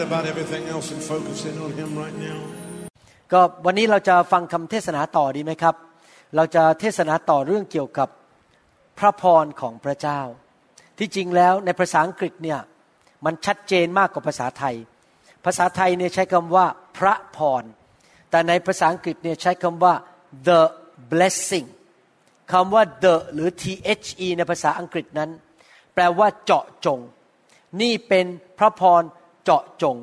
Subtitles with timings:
[0.00, 2.38] forget about everything else and focus in on Him right now.
[3.32, 5.74] ก็วันนี้เราจะฟังคำเทศนาต่อดีไหมครับ
[6.36, 8.08] เราจะเทศนาต่อเรื่องเกี่ยวกับ
[8.98, 10.20] พระพรของพระเจ้า
[10.98, 12.60] ที่จริงแล้วในภาษาอังกฤษเนี่ย
[13.24, 14.76] มันชัดเจนมากกว่าภาษาไทย
[15.44, 16.66] ภาษาไทยเนี่ยใช้คำว่า
[16.98, 17.64] พระพร
[18.30, 19.94] แต่ในภาษาอังกฤษเนี่ยใช้คำว่า
[20.48, 20.60] the
[21.10, 21.68] blessing
[22.52, 25.30] คำว่า the หรือ the ในภาษาอังกฤษนั้น
[25.94, 27.00] แปลว่าเจาะจง
[27.80, 28.26] นี่เป็น
[28.58, 29.02] พระพร
[29.44, 29.96] เจาะจง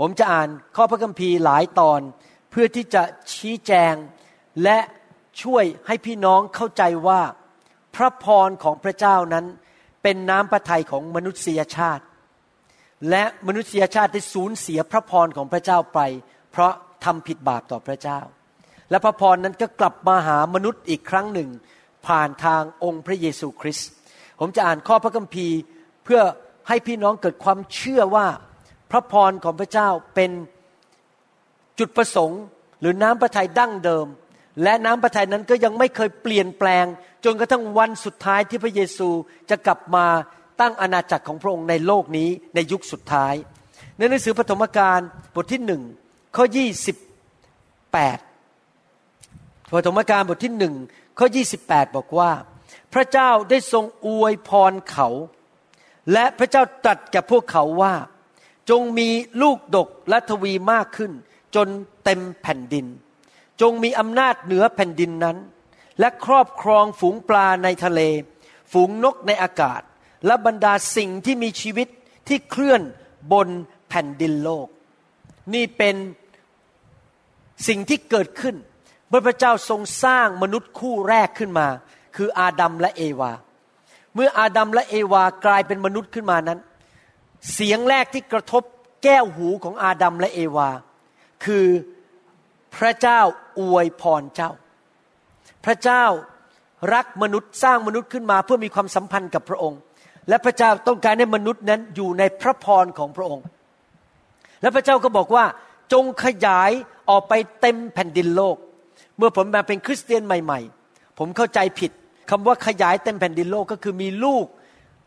[0.00, 2.00] ผมจะอ่านข้อพระคัมภีร์หลายตอน
[2.50, 3.02] เพื่อที่จะ
[3.34, 3.94] ชี้แจง
[4.62, 4.78] และ
[5.42, 7.20] ช่วยให้พี่น้องเข้าใจว่า
[7.96, 9.44] พระพรของพระเจ้านั้น
[10.02, 12.04] เป็นน้ำพระทัยของมนุษยชาติ
[13.10, 16.00] และมนุษยชาติได้สูญเสียพระพรของพระเจ้าไป
[16.52, 16.72] เพราะ
[17.04, 18.20] ทำผิดบาปต่อพระเจ้า
[18.90, 21.48] และพระพรนั้นก็กลับมาหามนุษย์อีกครั้งหนึ่ง
[22.06, 23.88] ผ่านทางองค์พระเยซูคริสต์
[24.40, 25.58] ผมจะอ่านข้อพระคัมภีร์
[26.04, 26.20] เพื่อ
[26.68, 28.26] ให้พี่น้องเกิดความเชื่อว่า
[28.90, 30.30] พระพรของพระเจ้าเป็น
[31.78, 32.40] จุดประสงค์
[32.80, 34.06] หรือน้ำพระทัยดั้งเดิม
[34.62, 36.84] และน้ำพระทัยนั้นก็ยังไม่เคยเปลี่ยนแปลง
[37.24, 39.08] จนกระทั่งวันสุดท้ายที่พระเยซู
[39.50, 40.06] จะกลับมา
[40.60, 43.34] ตั้งอาณาจักรของพระองค์ในโลกนี้ในยุคสุดท้าย
[43.96, 45.00] ในหนังสือปฐมกาล
[45.34, 45.82] บทที่หนึ่ง
[46.36, 46.96] ข้อยี่สิบ
[47.92, 48.18] แปด
[49.74, 50.74] ปฐมกาลบทที่หนึ่ง
[51.18, 52.30] ข้อยี่สิบแปดบอกว่า
[52.94, 55.08] พระเจ้าได้ทรงอวยพรเขา
[56.12, 57.94] และพระเจ้าตรัสแก่พวกเขาว่า
[58.70, 59.08] จงมี
[59.42, 61.12] ลูกดกและทวีมากขึ้น
[61.54, 61.68] จน
[62.04, 62.86] เต็มแผ่นดิน
[63.60, 65.36] จงมีอำนาจเหนือแผ่นดินนั้น
[66.00, 68.00] และครอบครองฝูงปลาในทะเล
[68.72, 69.82] ฝูงนกในอากาศ
[70.26, 71.88] และบรรดาสิ่งที่มีชีวิต
[72.28, 72.82] ที่เคลื่อน
[73.32, 73.48] บน
[73.88, 74.66] แผ่นดินโลก
[75.54, 75.96] นี่เป็น
[77.68, 78.56] สิ่งที่เกิดขึ้น
[79.08, 81.68] เมื่อพระเจ้าทรงสร้างมนุษย์คู่แรกขึ้นมา
[82.16, 83.32] คืออาดัมและเอวา
[84.14, 86.58] เมื่ออาดัมและเอวากลายเป็นมนุษย์ขึ้นมานั้น
[87.52, 88.62] เสียงแรกที่กระทบ
[89.04, 90.70] แก้วหูของอาดัมและเอวา
[91.44, 91.66] คือ
[92.76, 93.20] พระเจ้า
[93.60, 94.50] อวยพรเจ้า
[95.64, 96.04] พระเจ้า
[96.94, 99.80] รักมนุษย์สร้างมนุษย์ขึ้นมาเพื่อมีความสัมพันธ์กับพระองค์
[100.28, 103.44] และพระเจ้าต้องการให้มนุษย์นั้นอยู่ในพระพรของพระองค์
[104.62, 105.44] และพระเจ้าก็บอกว่า
[105.92, 106.70] จงขยาย
[107.10, 108.56] ออกไปเต็มแผ่นดินโลก
[109.18, 111.90] เมื่อผมมาเป็นคริสเตียนใหม่ ๆ ผมเข้าใจผิด
[112.30, 114.46] คำว่าขยายเต็มแผ่นดินโลกก็คือมีลูก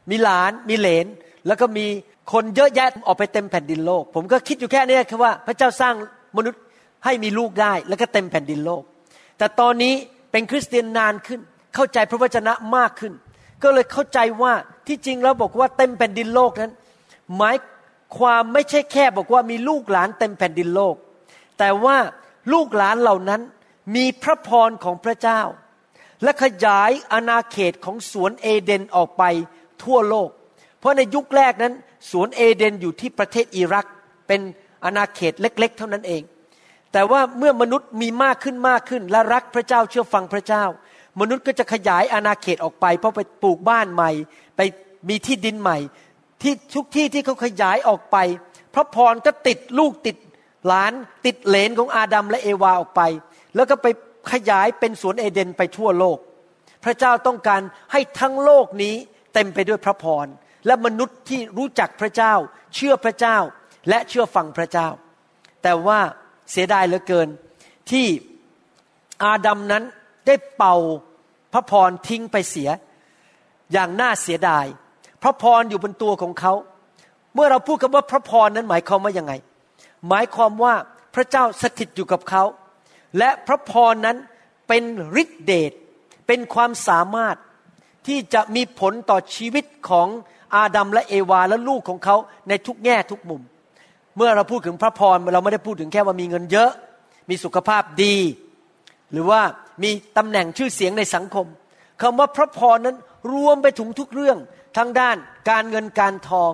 [0.09, 1.07] มีหลาน มีเหลน
[1.47, 1.85] แล้วก็มี
[2.31, 5.95] คนเยอะแยะออกไปเต็มแผ่นดินโลก ผมก็คิดอยู่แค่นี้คือว่าพระเจ้าสร้าง
[6.37, 6.61] มนุษย์
[7.05, 8.83] ให้มีลูกได้ แล้วก็เต็มแผ่นดินโลก
[9.37, 9.93] แต่ตอนนี้
[10.31, 11.39] เป็นคริสเตียนนานขึ้น
[11.75, 13.13] เข้าใจพระวจนะมากขึ้น
[13.63, 14.53] ก็เลยเข้าใจว่า
[14.87, 16.71] ที่จริงแล้วบอกว่าเต็มแผ่นดินโลกนั้น
[17.37, 17.55] หมาย
[18.17, 20.95] ความไม่ใช่แค่บอกว่ามีลูกหลานเต็มแผ่นดินโลก
[21.59, 21.97] แต่ว่า
[22.53, 23.41] ลูกหลานเหล่านั้น
[23.95, 25.41] มีพระพรของพระเจ้า
[26.23, 29.23] และขยายอาณาเขตของสวนเอเดนออกไป
[29.83, 30.29] ทั่วโลก
[30.79, 31.73] เพราะในยุคแรกนั้น
[32.11, 33.85] สวนเอเดนอยู่ที่ประเทศอิรัก
[34.27, 34.41] เป็น
[34.85, 36.21] อาณาเขตเล็ก ๆ เท่านั้นเอง
[36.93, 40.63] แต่ว่าเมื่อมนุษย์มีมากขึ้นมากขึ้น และรักพระเจ้าเชื่อฟังพระเจ้า
[41.19, 44.11] มนุษย์ก็จะขยายอาณาเขตออกไป เพราะไปปลูกบ้านใหม่
[44.57, 44.61] ไป
[45.09, 45.77] มีที่ดินใหม่
[46.41, 48.17] ที่ทุกที่ที่เขาขยายออกไป
[48.75, 50.17] พระพรก็ติดลูกติด
[50.67, 50.93] หลาน
[51.25, 53.01] ติดเหลนของอาดัมและเอวาออกไป
[53.55, 53.87] แล้วก็ไป
[54.31, 56.17] ขยายเป็นสวนเอเดนไปทั่วโลก
[56.83, 58.95] พระเจ้าต้องการให้ทั้งโลกนี้
[59.33, 60.27] เต็มไปด้วยพระพร
[60.67, 62.33] และมนุษย์ที่รู้จักพระเจ้า
[62.75, 63.37] เชื่อพระเจ้า
[63.89, 64.87] และเชื่อฟังพระเจ้า
[65.63, 65.99] แต่ว่า
[66.51, 67.27] เสียดายเหลือเกิน
[67.91, 68.07] ที่
[69.23, 69.83] อาดัมนั้น
[70.27, 70.75] ได้เป่า
[71.53, 72.69] พระพรทิ้งไปเสีย
[73.73, 74.65] อย่างน่าเสียดาย
[75.23, 76.53] พระพรอยู่บนตัวของเขา
[77.33, 79.33] เมื่อเราพูดคำว่าพระพรนั้นหมายความว่ายังไง
[80.07, 80.73] หมายความว่า
[81.15, 82.43] พระเจ้าสถิตอยู่กับเขา
[83.17, 84.17] และพระพรนั้น
[84.67, 84.83] เป็น
[85.21, 85.71] ฤทธิเดช
[86.27, 87.35] เป็นความสามารถ
[88.07, 90.07] ที่จะมีผลต่อชีวิตของ
[90.55, 92.15] อาดัมและเอวาและลูกของเขา
[92.49, 93.41] ในทุกแง่ทุกมุม
[94.17, 96.71] เมื่อเราพูดถึงพระพรเราไม่ได้พูดถึงแค่ว่ามีเงินเยอะ
[97.29, 98.15] มีสุขภาพดี
[99.11, 99.41] หรือว่า
[99.83, 101.45] มีตำแหน่งชื่อเสียงในสังคม
[102.01, 102.97] คำว่าพระพรนั้น
[103.33, 104.37] รวมไปถึงทุกเรื่อง
[104.77, 105.17] ทั้งด้าน
[105.49, 106.51] การเงินการทอง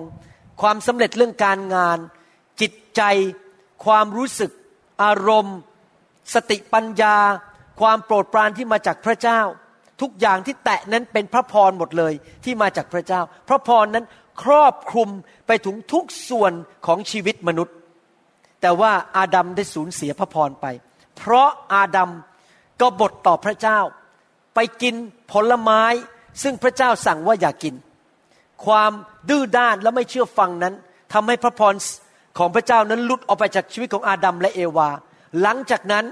[0.60, 1.98] ความสำเร็จเรื่องการงาน
[2.60, 3.02] จิตใจ
[3.84, 4.50] ความรู้สึก
[5.02, 5.58] อารมณ์
[6.34, 7.16] สติปัญญา
[7.80, 9.40] ความโปรดปรานที่มาจากพระเจ้า
[10.00, 12.12] ทุกอย่างที่แตะนั้นเป็นพระพรหมดเลย
[12.44, 14.04] ที่มาจากพระเจ้า พระพรนั้น
[14.42, 15.08] ครอบคลุม
[15.46, 16.52] ไปถึงทุกส่วน
[16.86, 17.74] ของชีวิตมนุษย์
[18.60, 20.66] แต่ว่าอาดัมได้สูญเสียพระพรไป
[21.16, 22.10] เพราะอาดัม
[22.80, 23.78] ก็บทต่อพระเจ้า
[24.54, 24.94] ไปกิน
[25.32, 25.82] ผลไม้
[26.42, 27.74] ซึ่งพระเจ้าสั่งว่าอย่ากกิน
[28.64, 28.92] ความ
[29.28, 30.74] ดื้อด้านและไม่เชื่อฟังนั้น
[31.12, 31.74] ทำให้พระพร
[32.38, 34.90] ของพระเจ้านั้นลุดออกไปจากชีวิตของอาดัมและเอวา
[35.42, 36.04] หลังจากนั้น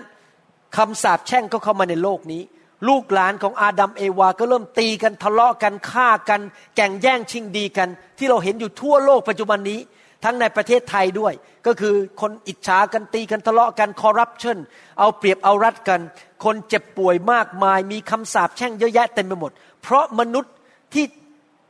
[0.76, 2.42] คำสาปแช่งก็เข้ามาในโลกนี้
[2.88, 6.40] ลูกหลานของอาดัมเอวา ก็เริ่มตีกันทะเลาะกันฆ่ากัน
[6.76, 7.88] แก่งแย่งชิงดีกัน
[8.18, 9.80] ที่เราเห็นอยู่ทั่วโลกปัจจุบันนี้
[10.24, 11.32] ทั้งในประเทศไทยด้วย
[11.66, 14.58] ก็คือคนอิจฉากันตีกันทะเลาะกันคอร์รัปชัน
[14.98, 16.00] เอาเปรียบเอารัดกัน
[16.44, 19.52] คนเจ็บป่วยมากมาย มีคำสาปแช่งเยอะแยะเต็มไปหมด
[19.82, 20.52] เพราะมนุษย์
[20.94, 21.04] ที่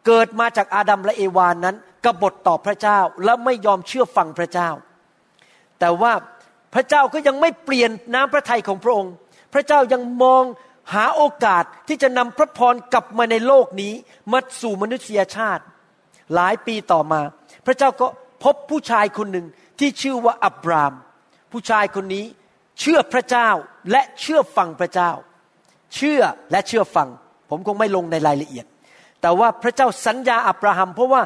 [0.06, 4.68] เกิดมาจากอาดัมและเอวานนั้นกบฏต่อพระเจ้าและไม่ยอมเชื่อฟังพระเจ้า
[5.80, 6.12] แต่ว่า
[6.74, 9.12] พระเจ้าก็ยังไม่เปลี่ยนน้ำพระทัยของพระองค์
[9.52, 10.42] พระเจ้ายังมอง
[10.92, 13.92] หาโอกาสที่จะนำพระพรกลับมาในโลกนี้
[14.32, 15.62] มาสู่มนุษยชาติ
[16.34, 17.20] หลายปีต่อมา
[17.66, 18.06] พระเจ้าก็
[18.44, 19.46] พบผู้ชายคนหนึ่ง
[19.78, 20.92] ที่ชื่อว่าอับราม
[21.52, 22.24] ผู้ชายคนนี้
[22.80, 23.48] เชื่อพระเจ้า
[23.90, 25.10] และเชื่อฟังพระเจ้า
[25.94, 26.20] เชื่อ
[26.50, 27.08] และเชื่อฟัง
[27.50, 28.66] ผมคงไม่ลงในรายละเอียด
[29.22, 31.22] แต่ว่าพระเจ้าสัญญาอับราฮัม เพราะว่า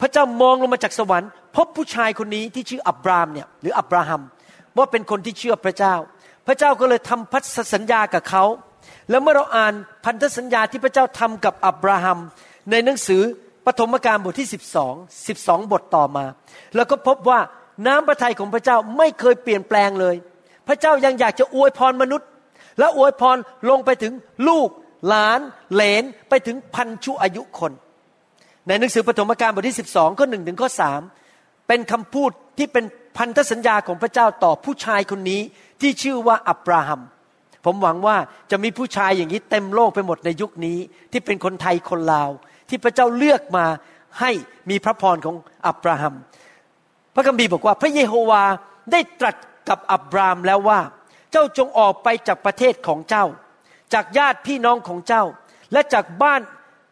[0.00, 4.22] พระเจ้ามองลงมาจากสวรรค์ พบผู้ชายคนนี้ที่ชื่ออับรามเนี่ยหรืออับราฮัม
[4.76, 5.94] ว่าเป็นคนที่เชื่อพระเจ้า
[6.46, 8.44] พระเจ้าก็เลยทำพันธสัญญากับเขา
[9.10, 9.74] แล้วเมื่อเราอ่าน
[10.04, 12.18] พันธสัญญาที่พระเจ้าทำกับอับราฮัม
[12.70, 13.22] ในหนังสือ
[13.66, 14.48] ปฐมกาลบทที่
[14.90, 16.24] 12 12 บทต่อมา
[16.76, 17.40] แล้วก็พบว่า
[17.86, 20.16] น้ำพระทัยของพระเจ้าไม่เคยเปลี่ยนแปลงเลย
[20.68, 22.28] พระเจ้ายังอยากจะอวยพรมนุษย์
[22.78, 23.36] และอวยพร
[23.70, 24.12] ลงไปถึง
[24.48, 24.68] ลูก
[25.08, 25.40] หลาน
[25.74, 27.72] เหลนไปถึงพันชั่วอายุคน
[28.66, 30.82] ในหนังสือปฐมกาลบทที่ 12ข้อหนึ่งถึงข้อส
[31.68, 32.84] เป็นคำพูดที่เป็น
[33.16, 35.40] พันธสัญญาของพระเจ้าต่อผู้ชายคนนี้
[35.80, 37.00] ที่ชื่อว่าอับราฮัม
[37.64, 38.16] ผมหวังว่า
[38.50, 40.78] จะมีผู้ชายอย่างนี้เต็มโลกไปหมดในยุคนี้
[41.12, 42.30] ที่เป็นคนไทยคนลาว
[42.68, 43.66] ที่พระเจ้าเลือกมา
[44.20, 44.30] ให้
[44.70, 45.36] มีพระพรของ
[45.66, 46.14] อับราฮัม
[47.14, 48.44] พระคัมภีร์บอกว่าพระเยโฮวา
[48.92, 49.36] ได้ตรัส
[49.68, 50.80] กับอับรามแล้วว่า
[51.32, 53.24] เจ้าจงออกไปจากประเทศของเจ้า
[53.94, 55.24] จากญาติพี่น้องของเจ้า
[55.72, 56.40] และจากบ้าน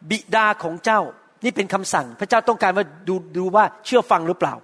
[0.09, 1.01] บิดาของเจ้า
[1.43, 4.55] นี่เป็นคำสั่ง พระเจ้าต้องการว่าดูดูว่าเชื่อฟังหรือเปล่า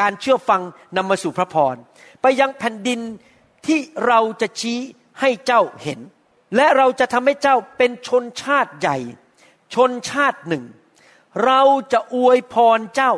[0.00, 0.60] การเชื่อฟัง
[0.96, 1.74] นำมาสู่พระพร
[2.22, 3.00] ไปยังแผ่นดิน
[3.66, 4.78] ที่เราจะชี้
[5.20, 6.00] ให้เจ้าเห็น
[6.56, 8.98] และเราจะทำให้เจ้าเป็นชนชาติใหญ่
[9.74, 10.64] ชนชาติหนึ่ง
[11.44, 11.60] เรา
[11.92, 13.12] จะอวยพรเจ้า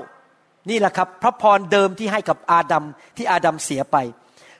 [0.70, 2.84] นี่แหละครับ พระพรเดิมที่ให้กับอาดัม
[3.16, 3.96] ที่อาดัมเสียไป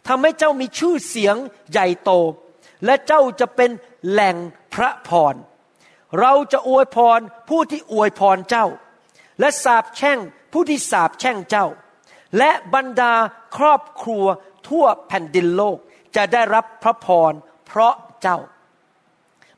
[0.08, 1.36] ทำให้เจ้ามีชื่อเสียง
[1.70, 2.10] ใหญ่โต
[2.84, 3.70] และเจ้าจะเป็น
[4.08, 4.36] แหล่ง
[4.74, 5.34] พระพร
[6.20, 8.66] เราจะอวยพรผู้ที่อวยพรเจ้า
[9.40, 10.18] และสาบแช่ง
[10.52, 11.66] ผู้ที่สาบแช่งเจ้า
[12.38, 13.14] และบรรดา
[13.56, 14.24] ครอบครัว
[14.68, 15.78] ทั่วแผ่นดินโลก
[16.16, 17.32] จะได้รับพระพร
[17.66, 18.38] เพราะเจ้า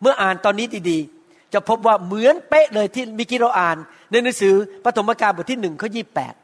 [0.01, 3.77] เมื่ออ่านตอนนี้ดีๆ จะพบว่าเหมือนเป๊ะเลยที่มิกิเราอ่าน
[4.11, 6.35] ในหนังสือปฐมกาลบทที่หนึ่งข้อยี่แปด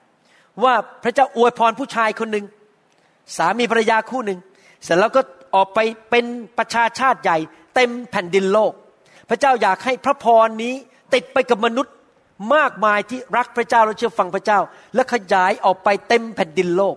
[0.62, 2.44] ว่าพระเจ้าอวยพรผู้ชายคนหนึ่ง
[3.36, 4.38] สามีภรรยาคู่หนึ่ง
[4.84, 5.20] เสร็จแล้วก็
[5.54, 5.78] ออกไป
[6.10, 6.24] เป็น
[6.58, 7.38] ประชาชาติใหญ่
[7.74, 8.72] เต็มแผ่นดินโลก
[9.30, 10.74] พระเจ้าอยากให้พระพรนี้
[11.14, 11.94] ติดไปกับมนุษย์
[12.54, 14.60] มากมายที่รักพระเจ้าและเชื่อฟังพระเจ้า
[14.94, 16.96] และขยายออกไปเต็มแผ่นดินโลก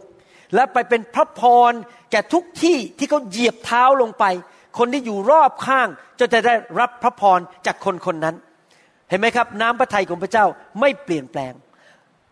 [0.56, 1.74] และไปเป็นพระพร
[2.13, 4.25] แก่ทุกที่ที่เขาเหยียบเท้าลงไป
[4.77, 5.88] คนที่อยู่รอบข้าง
[6.20, 8.36] จะได้รับพระพรจากคนคนนั้น
[9.10, 10.46] เห็นไหมครับ น้ำพระทัยของพระเจ้า
[10.79, 11.53] ไม่เปลี่ยนแปลง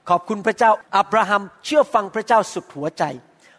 [0.09, 3.03] ขอบคุณพระเจ้าอับราฮัมเชื่อฟังพระเจ้าสุดหัวใจ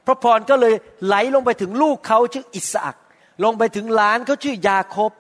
[0.07, 0.75] พระพรก็เลย
[1.07, 2.97] ไหลลงไปถึงลูกเขาชื่ออิสอัก
[3.45, 5.11] ลงไปถึงหลานเขาชื่อยาโคบ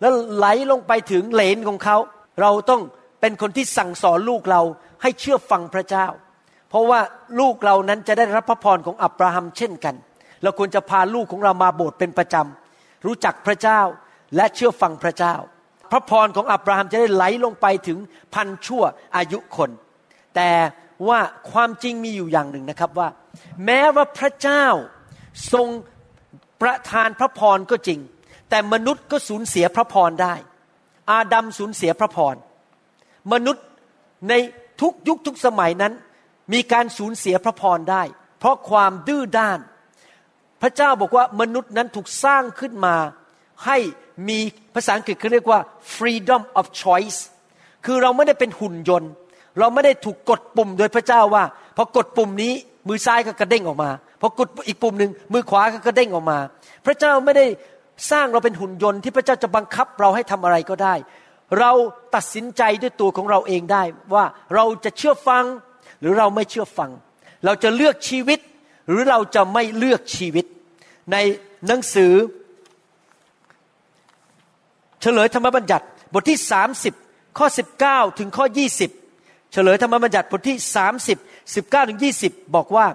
[0.00, 1.96] แล้วไหลลงไปถึงเหลนของเขา
[2.40, 2.82] เราต้อง
[3.20, 4.62] เป็นคนที่สั่งสอนลูกเรา
[5.02, 6.06] ให้เชื่อฟังพระเจ้า
[6.68, 7.00] เพราะว่า
[7.40, 9.94] ลูกเรานั้นจะได้รับพระพรของอับราฮัมเช่นกัน
[10.42, 13.80] เราควรจะพาลูกของเรามาโบสถ์เป็นประจำรู้จักพระเจ้า
[14.36, 15.34] และเชื่อฟังพระเจ้า
[15.90, 17.98] พระพรของอับราฮัมจะได้ไหลลงไปถึง
[18.34, 18.82] พันชั่ว
[19.16, 19.70] อายุคน
[20.36, 20.50] แต่
[21.08, 23.08] ว่าความจริงมีอยู่อย่างหนึ่งนะครับว่า
[23.64, 24.64] แม้ว่าพระเจ้า
[25.52, 25.68] ทรง
[26.62, 28.00] ประทานพระพรก็จริง
[28.50, 30.34] แต่มนุษย์ก็สูญเสียพระพรได้
[31.10, 32.34] อาดัมสูญเสียพระพร
[33.32, 33.64] มนุษย์
[34.28, 34.34] ใน
[34.80, 35.92] ทุกยุคทุกสมัยนั้น
[36.52, 38.02] มีการสูญเสียพระพรได้
[38.38, 39.58] เพราะความดื้อด้าน
[40.62, 42.96] พระเจ้าบอกว่ามนุษย์นั้นถูกสร้างขึ้นมา
[43.66, 43.76] ให้
[44.28, 44.38] มี
[44.74, 45.60] ภาษาอังกฤษเขาเรียกว่า
[45.96, 47.18] freedom of choice
[47.84, 49.10] คือเราไม่ได้เป็นหุ่นยนต์
[49.58, 51.44] เราไม่ได้ถูกกดปุ่มโดยพระเจ้าว่า
[51.76, 52.52] พอกดปุ่มนี้
[52.88, 56.38] มือซ้ายก็กระเด้งออกมาพอกดอีกปุ่มหนึ่งมือขวาก็กระเด้งออกมา
[56.86, 57.46] พระเจ้าไม่ได้
[58.10, 60.94] สร้างเราเป็นหุ่นยนต์ที่พระเจ้าจะบังคับเราให้ทำอะไรก็ได้
[61.58, 61.72] เรา
[62.14, 63.82] ตัดสินใจด้วยตัวของเราเองได้
[64.14, 64.24] ว่า
[64.54, 65.44] เราจะเชื่อฟัง
[66.00, 66.90] หรือเราไม่เชื่อฟัง
[67.44, 68.38] เราจะเลือกชีวิต
[68.88, 70.46] หรือเราจะไม่เลือกชีวิต
[71.12, 71.16] ใน
[71.66, 72.12] หนังสือ
[75.00, 76.38] เฉลยธรรมบัญญัติบทที่
[76.88, 77.46] 30 ข้อ
[77.82, 78.46] 19 ถึงข้อ
[78.98, 80.58] 20 เฉลยธรรมบัญญัติบทที่
[81.14, 82.86] 30 19ถึง20 บอกว่า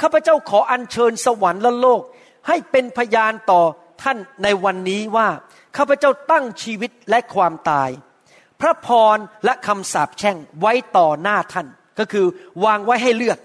[0.00, 2.02] ข้าพเจ้าขออัญเชิญสวรรค์และโลก
[2.48, 3.62] ให้เป็นพยานต่อ
[4.02, 5.28] ท่านในวันนี้ว่า
[5.76, 7.90] ข้าพเจ้าตั้งชีวิตและความตาย
[8.60, 11.66] พระพรและคำสาปแช่งไว้ต่อหน้าท่าน
[11.98, 12.26] ก็คือ
[12.64, 13.38] วางไว้ให้เลือก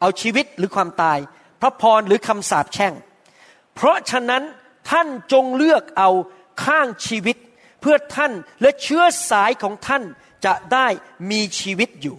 [0.00, 1.18] เอาชีวิตหรือความตาย
[1.62, 2.92] พระพรหรือคำสาปแช่ง
[3.74, 4.42] เพราะฉะนั้น
[4.90, 6.10] ท่านจงเลือกเอา
[6.64, 7.36] ข้างชีวิต
[7.80, 10.02] เพื่อท่านและเชื้อสายของท่าน
[10.44, 10.86] จะได้
[11.30, 12.16] มีชีวิตอยู่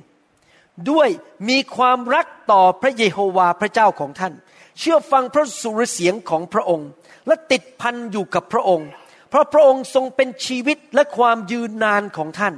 [0.89, 1.09] ด้วย
[1.49, 4.33] มีความรักต่อพระเยโฮวาพระเจ้าของท่าน
[4.79, 6.89] เชื่อฟังพระสุรเสียงของพระองค์
[7.27, 8.87] และติดพันอยู่กับพระองค์
[9.29, 12.53] เพราะพระองค์ทรงเป็นชีวิตและความยืนนานของท่าน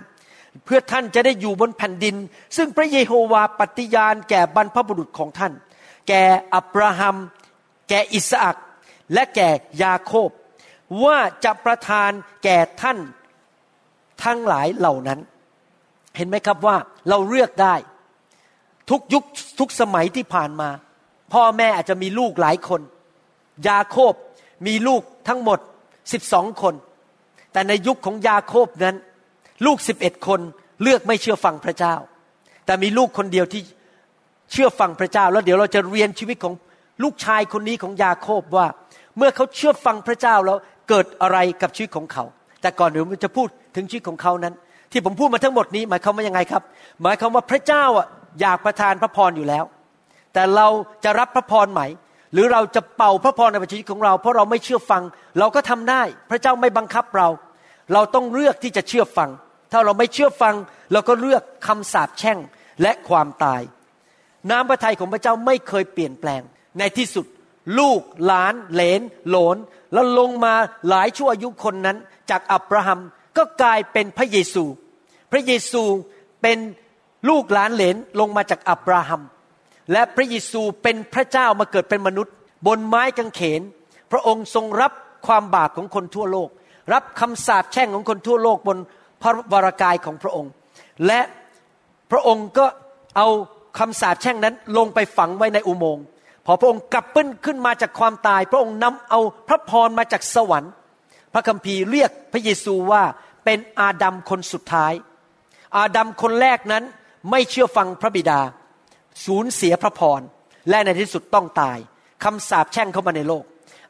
[0.65, 2.15] เพื่อท่านจะได้อยู่บนแผ่นดิน
[2.58, 5.54] ซึ่งพระเยโฮวาปฏิญาณแก่บรรพบุรุษของท่าน
[6.07, 7.17] แก่อับราฮัม
[7.89, 8.57] แก่อิสอัก
[9.13, 9.50] และแก่
[9.83, 10.29] ยาโคบ
[11.03, 12.12] ว่าจะประทาน
[12.43, 12.97] แก่ท่าน
[14.24, 15.19] ทั้งหลายเหล่านั้น
[16.17, 16.77] เห็นไหมครับว่า
[17.09, 17.75] เราเลือกได้
[18.89, 19.24] ทุกยุค
[19.59, 20.69] ทุกสมัยที่ผ่านมา
[21.33, 22.81] พ่อแม่อาจจะมีลูกหลายคน
[23.67, 24.13] ยาโคบ
[24.67, 25.59] มีลูกทั้งหมด
[26.13, 26.74] สิบสองคน
[27.51, 28.97] แต่ในยุคของยาโคบนั้น
[29.65, 30.39] ลูกสิบเอ็ดคน
[30.81, 31.95] เลือกไม่เชื่อฟังพระเจ้า
[32.65, 33.62] แต่มีลูกคนเดียวที่
[34.51, 36.53] เชื่อฟังพระเจ้า แล้วเดี๋ยวเราจะเรียนชีวิตของ
[37.03, 38.67] ลูกชายคนนี้ของยาโคบว่า
[39.17, 40.57] เมื่อเขาเชื่อฟังพระเจ้าแล้ว
[40.89, 42.23] เกิดอะไรกับชีวิตของเขา
[42.61, 44.53] แต่ก่อนเดี๋ยวจะพูดถึงชีวิตของเขานั้น
[44.91, 46.63] ที่ผมพูดมาทั้งหมดนี้หมายความว่ายังไงครับ
[47.01, 48.07] หมายความว่าพระเจ้าอะ
[48.41, 49.63] อยากประทานพระพรอยู่แล้ว
[50.33, 50.67] แต่เรา
[51.03, 51.81] จะรับพระพรไหม
[52.33, 55.03] หรือเราจะเป่าพระพรในชีวิตของเรา เพราะเราไม่เชื่อฟัง
[55.39, 57.27] เราก็ทำได้ พระเจ้าไม่บังคับเรา
[57.93, 59.29] เราต้องเลือกที่จะเชื่อฟัง
[59.71, 60.55] ถ้าเราไม่เชื่อฟัง
[60.93, 62.37] เราก็เลือกคำสาปแช่ง
[62.81, 63.61] และความตาย
[64.51, 66.41] น้ำพระทัยของพระเจ้าไม่เคยเปลี่ยนแปลง
[66.79, 67.25] ในที่สุด
[67.79, 69.57] ลูกหลาน เหลน โหลน
[69.93, 70.53] แล้วลงมา
[70.89, 71.97] หลายชั่วอายุคนนั้น
[72.29, 72.99] จากอับราฮัม
[73.37, 74.63] ก็กลายเป็นพระเยซู
[75.31, 75.83] พระเยซู
[76.41, 76.57] เป็น
[77.29, 79.21] ลูกหลานเหลนลงมาจากอับราฮัม
[79.91, 82.33] และพระเยซูเป็นพระเจ้ามาเกิดเป็นมนุษย์
[82.67, 83.61] บนไม้กางเขน
[84.11, 84.91] พระองค์ทรงรับ
[85.27, 86.49] ความบาปของคนทั่วโลก
[86.93, 88.77] รับคำสาปแช่งของคนทั่วโลกบน
[89.21, 90.51] พระวรากายของพระองค์
[91.07, 91.19] และ
[92.11, 92.65] พระองค์ก็
[93.17, 93.27] เอา
[93.79, 96.05] คำสาปแช่งนั้นลงไปฝังไว้ในอุโมงค์
[96.46, 100.72] พอพระองค์กลับปื้นขึ้นมาจากความตาย พระองค์นำเอาพระพรมาจากสวรรค์
[101.34, 103.03] พระคัมภีร์เรียกพระเยซูว่า
[103.46, 104.94] เป็นอาดัมคนสุดท้าย
[105.77, 106.84] อาดัมคนแรกนั้น
[107.32, 108.39] ไม่เชื่อฟังพระบิดา
[109.25, 110.22] สูญเสียพระพร
[110.70, 111.77] และในที่สุดต้องตาย
[112.24, 113.44] คำสาปแช่งเข้ามาในโลก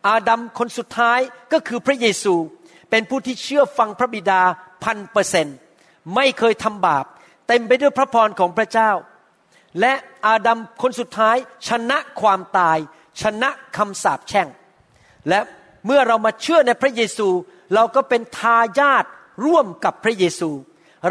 [0.08, 1.20] อาดัมคนสุดท้าย
[1.54, 2.34] ก็คือพระเยซู
[2.90, 4.42] เป็นผู้ที่เชื่อฟังพระบิดา
[4.84, 5.48] พันเปอร์เซน
[6.16, 7.06] ไม่เคยทำบาป
[7.48, 8.92] เต็มไปด้วยพระพรของพระเจ้า
[9.80, 9.94] และ
[10.26, 12.78] อาดัมคนสุดท้ายชนะความตาย
[13.22, 14.48] ชนะคำสาปแช่ง
[15.30, 15.40] และ
[15.86, 17.28] เมื่อเรามาเชื่อในพระเยซู
[17.74, 19.06] เราก็เป็นทายาท
[19.46, 20.50] ร่วมกับพระเยซู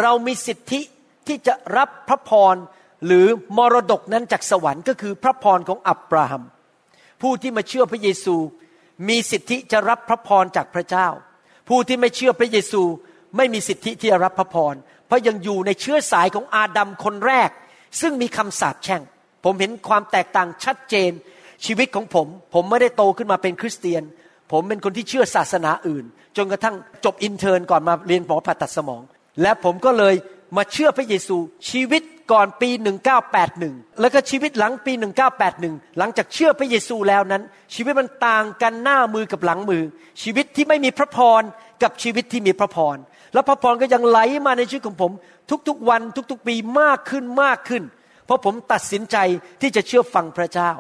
[0.01, 0.81] เรามีสิทธิ
[1.27, 2.57] ที่จะรับพระพร
[3.07, 6.43] หรือมรดกนั้นจากสวรรค์ก็คือพระพรของอับราฮัม
[7.23, 8.37] ผู้ที่มาเชื่อพระเยซู
[9.09, 11.09] มีสิทธิจะรับพระพรจากพระเจ้า
[11.69, 12.83] ผู้ที่ไม่เชื่อพระเยซู
[13.37, 14.75] ไม่มีสิทธิที่จะรับพระพร
[15.07, 17.51] เพราะยังอยู่ในเชื้อสายของอาดัมคนแรก
[18.01, 19.03] ซึ่งมีคำสาปแช่ง
[19.45, 21.11] ผมเห็นความแตกต่างชัดเจน
[21.67, 24.03] ชีวิตของผม ผมไม่ได้โตขึ้นมาเป็นคริสเตียน
[24.53, 26.05] ผมเป็นคนที่เชื่อศาสนาอื่น
[26.37, 29.03] จนกระทั่งจบ intern ก่อนมาเรียนหมอผ่าตัดสมอง
[29.43, 30.15] และผมก็เลย
[30.57, 31.37] มาเชื่อพระเยซู
[31.71, 32.71] ชีวิตก่อนปี
[33.35, 34.93] 1981 แล้วก็ชีวิตหลังปี
[35.45, 37.43] 1981 หลังจากเชื่อพระเยซูแล้วนั้น
[37.75, 39.83] ชีวิตมันต่างกันหน้ามือกับหลังมือ
[40.23, 41.43] ชีวิตที่ไม่มีพระพร
[41.83, 42.97] กับชีวิตที่มีพระพร
[43.33, 45.13] แล้วพระพรก็ยังไหลมาในชีวิตของผม
[45.69, 47.83] ทุกๆวันทุกๆปีมากขึ้นมากขึ้น
[48.25, 49.17] เพราะผมตัดสินใจ
[49.61, 50.73] ที่จะเชื่อฟังพระเจ้า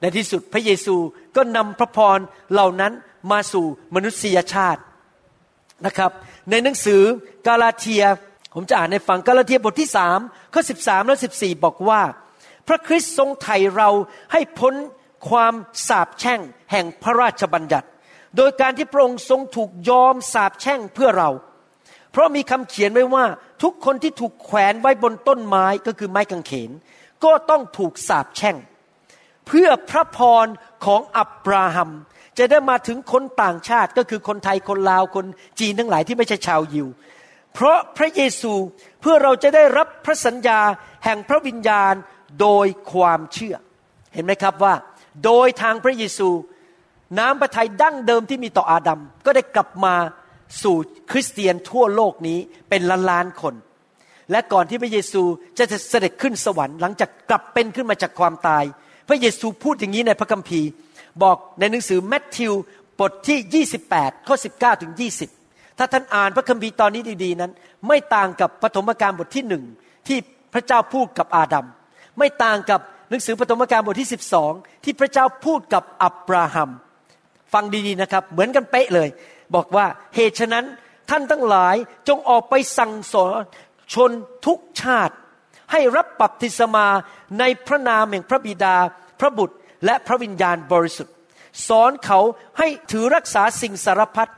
[0.00, 0.96] ในที่สุดพระเยซู
[1.36, 2.18] ก็นำพระพร
[2.52, 2.92] เหล่านั้น
[3.30, 4.80] มาสู่มนุษยชาติ
[5.86, 6.10] นะครับ
[6.50, 7.02] ในหนังสือ
[7.46, 8.04] กาลาเทีย
[8.54, 10.18] ผมจะอ่านในฝั่งกาลาเทียบทที่สาม
[10.54, 12.02] ข้อสิบสามและสิบสี่บอกว่า
[12.68, 13.90] พระคริสต์ทรงไถ่เรา
[14.32, 14.74] ให้พ้น
[15.28, 15.54] ความ
[15.88, 16.40] สาปแช่ง
[16.72, 17.88] แห่งพระราชบัญญัติ
[18.36, 21.30] โดยการที่พระองค์ทรงถูกยอมสาปแช่งเพื่อเรา
[22.12, 23.24] เพราะมีคำเขียนไว้ว่า
[23.62, 26.70] ทุกคนที่ถูกแขวนไว้บนต้นไม้ก็คือไม้กางเขน
[27.24, 28.56] ก็ต้องถูกสาปแช่ง
[29.46, 30.46] เพื่อพระพร
[30.84, 31.90] ของอับราฮัม
[32.38, 35.26] จะได้มาถึงคนต่างชาติก็คือคนไทยคนลาวคน
[35.60, 36.88] จีนทั้งหลายที่ไม่ใช่ชาวยิว
[37.54, 38.52] เพราะพระเยซู
[39.00, 40.60] เพื่อเราจะได้รับพระสัญญา
[41.04, 41.94] แห่งพระวิญญาณ
[42.40, 43.54] โดยความเชื่อ
[44.14, 44.74] เห็นไหมครับว่า
[45.24, 46.28] โดยทางพระเยซู
[47.18, 49.94] น้ำพระทัยดั้งเดิมที่มีต่ออาดัมก็ได้กลับมา
[50.62, 50.76] สู่
[51.10, 53.54] คริสเตียนทั่วโลกนี้เป็นล้านล้านคน
[54.30, 55.22] และก่อนที่พระเยซู
[55.58, 58.64] จะเสด็จขึ้นสวรรค์หลังจากกลับเป็นขึ้นมาจากความตาย
[59.08, 60.68] พระเยซูพูดอย่างนี้ในพระคัมภีร์
[61.22, 62.52] บอกในหนังสือแมทธิว
[63.00, 64.92] บทที่ 28 ข้อ 19 ถึง
[65.36, 67.52] 20 ถ้าท่านอ่านพระคัมภีร์ตอนนี้ดีๆนั้น
[67.88, 69.64] ไม่ต่างกับปฐมกาลบทที่หนึ่ง
[70.08, 70.18] ที่
[70.54, 71.66] พระเจ้าพูดกับอาดัม
[72.18, 72.80] ไม่ต่างกับ
[73.10, 74.10] หนังสือปฐมกาลบทที่
[74.46, 76.70] 12 ที่พระเจ้าพูดกับอับราฮัม
[77.52, 79.08] ฟังดีๆนะครับ เหมือนกันเป๊ะเลย
[79.54, 80.66] บอกว่าเหตุฉะนั้น
[81.10, 81.76] ท่านทั้งหลาย
[82.08, 83.40] จงออกไปสั่งสอน
[83.94, 84.10] ชน
[84.46, 85.14] ทุกชาติ
[85.72, 86.86] ให้รับบัพติศมา
[87.38, 88.76] ในพระนามแห่งพระบิดา
[89.20, 91.14] พระบุตรและพระวิญญาณบริสุทธิ์
[91.68, 92.20] สอนเขา
[92.58, 94.30] ให้ถือรักษาสิ่งสารพัด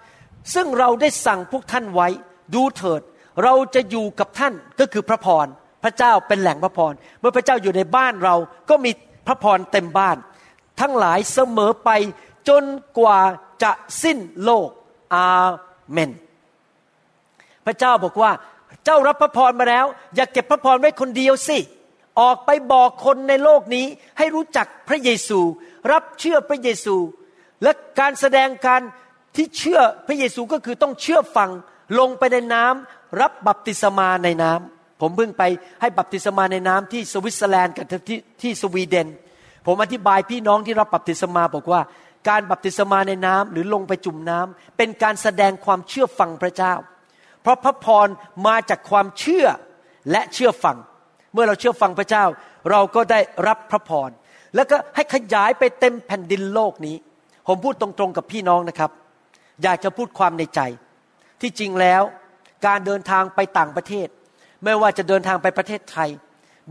[0.54, 2.08] ซึ่งเราได้สั่งพวกท่านไว้
[2.54, 3.02] ดูเถิด
[3.42, 5.46] เราจะอยู่กับท่านก็คือพระพร
[5.84, 8.36] พระเจ้าเป็นแหล่งพระพรเมื่อพระเจ้าอยู่ในบ้านเรา
[8.70, 8.90] ก็มี
[9.26, 10.16] พระพรเต็มบ้าน
[10.80, 11.90] ทั้งหลายเสมอไป
[12.48, 12.64] จน
[12.98, 13.20] กว่า
[13.62, 14.68] จะสิ้นโลก
[15.12, 15.28] อา
[15.92, 16.10] เมน
[17.66, 18.30] พระเจ้าบอกว่า
[18.84, 21.58] เจ้ารับพระพรมาแล้ว อย่าเก็บพระพรไว้คนเดียวสิ
[22.20, 23.86] ออกไปบอกคนในโลกนี้
[24.18, 25.40] ให้รู้จักพระเยซู
[25.92, 26.96] รับเชื่อพระเยซู
[27.62, 28.80] และการแสดงการ
[29.36, 31.50] ที่เชื่อพระเยซูก็คือต้องเชื่อฟัง
[31.98, 35.42] ลงไปในน้ำรับบัพติศมาในน้ำผมเพิ่งไป
[35.80, 39.08] ให้บัพติศมาในน้ำที่สวิตเซอร์แลนด์กับที่ที่สวีเดน
[39.66, 41.80] ผมอธิบายพี่น้องที่รับบัพติศมาบอกว่า
[42.28, 46.74] การบัพติศมาในน้ำหรือลงไปจุ่มน้ำเป็นการแสดงความเชื่อฟังพระเจ้า
[47.42, 48.08] เพราะพระพร
[48.46, 49.46] มาจากความเชื่อ
[50.10, 50.76] และเชื่อฟัง
[51.32, 52.24] เมื่อเราเชื่อฟังพระเจ้า
[52.70, 54.10] เราก็ได้รับพระพร
[54.54, 56.96] แล้วก็ให้ขยายไปเต็มแผ่นดินโลกนี้
[57.46, 58.90] ผมพูดตรงๆกับพี่น้องนะครับ
[59.62, 60.60] อยากจะพูดความในใจ
[61.40, 62.02] ที่จริงแล้ว
[62.66, 64.08] การเดินทางไปต่างประเทศ
[64.64, 66.10] ไม่ว่าจะเดินทางไปประเทศไทย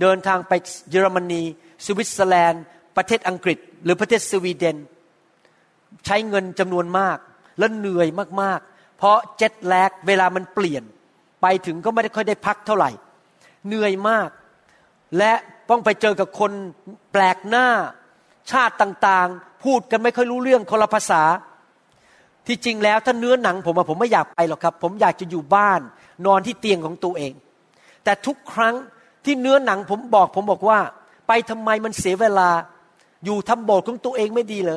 [0.01, 0.53] เดินทางไป
[0.91, 1.43] เยอรมนี
[1.85, 2.63] สวิตเซอร์แลนด์
[2.97, 4.77] ประเทศอังกฤษ หรือประเทศสวีเดน
[6.05, 7.17] ใช้เงินจำนวนมาก
[7.59, 8.07] และเหนื่อย
[8.41, 10.83] มากๆ เพราะเจ็ตแลกเวลามันเปลี่ยน
[11.41, 12.89] ไปถึงก็ไม่ได้ค่อยได้พักเท่าไหร่
[13.67, 14.29] เหนื่อยมาก
[15.17, 15.33] และ
[15.69, 16.51] ต้องไปเจอกับคน
[17.11, 17.67] แปลกหน้า
[18.51, 21.23] ชาติต่างๆ พูดกันไม่ค่อยรู้เรื่องคนละภาษา
[22.47, 25.81] ที่จริงแล้วถ้าเนื้อหนังผมผมไม่อยากไปหรอกครับ ผมอยากจะอยู่บ้าน
[26.25, 27.33] นอนที่เตียงของตัวเอง
[28.03, 28.75] แต่ทุกครั้ง
[29.25, 30.79] ที่เนื้อหนังผมบอก ผมบอกว่า
[31.27, 32.49] ไปทำไมมันเสียเวลา
[33.25, 34.71] อยู่ทำโบสถ์ของตัวเองไม่ดีเหร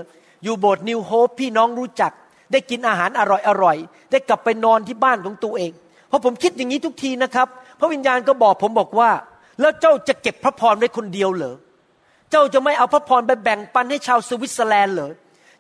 [0.46, 2.12] อยู่โบสถ์นิวโฮปพี่น้องรู้จัก
[2.52, 3.76] ได้กินอาหารอร่อยอร่อย
[4.10, 5.72] ได้กลับไปนอนที่บ้านของตัวเอง
[6.08, 7.48] เพราะผมคิดอย่างนี้ทุกทีนะครับ
[7.80, 9.10] พระวิญญาณก็บอกผมบอกว่า
[9.60, 11.54] แล้วเจ้าจะเก็บพระพรไว้คนเดียวเหรอ
[12.30, 15.12] เจ้าจะไม่เอาพระพรไปแบ่งปันให้ชาวสวิตเซอร์แลนด์เหรอ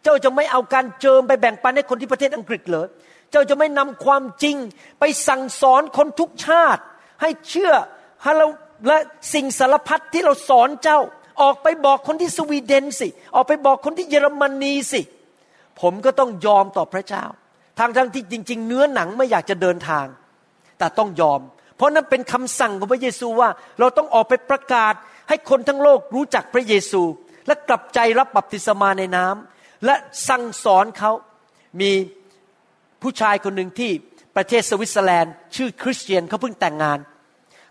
[0.02, 2.86] เจ้าจะไม่เอาการเจิมไปแบ่งปันให้คนที่ประเทศอังกฤษเหรอ
[3.30, 4.56] เจ้าจะไม่นำความจริง
[5.00, 6.82] ไปสั่งสอนคนทุกชาติ
[7.20, 7.72] ให้เชื่อ
[8.22, 8.46] ให้เรา
[8.88, 8.98] และ
[9.34, 10.98] สิ่งสารพัดที่เราสอนเจ้า
[11.42, 15.02] ออกไปบอกคนที่สวีเดนสิ ออกไปบอกคนที่เยอรมนีสิ
[15.80, 17.24] ผมก็ต้องยอมต่อพระเจ้า
[17.78, 20.06] ทางทั้งที่จริง ๆ เนื้อหนังไม่อยากจะเดินทาง
[20.78, 21.40] แต่ต้องยอม
[21.76, 24.94] เพราะนั้นเป็นคำสั่งของพระเยซูว่า เราต้องออกไปประกาศ
[25.28, 27.02] ให้คนทั้งโลกรู้จักพระเยซู
[27.46, 29.94] และกลับใจรับบัพติศมาในน้ำและ
[30.28, 31.12] สั่งสอนเขา
[31.80, 31.90] มี
[33.02, 33.90] ผู้ชายคนหนึ่งที่
[34.36, 36.98] ประเทศสวิตเซอร์แลนด์ ชื่อคริสเตียนเขาเพิ่งแต่งงาน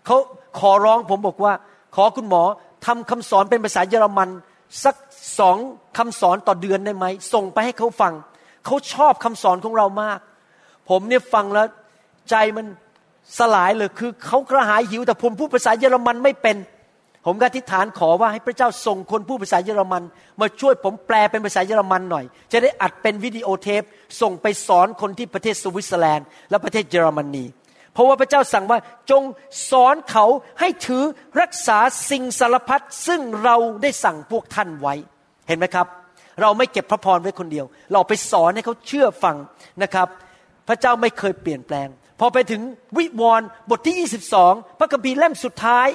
[0.06, 0.16] เขา
[0.58, 1.52] ขอร้องผมบอกว่า
[1.96, 2.42] ขอคุณหมอ
[2.86, 4.28] ทำคำสอนเป็นภาษาเยอรมัน
[4.84, 4.94] สัก
[5.38, 5.56] สอง
[5.98, 8.12] คำสอนต่อเดือนได้ไหม ส่งไปให้เขาฟัง
[8.66, 10.18] เขาชอบคำสอนของเรามาก
[10.88, 11.66] ผมเนี่ยฟังแล้ว
[12.30, 12.66] ใจมัน
[13.38, 16.56] สลายเลยคือเขากระหายหิวแต่ผมพูดภาษาเยอรมันไม่เป็น
[17.26, 20.02] ผมก็อธิษฐานขอว่าให้พระเจ้าส่งคนพูดภาษาเยอรมัน
[20.40, 23.82] มาช่วยผมแปลเป็นภาษาเยอรมันหน่อย จะได้อัดเป็นวิดีโอเทป
[24.20, 27.44] ส่งไปสอนคนที่ประเทศสวิตเซอร์แลนด์ และประเทศเยอรมนี
[27.96, 28.78] เพราะว่าพระเจ้าสั่งว่า
[29.10, 29.22] จง
[29.70, 30.24] สอนเขา
[30.60, 31.04] ให้ถือ
[31.40, 31.78] รักษา
[32.10, 34.94] สิ่งสารพัดซึ่งเราได้สั่งพวกท่านไว้
[35.48, 35.86] เห็นไหมครับ
[36.42, 39.36] เราไม่เก็บพระพรไว้คนเดียว เราไปสอนให้เขาเชื่อฟัง
[39.82, 40.08] นะครับ
[40.68, 41.88] พระเจ้าไม่เคยเปลี่ยนแปลง
[42.20, 42.62] พอไปถึง
[42.98, 45.88] วิวรณ์บทที่ 22 พระคัมภีร์เล่มสุดท้าย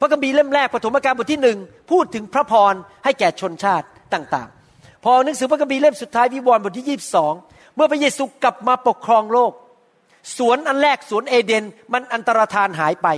[0.00, 1.58] พระคัมภีร์เล่มแรกปฐมกาลบทที่หนึ่ง
[1.90, 6.98] พูดถึงพระพรให้แก่ชนชาติต่างๆ พอหนังสือพระคัมภีร์เล่มสุดท้ายวิวรณ์บทที่
[7.36, 9.52] 22 เมื่อพระเยซูกลับมาปกครองโลก
[10.36, 13.08] สวนอันแรกสวนเอเดนมันอันตรธานหายไป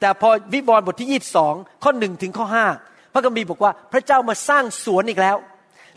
[0.00, 2.66] แต่พอวิวรณ์บทที่ยีบสองข้อหนึ่งถึงข้อห้า
[3.12, 5.36] พระคัมภีร์บอกว่าพระเจ้ามาสร้างสวนอีกแล้ว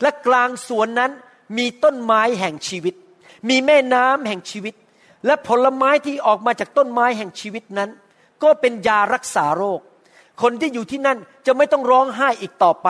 [0.02, 1.10] และกลางสวนนั้น
[1.58, 2.94] มีต้นไม้แห่งชีวิต
[3.48, 4.74] มีแม่น้ำแห่งชีวิต
[5.26, 7.90] และผลไม้ที่ออกมาจากต้นไม้แห่งชีวิตนั้น
[8.42, 9.80] ก็เป็นยารักษาโรค
[10.42, 12.88] คนที่อยู่ที่นั่นจะไม่ต้องร้องไห้อีกต่อไป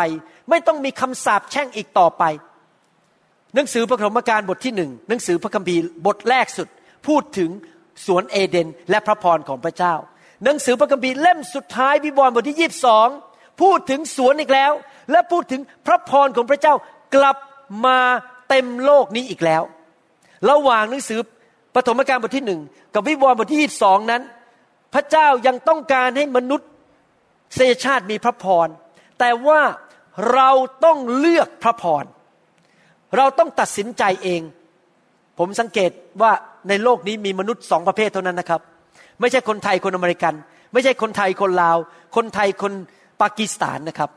[0.51, 2.25] ไม่ต้องมีคำสาปแช่งอีกต่อไป
[3.55, 6.69] หนังสือพระธรรมการบทที่หนึ่งหนังสือพระคัมภีร์บทแรกสุด
[7.07, 7.51] พูดถึง
[8.07, 9.95] สวนเอเดน และพระพรของพระเจ้า
[10.45, 13.09] หนังสือพระคัมภีร์เล่มสุดท้ายวิวรณ์บทที่ยีบสอง
[13.63, 14.73] พูดถึงสวนอีกแล้ว
[15.11, 16.75] และพูดถึงพระพรของพระเจ้า
[17.15, 17.37] กลับ
[17.87, 17.99] มา
[18.49, 19.63] เต็มโลกนี้อีกแล้ว
[20.51, 21.21] ระหว่างหนังสือ
[21.75, 22.61] ปฐมกาลบทที่หนึ่ง
[22.95, 24.23] กับวิวรณ์บทที่ยีบสองนั้น
[24.95, 26.69] พระเจ้ายังต้องการให้มนุษย์
[27.55, 28.69] เสยชาติมีพระพร
[29.19, 29.61] แต่ว่า
[30.33, 30.51] เรา
[30.85, 32.05] ต้องเลือกพระพร
[33.17, 34.43] เราต้องตัดสินใจเอง
[35.39, 35.91] ผมสังเกต
[36.23, 36.33] ว่า
[36.69, 38.61] ในโลกนี้มีมนุษย์สองประเภทเท่านั้นนะครับ
[39.21, 40.35] ไม่ใช่คนไทยคนอเมริกัน
[40.73, 41.79] ไม่ใช่คนไทยคนลาว
[42.17, 42.73] คนไทยคน
[43.21, 44.11] ปากีสถานนะครับ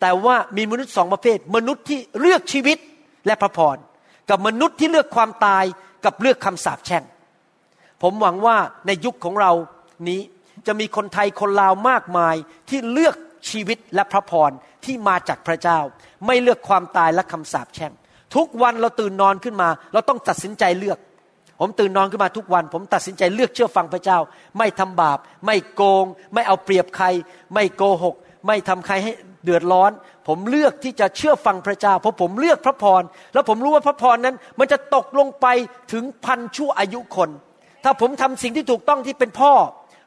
[0.00, 2.78] แต่ว่ามีมนุษย์สองประเภท มนุษย์ที่เลือกชีวิต
[3.26, 3.76] และพระพร
[4.30, 5.64] กับมนุษย์ที่เลือกความตาย
[6.04, 7.04] กับเลือกคำสาปแช่ง
[8.02, 9.52] ผมหวังว่าในยุคของเรา
[10.08, 10.20] นี้
[10.66, 12.34] จะมีคนไทยคนลาวมากมาย
[12.68, 13.14] ที่เลือก
[13.50, 14.50] ชีวิตและพระพร
[14.84, 15.78] ที่มาจากพระเจ้า
[16.26, 17.92] ไม่เลือกความตายและคำสาปแช่ง
[18.36, 20.98] ทุกวันเราตื่นนอนขึ้นมา เราต้องตัดสินใจเลือก
[21.60, 24.18] ผมตื่นนอนขึ้นมาทุกวัน ผมตัดสินใจเลือกเชื่อฟังพระเจ้า
[24.58, 27.06] ไม่ทำบาป ไม่โกง ไม่เอาเปรียบใคร
[27.54, 28.14] ไม่โกหก
[28.46, 29.12] ไม่ทำใครให้
[29.44, 29.90] เดือดร้อน
[30.28, 33.02] ผมเลือกที่จะเชื่อฟังพระเจ้า เพราะผมเลือกพระพร
[33.34, 35.46] แล้วผมรู้ว่าพระพรนั้น มันจะตกลงไป
[35.92, 37.30] ถึงพันชั่วอายุคน
[37.84, 39.52] ถ้าผมทำสิ่งที่ถูกต้องที่เป็นพ่อ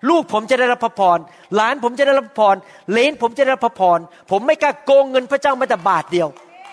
[0.10, 1.18] ลูกผมจะได้รับพระพร
[1.56, 2.56] หลานผมจะได้รับพระพร
[2.92, 4.00] เลนผมจะได้รับพระพร
[4.32, 6.28] ผมไม่กล้าโกงเงินพระเจ้าแม้แต่บาทเดียว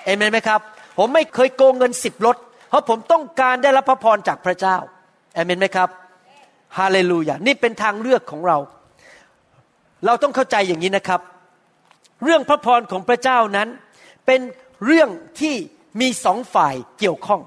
[0.04, 0.60] เอเมนไหมครับ
[0.98, 2.36] ผมไม่เคยโกงเงินสิบลด
[2.70, 4.76] เพราะผมต้องการได้รับพระพรจากพระเจ้า
[5.34, 5.88] เอเมนไหมครับ
[6.78, 8.58] ฮาเลลูยานี่เป็นทางเลือกของเรา
[10.06, 11.20] เราต้องเข้าใจอย่างนี้นะครับ
[12.24, 13.68] เรื่องพระพรของพระเจ้านั้น
[14.26, 14.40] เป็น
[14.86, 15.08] เรื่อง
[15.40, 15.54] ที่
[16.00, 17.40] มีสองฝ่ายเกี่ยวข้อง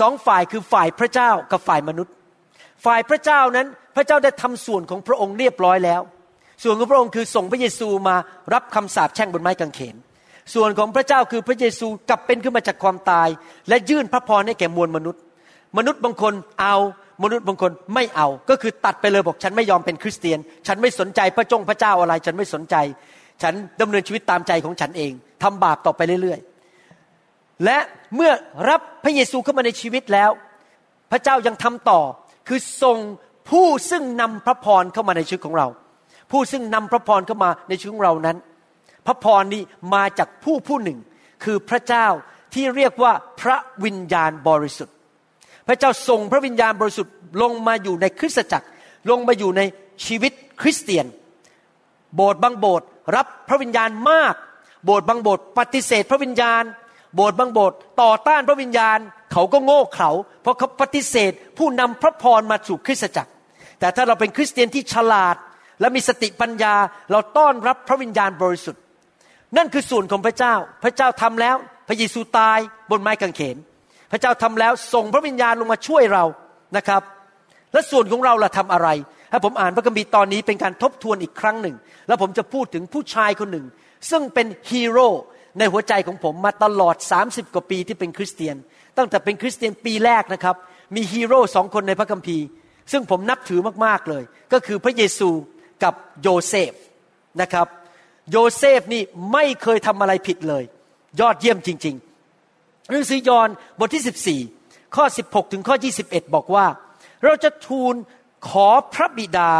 [0.00, 2.14] สองฝ่ายคือฝ่ายพระเจ้ากับฝ่ายมนุษย์
[2.84, 6.02] ฝ่ายพระเจ้านั้นพระเจ้าได้ทำส่วนของพระองค์เรียบร้อยแล้ว
[6.62, 8.16] ส่วนของพระองค์คือส่งพระเยซูมา
[8.54, 9.96] รับคำสาปแช่งบนไม้กางเขน
[10.54, 13.28] ส่วนของพระเจ้าคือพระเยซูกลับเป็นขึ้นมาจากความตาย
[13.68, 15.22] และยื่นพระพรให้แก่มวลมนุษย์
[15.78, 16.76] มนุษย์บางคนเอา
[17.22, 22.76] มนุษย์บางคนไม่เอา ก็คือตัดไปเลยบอกฉันไม่ยอมเป็นคริสเตียน ฉันไม่สนใจพระจงพระเจ้าอะไร ฉันไม่สนใจ
[23.42, 27.78] ฉันดำเนินชีวิตตามใจของฉันเองทำบาปต่อไปเรื่อยๆ และ
[28.16, 28.32] เมื่อ
[28.68, 30.30] รับพระเยซูเข้ามาในชีวิตแล้ว
[31.12, 32.00] พระเจ้ายังทำต่อ
[32.48, 32.98] คือส่ง
[33.50, 35.66] ผู้ซึ่งนำพระพรเข้ามาในชีวิตของเรา
[36.30, 38.36] ผู้ซึ่งนำพระพรเข้ามาในชีวิตของเรานั้น
[39.06, 39.62] พระพรนี้
[39.94, 40.98] มาจากผู้ผู้หนึ่ง
[41.44, 42.06] คือพระเจ้า
[42.54, 44.94] ที่เรียกว่าพระวิญญาณบริสุทธิ์
[45.68, 48.66] พระเจ้าส่งพระวิญญาณบริสุทธิ์ลงมาอยู่ในคริสตจักร
[49.10, 49.62] ลงมาอยู่ใน
[50.06, 51.06] ชีวิตคริสเตียน
[52.16, 52.86] โบสถ์บางโบสถ์
[53.16, 54.34] รับพระวิญญาณมาก
[54.84, 56.62] โบสถ์บางโบสถ์ปฏิเสธพระวิญญาณ
[57.14, 58.98] โบสถ์บางโบสถ์ต่อต้านพระวิญญาณ
[59.32, 60.10] เขาก็โง่เขลา
[60.42, 63.32] เพราะเขาปฏิเสธผู้นำพระพรมาสู่คริสตจักร
[63.80, 65.36] แต่ถ้าเราเป็นคริสเตียนที่ฉลาด
[65.80, 66.74] และมีสติปัญญา
[67.10, 68.82] เราต้อนรับพระวิญญาณบริสุทธิ์
[69.56, 71.56] นั่นคือส่วนของพระเจ้า พระเจ้าทำแล้ว
[71.88, 72.58] พระเยซูตาย
[72.90, 73.56] บนไม้กางเขน
[74.12, 76.24] พระเจ้าทำแล้วส่งพระวิญญาณลงมาช่วยเรา
[76.76, 77.02] นะครับ
[77.72, 78.88] และส่วนของเราล่ะทำอะไร
[79.32, 81.76] ถ้าผมอ่านพระคัมภีร์ตอนนี้เป็นการทบทวนอีกครั้งหนึ่ง
[82.08, 83.66] แล้วผมจะพูดถึงผู้ชายคนหนึ่ง
[84.10, 85.08] ซึ่งเป็นฮีโร่
[85.58, 88.56] ในหัวใจของผมมาตลอด 30 กว่าปีที่เป็นคริสเตียน
[88.96, 90.56] ตั้งแต่เป็นคริสเตียนปีแรกนะครับ
[90.96, 92.44] มีฮีโร่สองคนในพระคัมภีร์
[92.92, 95.30] ซึ่งผมนับถือมากๆเลย ก็คือพระเยซู
[95.84, 96.72] กับโยเซฟ
[97.40, 97.66] นะครับ
[98.30, 100.64] โยเซฟนี่ไม่เคยทำอะไรผิดเลย
[101.20, 101.96] ยอดเยี่ยมจริง
[102.42, 106.66] ๆ หนังสือยอห์นบทที่ 14 ข้อ 16 ถึงข้อ 21 บอกว่า
[107.24, 107.94] เราจะทูล
[108.48, 109.52] ขอพระบิดา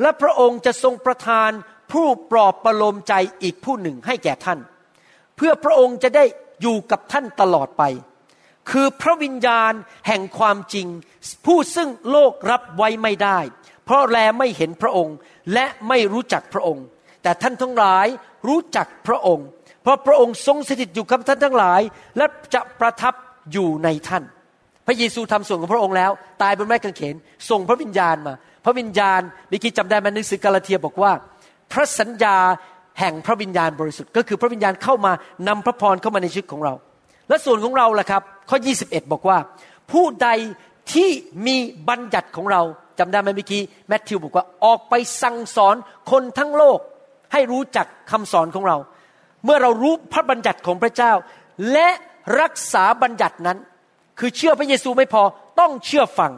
[0.00, 1.50] และพระองค์จะทรงประทาน
[1.92, 4.58] ผู้ปลอบประโลมใจอีกผู้หนึ่งให้แก่ท่าน
[5.36, 6.24] เพื่อพระองค์จะได้
[6.62, 7.82] อยู่กับท่านตลอดไป
[8.70, 9.72] คือพระวิญญาณ
[10.06, 10.86] แห่งความจริง
[11.46, 13.38] ผู้ซึ่งโลกรับไว้ไม่ได้
[13.84, 15.16] เพราะแลไม่เห็นพระองค์
[15.52, 16.84] และไม่รู้จักพระองค์
[17.28, 18.06] แต่ท่านทั้งหลาย
[18.48, 19.46] รู้จักพระองค์
[19.82, 21.80] เพราะพระองค์ทรงสถิตอยู่กับท่านทั้งหลาย
[22.16, 23.14] และจะประทับ
[23.52, 24.22] อยู่ในท่าน
[24.86, 26.10] พระเยซูทำส่วนของพระองค์แล้ว
[26.42, 27.14] ตายบนไม้กางเขน
[27.50, 31.12] ส่งพระวิญญาณมา พระวิญญาณเมื่อกี้จำได้ไหมหนังสือกาลาเทียบอกว่า
[31.72, 32.36] พระสัญญา
[33.00, 35.12] แห่งพระวิญญาณบริสุทธิ์ ก็คือพระวิญญาณเข้ามา
[35.48, 36.74] นำพระพรเข้ามาในชีวิตของเรา
[37.28, 39.38] และส่วนของเราล่ะครับ ข้อ 21 บอกว่า
[39.92, 40.28] ผู้ใด
[40.92, 41.10] ที่
[41.46, 41.56] มี
[41.88, 42.62] บัญญัติของเรา
[42.98, 45.74] จำได้ไหมเมื่อกี้แมทธิวบอกว่าออกไปสั่งสอน
[46.10, 46.78] คนทั้งโลก
[47.32, 48.76] ให้รู้จักคำสอนของเรา
[49.44, 51.12] เมื่อเรารู้พระบัญญัติของพระเจ้า
[51.72, 51.88] และ
[52.40, 53.58] รักษาบัญญัตินั้น
[54.18, 55.22] คือเชื่อพระเยซูไม่พอ
[55.60, 56.32] ต้องเชื่อฟัง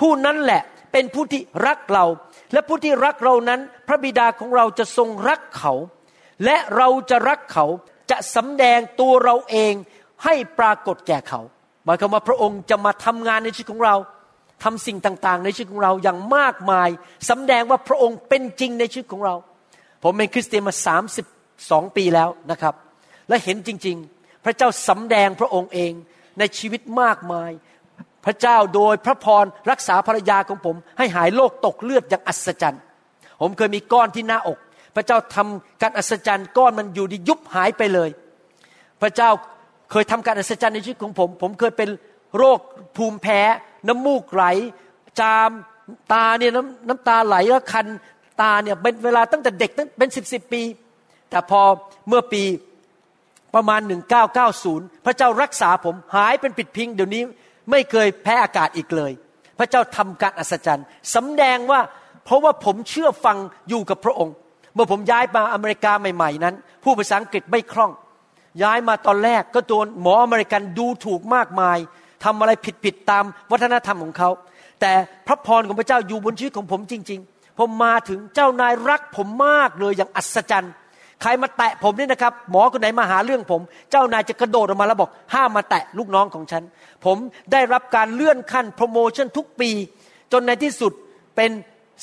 [0.00, 2.04] ผู้นั้นแหละเป็นผู้ที่รักเรา
[2.52, 5.72] และผู้ที่รักเรานั้น พระบิดาของเราจะทรงรักเขา
[6.44, 7.66] และเราจะรักเขา
[8.10, 9.74] จะสำแดงตัวเราเอง
[10.24, 11.40] ให้ปรากฏแก่เขา
[11.84, 13.94] หมายความว่าพระองค์จะมาทำงานในชีวิตของเรา
[14.62, 16.88] ทำสิ่งต่างๆ ในชีวิตของเราอย่างมากมาย
[17.30, 19.34] สำแดงว่าพระองค์เป็นจริงในชีวิตของเรา
[20.04, 20.74] ผมเป็นคริสเตียนมา
[21.34, 22.74] 32ปีแล้วนะครับ
[23.28, 25.92] และเห็นจริง ๆ พระเจ้าสำแดงพระองค์เอง
[26.38, 27.50] ในชีวิตมากมาย
[28.24, 32.82] พระเจ้าโดยพระพรรักษาภรรยาของผม ให้หายโรคตกเลือดอย่างอัศจรรย์
[33.40, 34.58] ผมเคยมีก้อนที่หน้าอก
[34.96, 38.10] พระเจ้าทำการอัศจรรย์ก้อนมันอยู่ดียุบหายไปเลย
[39.02, 39.30] พระเจ้า
[39.90, 41.88] เคยทำการอัศจรรย์ในชีวิตของผม ผมเคยเป็น
[42.36, 42.58] โรค
[42.96, 43.40] ภูมิแพ้
[43.88, 44.44] น้ำมูกไหล
[45.20, 45.50] จาม
[46.12, 47.86] ตาเนี่ยน้ำน้ำตาไหลแล้วคัน
[48.40, 50.62] ตาเนี่ยเป็นเวลาตั้งแต่เด็กตั้งเป็นสิบสิบปี
[51.30, 51.60] แต่พอ
[52.08, 52.42] เมื่อปี
[53.54, 53.80] ประมาณ
[54.42, 57.22] 1990 พระเจ้ารักษาผมหายเป็นปิดพิง เดี๋ยวนี้
[57.70, 59.12] ไม่เคยแพ้อากาศอีกเลย
[59.58, 61.80] พระเจ้าทำการอัศจรรย์สำแดงว่า
[62.24, 63.36] เพราะว่าผมเชื่อฟัง
[63.68, 64.34] อยู่กับพระองค์
[64.74, 67.92] เมื่อผมย้ายมาอเมริกาใหม่ ๆ นั้น ผู้ภาษาอังกฤษไม่คล่อง
[68.62, 71.78] ย้ายมาตอนแรกก็โดนหมออเมริกันดูถูกมากมาย
[72.24, 72.50] ทำอะไร
[72.84, 74.30] ผิดๆตามวัฒนธรรมของเขา
[74.80, 74.92] แต่
[75.26, 80.74] พระพรของพระเจ้าอยู่บนชีวิตของผมจริง ๆ ผมมาถึงเจ้านายรักผมมากเลยอย่างอัศจรรย์
[81.22, 86.62] ใครมาแตะผมนี่นะครับ หมอคนไหนมาหาเรื่องผม เจ้านายจะกระโดดออกมาแล้วบอก ห้ามมาแตะลูกน้องของฉัน
[87.04, 87.16] ผม
[87.52, 89.70] ได้รับการเลื่อนขั้นโปรโมชั่นทุกปี
[90.32, 90.92] จนในที่สุด
[91.36, 91.50] เป็น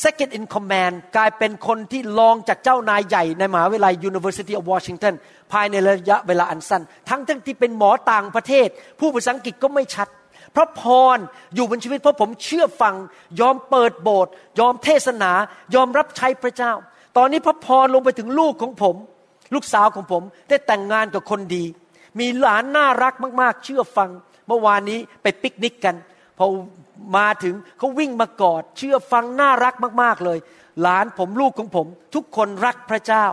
[0.04, 5.14] second in command กลายเป็นคนที่รองจากเจ้านายใหญ่ในมหาวิทยาลัย University of Washington
[5.52, 8.68] ภายในระยะเวลาอันสั้น ทั้งทั้งที่เป็นหมอต่างประเทศ
[9.00, 10.08] ผู้ภาษาอังกฤษก็ไม่ชัด
[10.56, 10.82] พระพ
[11.16, 11.18] ร
[11.56, 12.96] อยู่บนชีวิตเพราะผมเชื่อฟัง
[13.40, 15.32] ยอมเปิดโบสถ์ยอมเทศนา
[15.76, 16.74] ยอมรับใช้พระเจ้า
[17.18, 18.96] ตอนนี้พระพรลงไปถึงลูกของผม
[19.54, 21.64] ลูกสาวของผมได้แต่งงานกับคนดี
[22.20, 24.10] มีหลานน่ารักมากๆ เชื่อฟัง
[24.48, 25.96] เมื่อวานนี้ไปปิกนิกกัน
[26.38, 26.46] พอ
[27.18, 30.40] มาถึงเขาวิ่งมากอด เชื่อฟังน่ารักมากๆเลย
[30.82, 33.26] หลานผมลูกของผม ทุกคนรักพระเจ้า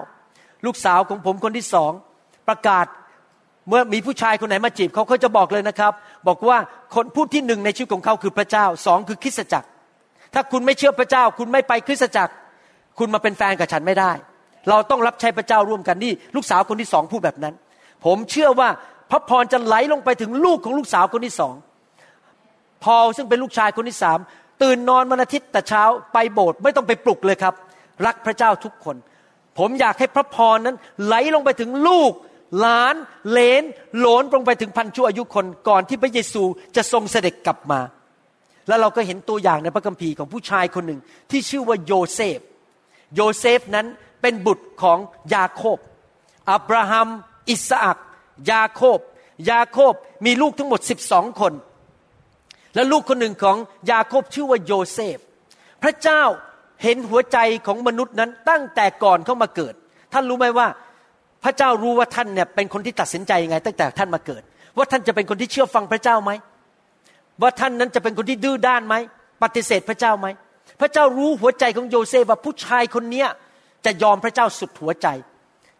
[0.64, 1.92] ลูกสาวของผมคนที่สอง
[2.48, 2.86] ประกาศ
[3.68, 5.92] เมื่อมีผู้ชายคนไหนมาจีบเขาเขาจะบอกเลยนะครับ
[6.28, 6.58] บอกว่า
[6.94, 9.68] คนผู้ที่หนึ่งในชีวิตของเขาคือพระเจ้าสองคือคริสตจักร
[10.34, 12.32] ถ้าคุณไม่เชื่อพระเจ้า คุณไม่ไปคริสตจักร
[12.98, 14.12] คุณมาเป็นแฟนกับฉันไม่ได้
[14.68, 17.54] เราต้องรับใช้พระเจ้าร่วมกันนี่ลูกสาวคนที่สองพูดแบบนั้น
[18.04, 18.68] ผมเชื่อว่า
[19.10, 21.54] พระพรจะไหลลงไปถึงลูกของลูกสาวคนที่สอง
[22.84, 24.18] พอซึ่งเป็นลูกชายคนที่สาม
[24.62, 27.54] ตื่นนอนวันอาทิตย์แต่เช้าไปโบสถ์ไม่ต้องไปปลุกเลยครับ
[28.06, 28.96] รักพระเจ้าทุกคน
[29.58, 32.12] ผมอยากให้พระพรนั้นไหลลงไปถึงลูก
[32.64, 32.94] ล้าน
[33.30, 33.62] เลน
[34.00, 36.42] หลนลงไปถึงพันชั่วอายุคนก่อนที่พระเยซู
[36.76, 37.80] จะทรงเสด็จกลับมา
[38.68, 42.38] แล้วเราก็เห็นตัวอย่างในพระคัมภีร์ของผู้ชายคนหนึ่งที่ชื่อว่าโยเซฟ
[43.14, 43.86] โยเซฟนั้น
[44.22, 44.98] เป็นบุตรของ
[45.34, 45.78] ยาโคบ
[46.50, 47.08] อับราฮัม
[47.50, 47.98] อิสอัก
[48.52, 48.98] ยาโคบ
[49.50, 49.94] ยาโคบ
[50.26, 51.52] มีลูกทั้งหมดสิบสองคน
[52.74, 53.56] และลูกคนหนึ่งของ
[53.90, 55.18] ยาโคบชื่อว่าโยเซฟ
[55.82, 56.22] พระเจ้า
[56.82, 59.74] เห็นหัวใจของมนุษย์นั้นตั้งแต่ก่อนเข้ามาเกิด
[60.12, 60.68] ท่านรู้ไหมว่า
[61.44, 64.42] พระเจ้ารู้ว่าท่านเนี่ยเป็นคนที่ตัดสินใจยังไง ตั้งแต่ท่านมาเกิด
[64.76, 66.30] ว่าท่านจะเป็นคนที่เชื่อฟังพระเจ้าไหม
[67.42, 68.94] ว่าท่านนั้นจะเป็นคนที่ดื้อด้านไหม
[69.42, 70.26] ปฏิเสธพระเจ้าไหม
[70.80, 73.28] พระเจ้ารู้หัวใจของโยเซฟว่าผู้ชายคนเนี้ย
[73.84, 75.08] จะยอมพระเจ้าสุดหัวใจ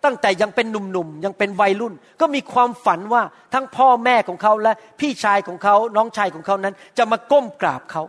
[0.05, 3.23] ตั้งแต่ยังเป็นหนุ่มๆยังเป็นวัยรุ่น ก็มีความฝันว่า
[3.55, 8.03] ทั้งพ่อแม่ของเขาและพี่ชายของเขาน้องชายของเขานั้น จะมาก้มกราบเขา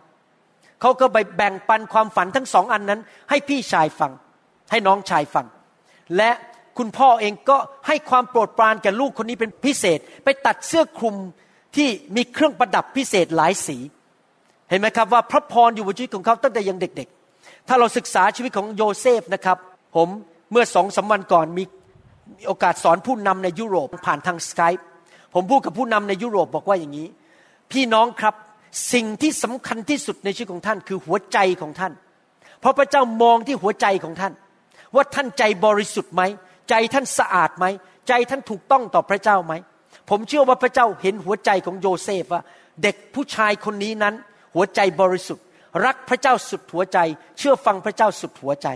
[0.82, 4.12] เขาก็ไปแบ่งปันความฝันทั้งสองอันนั้น ให้พี่ชายฟัง
[4.72, 5.46] ให้น้องชายฟัง
[6.18, 6.32] และ
[6.80, 11.16] คุณพ่อเองก็ให้ความโปรดปรานแก่ลูกคนนี้เป็นพิเศษ ไปตัดเสื้อคลุม
[11.76, 13.78] ที่มีเครื่องประดับพิเศษหลายสี
[14.70, 19.58] เห็นไหมครับว่าพระพรอยู่บนชีวิตของเขาตั้งแต่ยังเด็ก ๆ ถ้าเราศึกษาชีวิตของโยเซฟนะครับ
[19.96, 20.08] ผม
[20.52, 21.64] เมื่อสองสาวันก่อนมี
[22.48, 24.74] โอกาสสอนผู้นำในยุโรปผ่านทางสกาย
[25.34, 27.08] ผมพูดกับผู้นำในยุโรปบอกว่าอย่างนี้
[27.72, 28.36] พี่น้องครับ
[28.94, 31.94] สิ่งที่สำคัญที่สุดในชีวิตของท่านคือหัวใจของท่าน
[32.60, 34.34] เพราะพระเจ้ามองที่หัวใจของท่าน
[34.96, 36.22] ว่าท่านใจบริสุทธิ์ไหม
[36.70, 37.66] ใจท่านสะอาดไหม
[38.08, 39.54] ใจท่านถูกต้องต่อพระเจ้าไหม
[40.10, 42.42] ผมเชื่อว่าพระเจ้าเห็นหัวใจของโยเซฟว่า
[42.84, 44.16] เด็กผู้ชายคนนี้นั้น
[44.56, 45.46] หัวใจบริสุทธิ์
[45.86, 47.00] รักพระเจ้าสุดหัวใจ
[47.38, 48.68] เชื่อฟังพระเจ้าสุดหัวใจ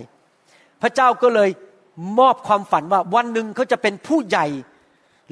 [0.82, 1.50] พระเจ้าก็เลย
[2.20, 4.48] มอบความฝันว่าวันหนึ่งเขาจะเป็นผู้ใหญ่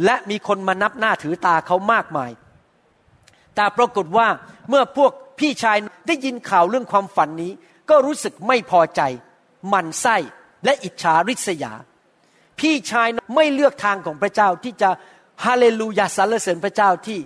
[0.06, 2.32] และมีคนมานับหน้าถือตาเขามากมาย
[3.56, 4.28] แต่ปรากฏว่า
[4.70, 7.52] เมื่อพวกพี่ชายได้ยินข่าวเรื่องความฝันนี้
[7.90, 9.02] ก็รู้สึกไม่พอใจ
[9.70, 10.18] หมั่นไส้
[10.66, 11.74] และอิจฉาริษยา
[12.62, 14.90] พี่ชายไม่เลือกทางของพระเจ้าที่จะ
[15.46, 17.20] ฮาเลลูยาสรรเสริญพระเจ้าที่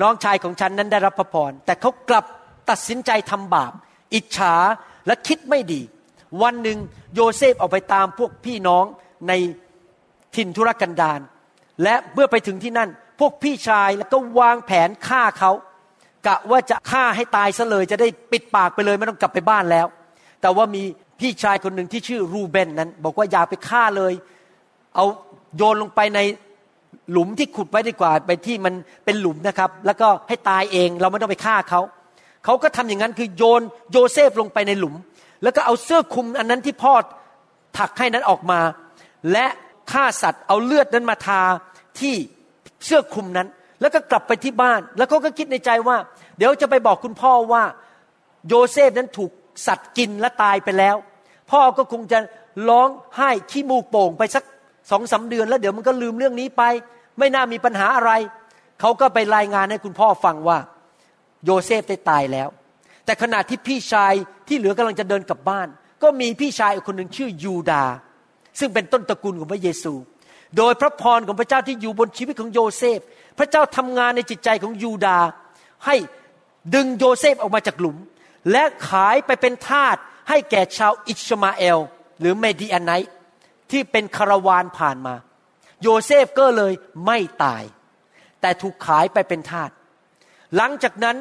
[0.00, 2.24] น้องชายของฉันนั้นได้รับพระพร แต่เขากลับ
[2.70, 3.72] ตัดสินใจทำบาป
[4.14, 4.54] อิจฉา
[5.06, 5.80] และคิดไม่ดี
[6.42, 6.78] วันหนึ่ง
[7.14, 8.84] โยเซฟออกไปตามพวกพี่น้อง
[9.28, 9.32] ใน
[10.36, 11.20] ถิ่นธุรกันดาร
[11.82, 15.52] และเมื่อไปถึงที่นั่น พวกพี่ชายแล้วก็วางแผนฆ่าเขา
[16.26, 19.86] กะว่าจะฆ่าให้ตายซะเลย จะได้ปิดปากไปเลยไม่ต้องกลับไปบ้านแล้ว
[20.40, 20.82] แต่ว่ามี
[21.20, 24.12] พี่ชายคนหนึ่งที่ชื่อรูเบนนั้น บอกว่าอย่าไปฆ่าเลย
[24.94, 25.04] เอา
[25.56, 26.20] โยนลงไปใน
[27.10, 31.80] หลุมที่ขุดไว้ดีกว่าไปที่มันเป็นหลุมนะครับ แล้วก็ให้ตายเองเราไม่ต้องไปฆ่าเขา
[32.44, 34.94] เขาก็ทำอย่างนั้นคือโยนโยเซฟลงไปในหลุม
[35.42, 36.94] แล้วก็เอาเสื้อคลุมอันนั้นที่พ่อ
[37.78, 38.60] ถักให้นั้นออกมา
[39.32, 39.46] และ
[39.92, 41.42] ฆ่าสัตว์เอาเลือดนั้นมาทา
[42.00, 42.14] ที่
[42.84, 43.48] เสื้อคลุมนั้น
[43.80, 45.96] แล้วก็กลับไปที่บ้าน แล้วเขาก็คิดในใจว่า
[46.36, 47.62] เดี๋ยวจะไปบอกคุณพ่อว่า
[48.48, 49.30] โยเซฟนั้นถูก
[49.66, 50.96] สัตว์กินและตายไปแล้ว
[51.50, 52.18] พ่อก็คงจะ
[52.68, 54.44] ร้องไห้ขี้มูกโป่งไปสัก
[54.90, 56.62] สองสาเดือน แล้วเดี๋ยวมันก็ลืมเรื่องนี้ไป
[57.18, 58.12] ไม่น่ามีปัญหาอะไร
[58.80, 60.58] เขาก็ไปรายงานให้คุณพ่อฟังว่า
[61.44, 62.48] โยเซฟได้ตายแล้ว
[63.04, 64.12] แต่ขณะที่พี่ชาย
[64.48, 65.68] ที่เหลือกำลังจะเดินกลับบ้าน
[66.02, 67.84] ก็มีพี่ชายอีกคนหนึ่งชื่อยูดา
[68.58, 69.92] ซึ่งเป็นต้นตระกูลของพระเยซู
[70.56, 73.00] โดยพระพรของพระเจ้าที่อยู่บนชีวิตของโยเซฟ
[73.38, 75.18] พระเจ้าทำงานในจิตใจของยูดา
[75.86, 75.96] ให้
[76.74, 77.96] ดึงโยเซฟออกมาจากหลุม
[78.52, 79.96] และขายไปเป็นทาส
[80.30, 81.78] ให้แก่ชาวอิชมาเอล
[82.20, 82.92] หรือ Midianite
[83.70, 85.14] ที่เป็นคาราวานผ่านมา
[85.82, 86.72] โยเซฟก็เลย
[87.06, 87.62] ไม่ตาย
[88.40, 89.70] แต่ถูกขายไปเป็นทาส
[90.56, 91.16] หลังจากนั้น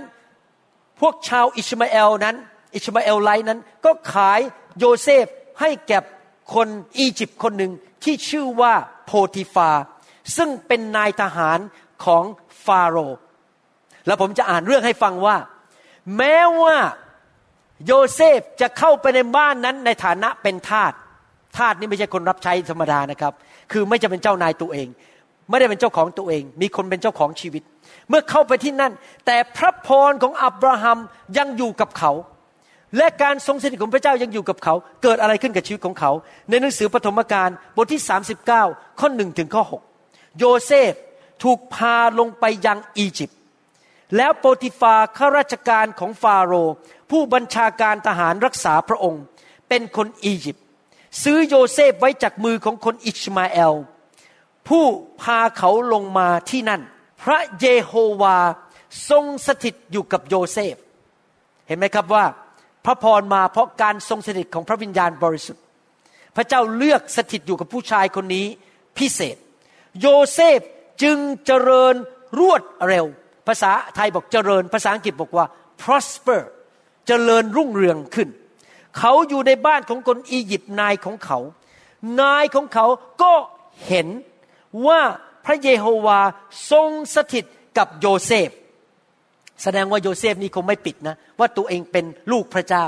[1.00, 2.36] พวกชาวอิชมาเอลนั้น
[2.76, 4.40] อิชมาเอลไลนั้นก็ขาย
[4.80, 5.26] โยเซฟ
[5.62, 6.00] ให้แก่
[6.54, 6.68] คน
[6.98, 7.72] อียิปต์คนหนึ่ง
[8.04, 8.74] ที่ชื่อว่า
[9.06, 9.72] โพติฟา
[10.38, 11.60] ซึ่งเป็นนายทหาร
[12.06, 12.24] ของ
[12.66, 13.20] ฟาโรห์
[14.06, 15.38] แล้วผมจะอ่านเรื่องให้ฟังว่า
[16.18, 16.78] แม้ว่า
[17.86, 20.94] โยเซฟจะเข้าไปในบ้านนั้นในฐานะเป็นทาส
[21.58, 23.34] ทาสนี่ไม่ใช่คนรับใช้ธรรมดานะครับ
[23.72, 24.88] คือไม่จะเป็นเจ้านายตัวเอง
[25.50, 27.64] ไม่ได้เป็นเจ้าของตัวเอง มีคนเป็นเจ้าของชีวิต
[28.10, 28.94] เมื่อเข้าไปที่นั่น
[29.26, 30.98] แต่พระพรของอับราฮัม
[31.38, 32.12] ยังอยู่กับเขา
[32.98, 36.12] และการทรงสถิตของพระเจ้ายังอยู่กับเขา เกิดอะไรขึ้นกับชีวิตของเขา
[36.50, 38.02] ในหนังสือปฐมกาลบทที่
[38.50, 39.64] 39 ข้อหนึ่งถึงข้อ
[40.02, 40.94] 6 โยเซฟ
[41.44, 43.38] ถูกพาลงไปยังอียิปต์
[44.18, 46.70] แล้วโปติฟาข้าราชการของฟาโรห
[47.12, 49.24] ผู้บัญชาการทหารรักษาพระองค์
[49.70, 50.66] เป็นคนอียิปต์
[51.24, 53.74] ซื้อโยเซฟไว้จากมือของคนอิชมาเอล
[54.68, 54.86] ผู้
[55.22, 56.82] พาเขาลงมาที่นั่น
[57.24, 58.38] พระเยโฮวา
[59.10, 60.76] ทรงสถิตอยู่กับโยเซฟ
[61.68, 62.26] เห็นไหมครับว่า
[62.86, 65.64] พระพรมาเพราะการทรงสถิตของพระวิญญาณบริสุทธิ์
[66.36, 68.46] พระเจ้าเลือกสถิตอยู่กับผู้ชายคนนี้
[68.98, 69.38] พิเศษ
[70.02, 70.60] โยเซฟ
[71.04, 71.96] จึงเจริญ
[72.40, 73.06] รวดเร็ว
[73.48, 75.46] ภาษาไทยบอกเจริญ ภาษาอังกฤษบอกว่า
[75.82, 76.42] prosper
[77.10, 78.30] เจริญรุ่งเรืองขึ้น
[78.98, 81.40] เขาอยู่ในบ้านของคนอียิปต์นายของเขา
[82.22, 82.86] นายของเขา
[83.22, 83.34] ก็
[83.88, 84.08] เห็น
[84.88, 85.02] ว่า
[85.46, 86.20] พระเยโฮวา
[86.72, 87.46] ทรงสถิต
[87.78, 88.50] กับโยเซฟ
[89.64, 92.86] แสดงว่าโยเซฟนี่คงไม่ปิดนะ ว่าตัวเองเป็นลูกพระเจ้า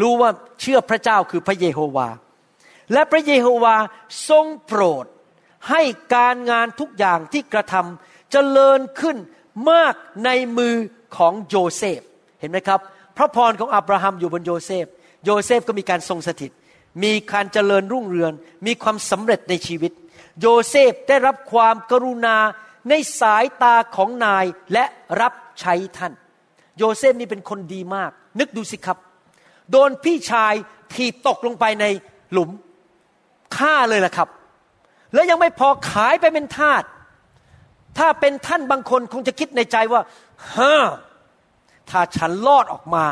[0.00, 2.08] รู้ว่าเชื่อพระเจ้าคือพระเยโฮวา
[2.92, 3.76] และพระเยโฮวา
[4.28, 5.04] ทรงโปรด
[5.70, 5.82] ให้
[6.14, 9.16] การงานทุกอย่างที่กระทำเจริญขึ้น
[9.70, 10.74] มากในมือ
[11.16, 12.00] ของโยเซฟ
[12.40, 12.80] เห็นไหมครับ
[13.16, 14.86] พระพรของอับราฮัมอยู่บนโยเซฟ
[15.24, 16.50] โยเซฟก็มีการทรงสถิต
[17.04, 18.32] มีการเจริญรุ่งเรือง
[18.66, 19.92] มีความสำเร็จในชีวิต
[20.40, 22.36] โยเซฟได้รับความกรุณา
[22.88, 24.84] ในสายตาของนายและ
[25.20, 26.12] รับใช้ท่าน
[26.78, 28.98] โยเซฟนี่เป็นคนดีมาก นึกดูสิครับ
[29.70, 30.54] โดนพี่ชาย
[30.92, 31.84] ถีบตกลงไปใน
[32.32, 32.50] หลุม
[33.56, 34.28] ฆ่าเลยล่ะครับ
[35.14, 36.82] แล้วยังไม่พอขายไปเป็นทาส
[37.98, 40.00] ถ้าเป็นท่านบางคนคงจะคิดในใจว่า
[40.54, 40.74] ฮ่า
[41.90, 43.04] ถ้าฉันรอดออกมา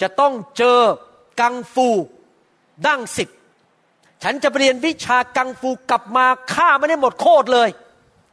[0.00, 0.80] จะต้องเจอ
[1.40, 1.88] กังฟู
[2.86, 3.28] ดั้งสิบ
[4.22, 7.68] ฉันจะเรียนวิชากังฟูกลับมาฆ่าไม่ได้หมดโคตรเลย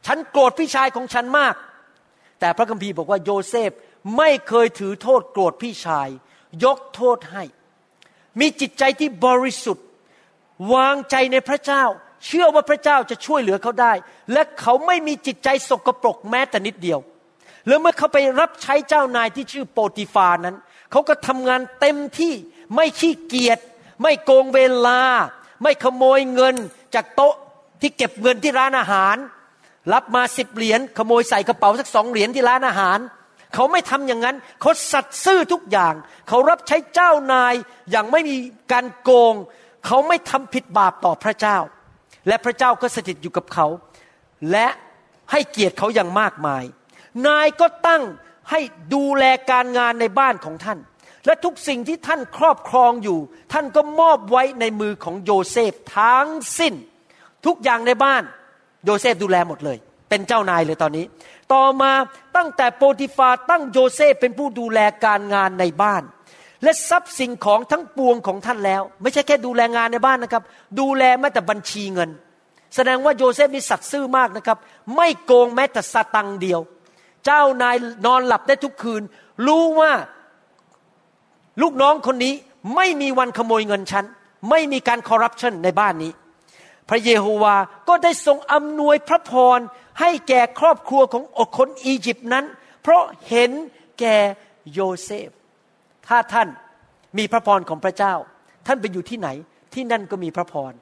[0.06, 1.54] ฉันโกรธพี่ชายของฉันมาก
[2.40, 3.70] แต่พระคัมภีร์บอกว่าโยเซฟ
[4.16, 6.08] ไม่เคยถือโทษโกรธพี่ชาย
[6.64, 7.44] ยกโทษให้
[8.40, 9.86] มีจิตใจที่บริสุทธิ์
[10.74, 11.84] วางใจในพระเจ้า
[12.26, 13.92] เชื่อว่าพระเจ้าจะช่วยเหลือเขาได้
[14.32, 17.00] และเขาไม่มีจิตใจสกปรกแม้แต่นิดเดียว
[17.68, 20.56] แล้วเมื่อเขาไปรับใช้เจ้านายที่ชื่อโปติฟานั้น
[20.90, 22.32] เขาก็ทำงานเต็มที่
[22.74, 23.58] ไม่ขี้เกียจ
[24.02, 25.00] ไม่โกงเวลา
[25.62, 26.54] ไม่ขโมยเงิน
[26.94, 27.34] จากโต๊ะ
[27.80, 29.16] ที่เก็บเงินที่ร้านอาหาร
[29.92, 32.98] รับมาสิบเหรียญขโมยใส่กระเป๋าสักสองเหรียญที่ร้านอาหาร
[33.54, 35.94] เขาไม่ทำอย่างนั้น เขาสัตย์ซื่อทุกอย่าง
[36.28, 37.54] เขารับใช้เจ้านาย
[37.90, 38.36] อย่างไม่มี
[38.72, 39.34] การโกง
[39.86, 41.56] เขาไม่ทำผิดบาปต่อพระเจ้า
[42.28, 43.66] และพระเจ้าก็สถิตอยู่กับเขา
[44.50, 44.66] และ
[45.30, 46.64] ให้เกียรติเขาอย่างมากมาย
[47.26, 48.02] นายก็ตั้ง
[48.50, 48.60] ให้
[48.94, 50.78] ดูแลการงานในบ้านของท่าน
[51.26, 53.18] และทุกสิ่งที่ท่านครอบครองอยู่
[53.52, 56.74] ท่านก็มอบไว้ในมือของโยเซฟทั้งสิ้น
[57.46, 58.22] ทุกอย่างในบ้าน
[58.84, 61.04] โยเซฟดูแลหมดเลย เป็นเจ้านายเลยตอนนี้
[61.52, 61.92] ต่อมา
[62.36, 66.02] ตั้งแต่โปติฟาตั้งโยเซฟเป็นผู้ดูแลการงานในบ้าน
[66.62, 70.42] และทรัพย์สินของทั้งปวงของท่านแล้ว ไม่ใช่แค่ดูแลงานในบ้านนะครับ
[70.80, 72.10] ดูแลแม้แต่บัญชีเงิน
[72.74, 74.58] แสดงว่าโยเซฟนี่สัตย์ซื่อมากนะครับ
[74.96, 76.60] ไม่โกงแม้แต่สตางค์เดียว
[77.26, 79.02] เจ้านายนอนหลับได้ทุกคืน
[79.46, 79.92] รู้ว่า
[81.62, 82.34] ลูกน้องคนนี้
[82.76, 84.04] ไม่มีวันขโมยเงินฉัน
[84.50, 86.12] ไม่มีการคอร์รัปชันในบ้านนี้
[86.88, 87.56] พระเยโฮวา
[87.88, 89.58] ก็ได้ทรงอำนวยพระพร
[90.00, 92.44] ให้แก่ครอบครัวของอคนอียิปต์นั้น
[92.82, 93.50] เพราะเห็น
[94.00, 94.16] แก่
[94.72, 95.28] โยเซฟ
[96.08, 96.48] ถ้าท่าน
[97.18, 98.14] มีพระพรของพระเจ้า
[98.66, 99.28] ท่านไปอยู่ที่ไหน
[99.74, 100.72] ที่นั่นก็มีพระพร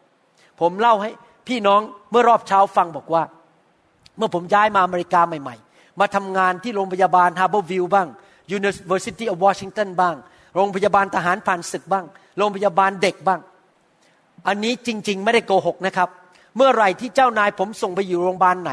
[0.61, 1.11] ผมเล่าให้
[1.49, 1.80] พี่น้อง
[2.11, 3.22] เมื่อรอบเช้าฟังบอกว่า
[4.16, 8.09] เมื่อผมย้ายมาอเมริกาใหม่ ๆ มาทำงานที่โรงพยาบาล Harborview บ้าง
[8.59, 10.16] University of Washington บ้าง
[10.55, 12.05] โรงพยาบาลทหารผ่านศึกบ้าง
[12.38, 13.40] โรงพยาบาลเด็กบ้าง
[14.49, 16.09] อันนี้จริง ๆ ไม่ได้โกหกนะครับ
[16.57, 18.72] เมื่อไหร่ที่เจ้านายผมส่งไปอยู่โรงพยาบาลไหน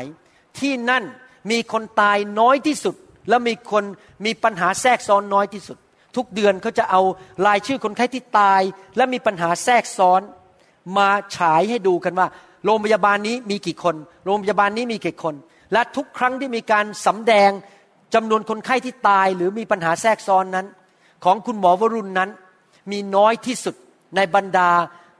[0.59, 1.03] ที่นั่น
[1.51, 2.95] มีคนตายน้อยที่สุด
[3.29, 3.83] และมีคน
[4.25, 5.77] มีปัญหาแทรกซ้อนน้อยที่สุด
[6.15, 7.01] ทุกเดือนเขาจะเอา
[7.47, 8.61] รายชื่อคนไข้ที่ตาย
[8.97, 10.21] และมีปัญหาแทรกซ้อน
[10.97, 12.27] มาฉายให้ดูกันว่า
[12.65, 13.95] โรงพยาบาลนี้มีกี่คน
[14.25, 15.35] โรงพยาบาลนี้มีกี่คน
[15.73, 17.51] และทุกครั้งที่มีการสำแดง
[18.13, 20.67] จำนวนคนไข้ที่ตายหรือมีปัญหาแทรกซ้อนนั้น
[21.23, 22.29] ของคุณหมอวรุณนั้น
[22.91, 23.75] มีน้อยที่สุด
[24.15, 24.69] ในบรรดา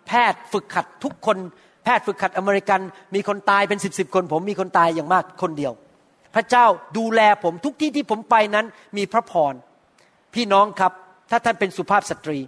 [0.07, 1.37] แพทย์ฝึกขัดทุกคน
[1.83, 2.79] แพทย์ฝึกขัดอเมริกัน
[3.15, 5.73] มีคนตายเป็นสิบสิบคน ผมมีคนตายอย่างมากคนเดียว
[6.35, 6.65] พระเจ้า
[6.97, 8.65] ดูแลผมทุกที่ที่ผมไปนั้น
[8.97, 9.53] มีพระพร
[10.33, 10.91] พี่น้องครับ
[11.31, 12.39] ถ้าท่านเป็นสุภาพสตรี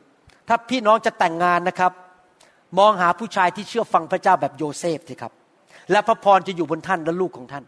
[0.47, 1.91] ถ้าพี่น้องจะแต่งงานนะครับ
[2.79, 5.33] มองหาผู้ชายที่เชื่อฟังพระเจ้าแบบโยเซฟสิครับ
[5.91, 7.63] และพระพรจะอยู่บนท่านและลูกของท่าน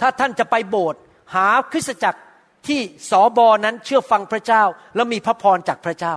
[0.00, 1.00] ถ้าท่านจะไปโบสถ์
[1.34, 2.20] หาคริสตจักร
[2.68, 2.80] ที่
[3.10, 4.62] สอบอนั้นเชื่อฟังพระเจ้า
[4.94, 6.14] และมีพระพรจากพระเจ้า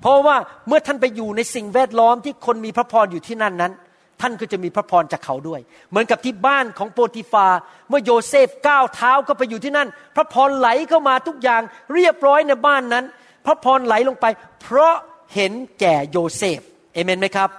[0.00, 0.36] เพราะว่า
[0.68, 3.72] เมื่อท่านไปอยู่ในสิ่งแวดล้อมที่คนมีพระพรอยู่ที่นั่นนั้น
[4.20, 5.60] ท่านก็จะมีพระพรจากเขาด้วย
[5.90, 7.46] เหมือนกับที่บ้านของโปติฟา
[7.88, 11.62] เมื่อโยเซฟก้าวเท้าก็ไปอยู่ที่นั่น พระพรไหลเข้ามาทุกอย่าง
[11.94, 13.04] เรียบร้อยในบ้านนั้น
[13.46, 14.26] พระพรไหลลงไป
[14.60, 14.94] เพราะ
[15.34, 16.60] เห็นแก่โยเซฟ
[16.94, 17.50] เอเมนไหมครับ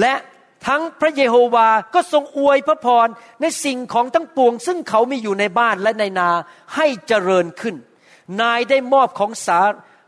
[0.00, 0.14] และ
[0.66, 3.06] ทั้งพระเยโฮวาก็ทรงอวยพระพร
[3.40, 6.30] ในสิ่งของทั้งปวง ซึ่งเขามีอยู่ในบ้านและในนา
[6.76, 7.76] ให้เจริญขึ้น
[8.40, 9.60] นายได้มอบของสา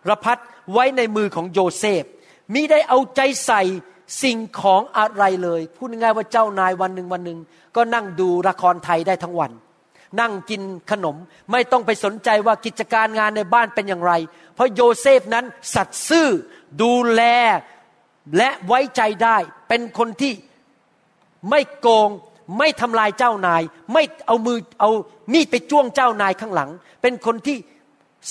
[0.09, 0.39] รพัด
[0.73, 2.05] ไว้ในมือของโยเซฟ
[2.55, 3.63] มิได้เอาใจใส่
[4.23, 7.39] สิ่งของอะไรเลย พูดง่ายว่าเจ้านายวันหนึ่งวันหนึ่ง
[7.77, 9.51] ก็นั่งดูละครไทยได้ทั้งวัน
[10.21, 11.17] นั่งกินขนม
[11.51, 14.13] ไม่ต้องไปสนใจว่ากิจการงานในบ้านเป็นอย่างไร
[14.55, 15.45] เพราะโยเซฟนั้น
[15.75, 16.29] สัตย์ซื่อ
[16.83, 17.23] ดูแล
[18.37, 19.37] และไว้ใจได้
[19.69, 20.33] เป็นคนที่
[21.51, 22.09] ไม่โกง
[22.59, 23.63] ไม่ทำลายเจ้านาย
[23.93, 24.91] ไม่เอามือเอา
[25.33, 26.71] มีดไปจ้วงเจ้านายข้างหลัง
[27.03, 27.57] เป็นคนที่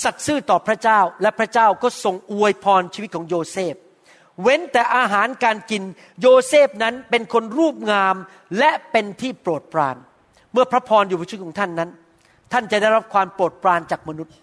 [0.02, 3.74] สัตย์ซื่อต่อพระเจ้าและพระเจ้าก็ทรงอวยพรชีวิตของโยเซฟ
[4.42, 5.82] เว้นแต่อาหารการกิน
[6.20, 8.16] โยเซฟนั้นเป็นคนรูปงาม
[8.58, 9.96] และเป็นที่โปรดปราน
[10.52, 11.90] เมื่อพระพรอยู่บนชีวิตของท่านนั้น
[12.52, 14.34] ท่านจะได้รับความโปรดปรานจากมนุษย์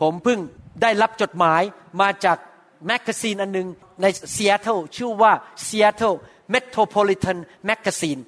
[0.00, 0.38] ผมเพิ่ง
[0.82, 1.62] ได้รับจดหมาย
[2.00, 2.38] มาจาก
[2.86, 3.68] magazine อันหนึ่ง
[4.02, 5.32] ในซีแอตเทิลชื่อว่า
[5.66, 6.14] ซีแอตเทิล
[6.54, 7.38] Metropolitan
[7.68, 8.22] Magazine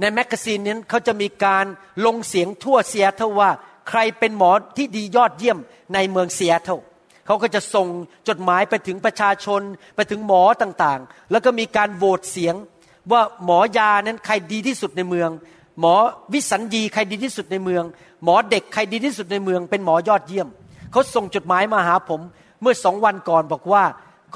[0.00, 1.64] ใน magazine นี้เขาจะมีการ
[2.06, 3.50] ลงเสียงทั่วซีแอตเทิลว่า
[3.88, 5.58] ใครเป็นหมอที่ดียอดเยี่ยม
[5.94, 6.78] ในเมืองซีแอตเทิล
[7.26, 7.86] เขาก็จะส่ง
[8.28, 9.60] จดหมายไปถึงประชาชน
[9.96, 12.54] ไปถึงหมอต่างๆ แล้วก็มีการโหวตเสียง
[13.12, 15.30] ว่าหมอยานั้นใครดีที่สุดในเมือง
[15.80, 15.94] หมอ
[16.32, 17.84] วิสัญญีใครดีที่สุดในเมือง
[18.24, 20.48] หมอเด็กใครดีที่สุดในเมือง เป็นหมอยอดเยี่ยม
[20.92, 22.20] เขาส่งจดหมายมาหาผม
[22.60, 23.82] เมื่อสองวันก่อนบอกว่า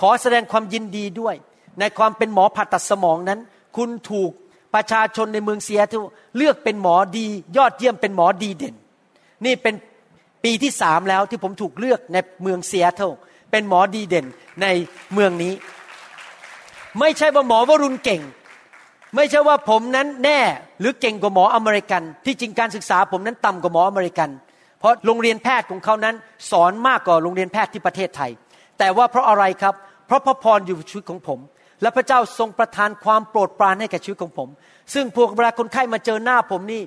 [0.01, 1.35] ขอแสดงความยินดีด้วย
[1.81, 3.41] ในความเป็นหมอผ่าตัดสมองนั้น
[3.77, 4.31] คุณถูก
[4.75, 5.95] ประชาชนในเมืองเซียท
[6.37, 7.27] เลือกเป็นหมอดี
[7.57, 8.75] ยอดเยี่ยมเป็นหมอดีเด่น
[9.45, 9.75] นี่เป็น
[10.45, 13.11] ปีที่สามแล้วที่ผมถูกเลือกในเมืองเซียทิล
[13.51, 14.27] เป็นหมอดีเด่น
[14.63, 14.67] ใน
[15.15, 15.53] เมืองนี้
[17.01, 18.23] ไม่ใช่ว่าหมอวรุณเก่ง
[19.17, 20.41] ไม่ใช่ว่าผมนั้นแน่
[20.81, 24.31] หรือเก่งกว่าหมออเมริกัน ที่จริงการศึกษาผมนั้นต่ำกว่าหมออเมริกัน
[24.79, 26.15] เพราะโรงเรียนแพทย์ของเขานั้น
[26.51, 28.31] สอนมากกว่าโรงเรียนแพทย์ที่ประเทศไทย
[28.79, 29.75] แต่ว่าเพราะอะไรครับ
[30.07, 31.39] เพราะพระพรอยู่ชีวิตของผม
[31.83, 34.49] และพระเจ้าทรงประทานความโปรดปรานให้แก่ชีวิตของผม
[34.95, 36.83] ซึ่งพวกเวลาคนไข้มาเจอหน้าผมนี่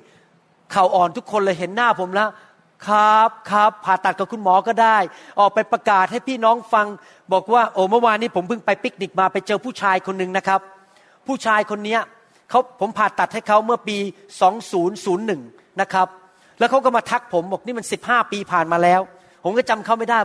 [0.72, 2.28] เข่าอ่อนทุกคนเลยเห็นหน้าผมแล้ว
[2.86, 4.98] ครับครับผ่าตัดกับคุณหมอก็ได้
[5.40, 6.86] ออกไปประกาศให้พี่น้องฟัง
[7.32, 10.60] บอกว่าโอ้เมื่อวานนี้ผมเพิ่งไปปิกนิกมาไปเจอผู้ชายคนหนึ่งนะครับ
[11.26, 11.98] ผู้ชายคนนี้
[12.50, 13.96] เขาผมผ่าตัดให้เขาเมื่อปี
[14.88, 16.08] 2001 นะครับ
[16.58, 19.00] แล้วเขาก็มาทักผมบอกนี่มันสิบห้าปีผ่านมาแล้ว
[19.44, 20.18] ผมก็จำเขาไม่ได้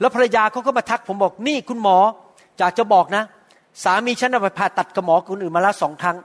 [0.00, 1.98] แล้วภรรยาเขาก็มาทักผมบอกนี่คุณหมอ
[2.60, 3.24] จากจะบอกนะ
[3.84, 6.16] สามีฉันไปผ่าตัดกับหมอคนอื่นมาแล้วสองครั้ง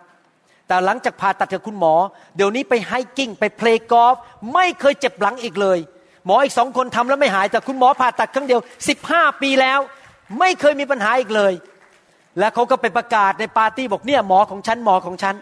[0.67, 1.93] แต่หลังจากผ่าตัดกับคุณหมอ
[2.36, 4.16] เดี๋ยวนี้ไป hiking ไป play golf
[4.53, 5.80] ไม่เคยเจ็บหลังอีกเลย
[6.26, 9.80] หมออีกสองคนทำแล้วไม่หายแต่คุณหมอผ่าตัดครั้งเดียวสิบห้าปีแล้ว
[10.39, 11.53] ไม่เคยมีปัญหาอีกเลย
[12.39, 15.36] แล้วเขาก็ไปประกาศในปาร์ตี้บอกเนี่ยหมอของฉันหมอของฉัน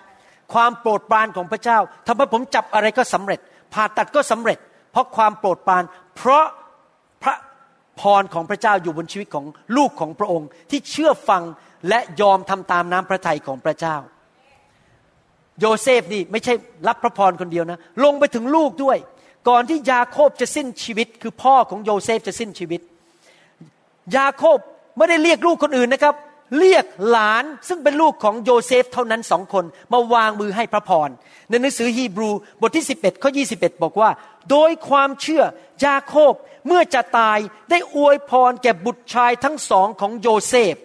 [0.53, 3.39] ความโปรดปรานของพระเจ้าทำให้ผมจับอะไรก็สำเร็จ
[3.73, 4.57] ผ่าตัดก็สำเร็จ
[4.91, 5.83] เพราะความโปรดปราน
[6.15, 6.45] เพราะ
[8.01, 9.45] พรของพระเจ้าอยู่บนชีวิตของ
[9.77, 11.43] ลูกของพระองค์ ที่เชื่อฟัง
[11.89, 13.95] และยอมทำตามน้ำพระทัยของพระเจ้า
[15.59, 16.53] โยเซฟนี่ไม่ใช่
[16.87, 18.97] รับพระพรคนเดียวนะ ลงไปถึงลูกด้วย
[19.49, 22.81] ก่อนที่ยาโคบจะสิ้นชีวิต คือพ่อของโยเซฟจะสิ้นชีวิต
[24.15, 24.57] ยาโคบ
[24.97, 26.15] ไม่ได้เรียกลูกคนอื่นนะครับ
[26.59, 31.09] เรียกหลานซึ่งเป็นลูกของโยเซฟเท่านั้นสองคนมาวางมือให้พระพร
[31.49, 32.29] ในหนังสือฮีบรู
[32.61, 34.09] บทที่ 11ข้อ21 บอกว่า
[34.49, 35.43] โดยความเชื่อ
[35.85, 36.33] ยาโคบ
[36.67, 37.37] เมื่อจะตาย
[37.69, 40.75] ได้อวยพรแก่บุตรชายทั้งสองของโยเซฟ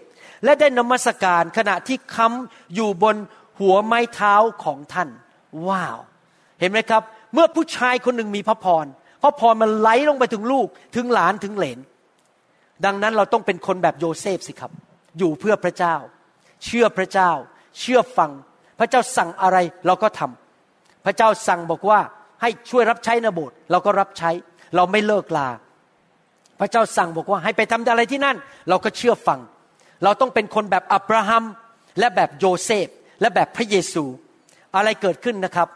[0.45, 3.17] และได้นมัสการขณะที่ค้ำอยู่บน
[3.61, 4.35] หัวไม้เท้า
[4.65, 5.09] ของท่าน
[5.69, 5.99] ว้าว
[6.61, 7.03] เห็นไหมครับ
[7.35, 8.87] เมื่อผู้ชายคนหนึ่งมีพระพร
[9.23, 11.79] พระพรมันไหลลงไปถึงลูกถึงหลานถึงเหลน
[12.85, 14.73] ดังนั้นเราต้องเป็นคนแบบโยเซฟสิครับ
[15.19, 15.95] อยู่เพื่อพระเจ้า
[16.65, 17.31] เชื่อพระเจ้า
[17.79, 18.31] เชื่อฟัง
[18.79, 22.01] พระเจ้าสั่งอะไรเราก็ทำพระเจ้าสั่งบอกว่า
[22.43, 24.31] ให้ช่วยรับใช้นโบสถ์เราก็รับใช้
[24.77, 25.49] เราไม่เลิกลา
[26.61, 28.37] พระเจ้าสั่งบอกว่าให้ไปทำอะไรที่นั่น
[28.69, 29.41] เราก็เชื่อฟัง
[30.05, 31.45] เราต้องเป็นคนแบบอับราฮัม
[31.99, 32.89] และแบบโยเซฟ
[33.21, 34.05] และแบบพระเยซู
[34.77, 35.69] อะไรเกิดขึ้นนะครับ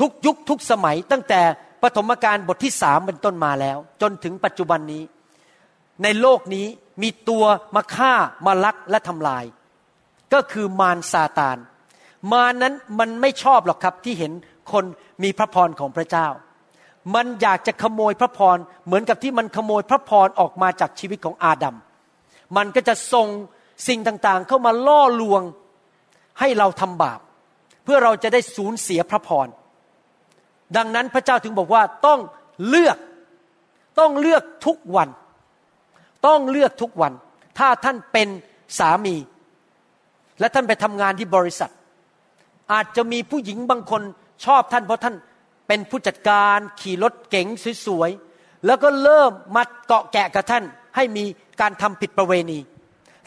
[0.00, 1.40] ทุกยุคทุกสมัยตั้งแต่
[1.82, 5.02] ปฐมกาลบทที่สามเป็นต้นมาแล้ว จนถึงปัจจุบันนี้
[6.02, 6.66] ในโลกนี้
[7.02, 7.44] มีตัว
[7.74, 8.12] มาฆ่า
[8.46, 9.44] มาลักและทำลาย
[10.32, 11.58] ก็คือมารซาตาน
[12.32, 14.32] มารนั้นมันไม่ชอบหรอกครับที่เห็น
[14.72, 14.84] คน
[15.22, 16.28] มีพระพรของพระเจ้า
[17.14, 21.76] มันอยากจะขโมยพระพรเหมือนกับที่มันขโมยพระพรออกมาจากชีวิตของอาดัม
[22.56, 23.28] มันก็จะส่ง
[23.88, 25.42] สิ่งต่างๆ เข้ามาล่อลวง
[26.40, 27.20] ให้เราทำบาป
[27.84, 29.48] เพื่อเราจะได้สูญเสียพระพร
[30.76, 32.20] ดังนั้นพระเจ้าถึงบอกว่าต้อง
[32.68, 32.98] เลือก
[33.98, 35.08] ต้องเลือกทุกวัน
[36.26, 37.12] ต้องเลือกทุกวัน
[37.58, 38.28] ถ้าท่านเป็น
[38.78, 39.16] สามี
[40.40, 41.70] และท่านไปทำงานที่บริษัท
[42.72, 44.02] อาจจะมีผู้หญิงบางคน
[44.44, 45.16] ชอบท่านเพราะท่าน
[45.68, 47.46] เป็นผู้จัดการขี่รถเก๋ง
[47.86, 50.64] สวยๆ แล้วก็เริ่มมาเกาะแกะกับท่าน
[50.96, 51.24] ให้มี
[51.60, 52.58] การทำผิดประเวณี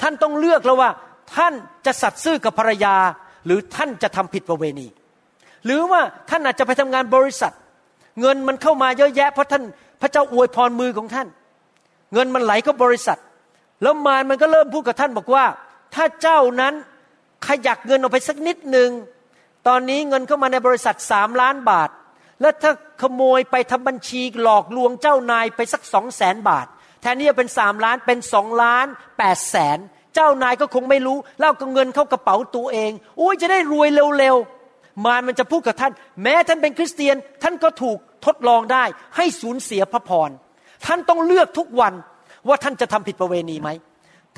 [0.01, 0.89] ท่านต้องเลือกแล้วว่า
[1.35, 1.53] ท่าน
[1.85, 2.95] จะสัตย์ซื่อกับภรรยา
[3.45, 4.87] หรือท่านจะทำผิดประเวณี
[5.65, 7.53] หรือว่าท่านอาจจะไปทำงานบริษัท
[8.19, 9.63] เงินมันเข้ามาเยอะแยะ เพราะท่าน
[10.01, 11.27] พระเจ้าอวยพรมือของท่าน
[12.13, 13.19] เงินมันไหลเข้าบริษัท
[13.81, 15.45] แล้วมารมันก็เริ่มพูดกับท่านบอกว่า
[15.95, 16.73] ถ้าเจ้านั้น
[17.47, 18.89] ขยักเงินออกไปสักนิดหนึ่ง
[19.67, 21.89] ตอนนี้เงินเข้ามาในบริษัทสามล้านบาท
[22.41, 26.67] แล้วถ้าขโมยไปทำบัญชีหลอกลวงเจ้านายไปสักสองแสนบาท
[27.01, 28.85] แทนที่จะเป็นสามล้านเป็นสองล้าน
[29.17, 29.77] แปดแสน
[30.15, 33.89] เจ้านายก็คงไม่รู้เล่าก็เงินเข้ากระเป๋าตัวเองโอ้ยจะได้รวย
[34.19, 35.91] เร็วๆมารมันจะพูดกับท่าน
[36.23, 38.83] แม้ท่านเป็นคริสเตียน ท่านก็ถูกทดลองได้
[39.15, 40.29] ให้สูญเสียพระพร
[40.85, 41.93] ท่านต้องเลือกทุกวัน
[42.47, 43.69] ว่าท่านจะทำผิดประเวณีไหม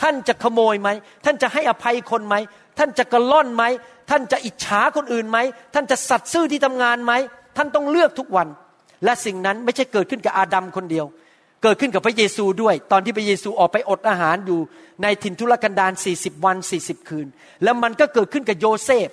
[0.02, 0.90] ท่านจะขโมยไหม
[1.26, 2.36] ท่านจะให้อภัยคนไหม
[2.78, 3.64] ท่านจะกระล่อนไหม
[4.10, 5.38] ท่านจะอิจฉาคนอื่นไหม
[5.74, 7.14] ท่านจะสัตย์ซื่อที่ทำงานไหม
[7.58, 8.48] ท่านต้องเลือกทุกวัน
[9.04, 11.06] และสิ่งนั้นไม่ใช่เกิดขึ้นกับอาดัมคนเดียว
[11.64, 14.60] เกิดขึ้นกับพระเยซูด้วย ตอนที่พระเยซูออกไปอดอาหารอยู่
[15.04, 17.28] ในถิ่นทุรกันดาร40 วัน 40 คืน
[17.64, 19.10] แล้วมันก็เกิดขึ้นกับโยเซฟ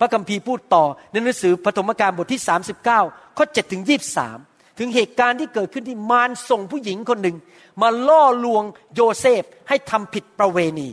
[0.00, 2.42] พระคัมภีร์พูดต่อในหนังสือปฐมกาลบทที่
[2.88, 3.82] 39ข้อ7ถึง
[4.18, 7.36] 23 ถึงเหตุการณ์ที่เกิดขึ้นที่มารส่งผู้หญิงคนหนึ่ง
[7.82, 8.64] มาล่อลวง
[8.94, 10.88] โยเซฟให้ทำผิดประเวณี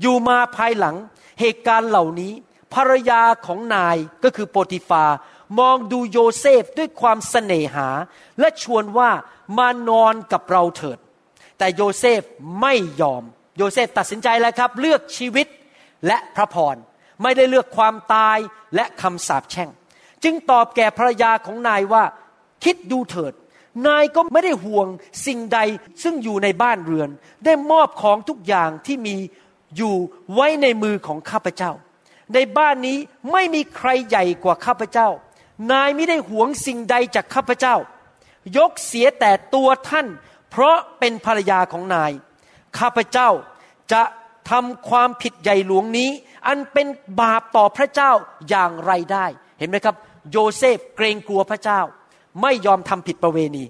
[0.00, 0.96] อยู่มาภายหลัง
[1.40, 2.32] เหตุการณ์เหล่านี้
[2.74, 5.04] ภรรยาของนายก็คือโปติฟา
[5.58, 7.88] มองดูโยเซฟด้วยความเสน่หา
[8.40, 9.10] และชวนว่า
[9.58, 10.98] มานอนกับเราเถิด
[11.58, 12.22] แต่โยเซฟ
[12.60, 13.22] ไม่ยอม
[13.56, 15.46] โยเซฟตัดสินใจแล้วครับ เลือกชีวิต
[16.06, 16.76] และพระพร
[17.22, 18.38] ไม่ได้เลือกความตาย
[18.74, 19.70] และคำสาปแช่ง
[20.24, 22.04] จึงตอบแก่ภรรยาของนายว่า
[22.64, 23.32] คิดดูเถิด
[23.86, 24.86] นายก็ไม่ได้ห่วง
[25.26, 25.58] สิ่งใด
[26.02, 27.10] ซึ่งอยู่ในบ้านเรือน
[27.44, 29.16] ได้มอบของทุกอย่างที่มี
[29.76, 29.96] อยู่
[30.34, 31.72] ไว้ในมือของข้าพเจ้า
[32.34, 32.98] ในบ้านนี้
[33.32, 35.08] ไม่มีใครใหญ่กว่าข้าพเจ้า
[35.72, 37.76] นายไม่ได้หวงสิ่งใดจากข้าพเจ้า
[38.56, 40.06] ยกเสียแต่ตัวท่าน
[40.50, 42.12] เพราะเป็นภรรยาของนาย
[42.78, 43.30] ข้าพเจ้า
[43.92, 44.02] จะ
[44.50, 46.10] ทำความผิดใหญ่หลวงนี้
[46.46, 46.86] อันเป็น
[47.20, 48.12] บาปต่อพระเจ้า
[48.48, 49.26] อย่างไรได้
[49.58, 49.96] เห็นไหมครับ
[50.30, 51.80] โยเซฟเกรงกลัวพระเจ้า
[52.42, 53.64] ไม่ยอมทำผิดประเวณี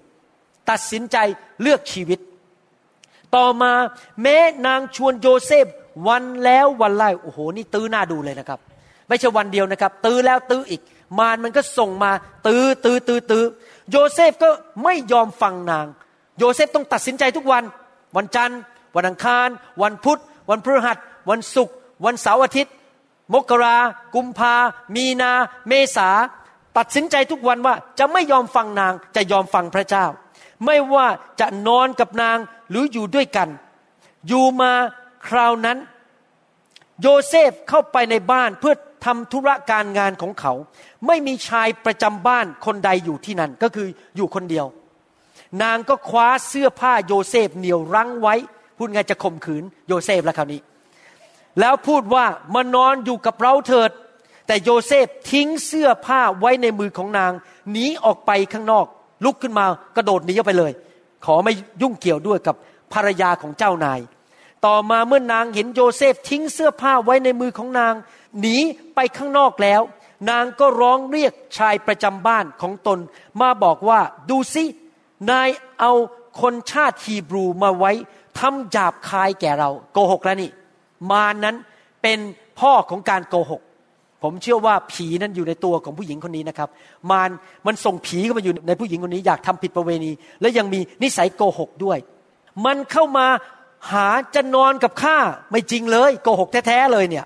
[0.70, 1.16] ตัดสินใจ
[1.62, 2.18] เลือกชีวิต
[3.36, 3.72] ต่อมา
[4.22, 4.36] แม้
[4.66, 5.66] นางชวนโยเซฟ
[6.08, 8.58] วันแล้ววันเล่าโอ้โหนี่ตื้อน่าดูเลยนะครับ
[9.08, 10.80] ไม่ใช่วันเดียวนะครับ ตื้อแล้วตื้ออีก
[11.18, 12.10] มารมันก็ส่งมา
[12.46, 13.44] ตื้อตื้อตื้อตื้อ
[13.90, 14.50] โยเซฟก็
[14.84, 15.86] ไม่ยอมฟังนาง
[16.38, 17.64] โยเซฟต้องตัดสินใจทุกวัน
[18.16, 18.60] วันจันทร์
[18.96, 19.48] วันอังคาร
[19.82, 20.98] วันพุธ วันพฤหัส
[21.30, 22.72] วันศุกร์วันเสาร์อาทิตย์
[23.34, 23.76] มกรา
[24.14, 24.54] กุมภา
[24.94, 25.32] มีนา
[25.68, 26.08] เมษา
[26.76, 30.06] ตัดสินใจทุกวันว่าจะไม่ยอมฟังนางจะยอมฟังพระเจ้า
[30.64, 31.06] ไม่ว่า
[31.40, 32.38] จะนอนกับนาง
[32.70, 33.48] หรืออยู่ด้วยกัน
[34.28, 34.72] อยู่มา
[35.28, 35.78] คราวนั้น
[37.00, 40.52] โยเซฟเข้าไปในบ้านเพื่อทำธุระการงานของเขา
[41.06, 44.66] ไม่มีชายประจำบ้านคนใดอยู่ที่นั่นก็คืออยู่คนเดียว
[45.62, 48.34] นางก็คว้าเสื้อผ้าโยเซฟเหนี่ยวรั้งไว้
[48.76, 50.60] พูดง่ายจะข่มขืนโยเซฟแล้วคราวนี้
[51.60, 53.90] แล้วพูดว่ามานอนอยู่กับเราเถิด
[54.46, 57.32] แต่โยเซฟทิ้งเสื้อผ้าไว้ในมือของนาง
[57.70, 58.86] หนีออกไปข้างนอก
[59.24, 59.64] ลุกขึ้นมา
[59.96, 60.72] กระโดดหนีออกไปเลย
[61.24, 62.56] ขอไม่ยุ่งเกี่ยวด้วยกับ
[62.92, 64.00] ภรรยาของเจ้านาย
[64.66, 67.94] ต่อมาเมื่อนางเห็นโยเซฟทิ้งเสื้อผ้าไว้ในมือของนาง
[68.40, 68.56] หนี
[68.94, 69.82] ไปข้างนอกแล้ว
[70.30, 72.98] นางก็ร้องเรียกชายประจำบ้านของตน
[73.40, 74.64] มาบอกว่าดูสิ
[75.30, 75.48] นาย
[75.80, 75.92] เอา
[76.40, 77.92] คนชาติฮีบรูมาไว้
[78.38, 80.50] ทำหยาบคายแก่เรา โกหกแล้วนี่
[81.10, 81.56] มานั้น
[82.02, 82.18] เป็น
[82.60, 83.62] พ่อของการโกหก
[84.24, 86.68] ผมเชื่อว่าผีนั้นอยู่ในตัวของผู้หญิงคนนี้นะครับ
[87.10, 87.30] มาร
[87.66, 90.10] มันส่งผีเข้ามาอยู่ในผู้หญิงคนนี้อยากทำผิดประเวณี
[90.40, 91.98] และยังมีนิสัยโกหกด้วย
[92.66, 93.26] มันเข้ามา
[93.90, 95.18] หาจะนอนกับข้า
[95.50, 97.24] ไม่จริงเลยโกหกแท้ๆเลยเนี่ย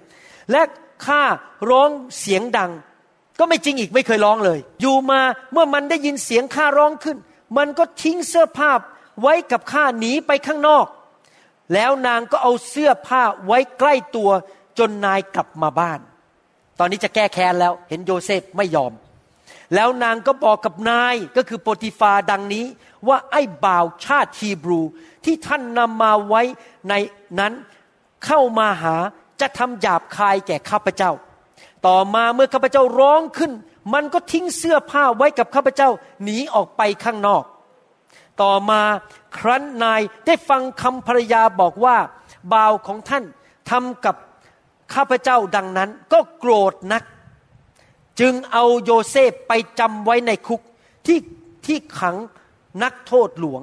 [0.51, 0.63] และ
[1.07, 1.23] ข้า
[1.71, 1.91] ร้อง
[2.21, 2.71] เสียงดัง
[3.39, 5.21] ก็ไม่จริงอีกไม่เคยร้องเลย อยู่มา
[5.53, 7.17] เมื่อมันได้ยินเสียงข้าร้องขึ้น
[7.57, 8.71] มันก็ทิ้งเสื้อผ้า
[9.23, 10.87] ไว้กับข้าหนีไปข้างนอก
[11.75, 14.31] แล้วนางก็เอาเสื้อผ้าไว้ใกล้ตัว
[14.79, 16.01] จนนายกลับมาบ้าน
[16.79, 18.93] ตอนนี้จะแก้แค้นแล้ว เห็นโยเซฟไม่ยอม
[19.74, 22.64] แล้วนางก็บอกกับนายก็คือโปติฟาดังนี้
[23.09, 24.81] ว่าไอ้บ่าวชาติฮีบรู
[25.24, 26.43] ที่ท่านนำมาไว้
[26.89, 26.95] ใน
[27.39, 27.53] นั้น
[28.24, 28.97] เข้ามาหา
[29.41, 31.12] จะทำหยาบคายแก่ข้าพเจ้า
[31.87, 33.53] ต่อมาเมื่อข้าพเจ้าร้องขึ้น
[33.95, 35.89] มันก็ทิ้งเสื้อผ้าไว้กับข้าพเจ้า
[36.24, 37.45] หนีออกไปข้างนอก
[38.43, 38.83] ต่อมา
[39.37, 41.97] ครั้นนายได้ฟังคำภรรยาบอกว่า
[42.53, 43.24] บ่าวของท่าน
[43.70, 44.16] ทำกับ
[44.95, 47.03] ข้าพเจ้าดังนั้นก็โกรธนัก
[48.20, 50.61] จึงเอาโยเซฟไปจำไว้ในคุก
[51.07, 51.18] ที่
[51.66, 52.16] ที่ขัง
[52.82, 53.62] นักโทษหลวง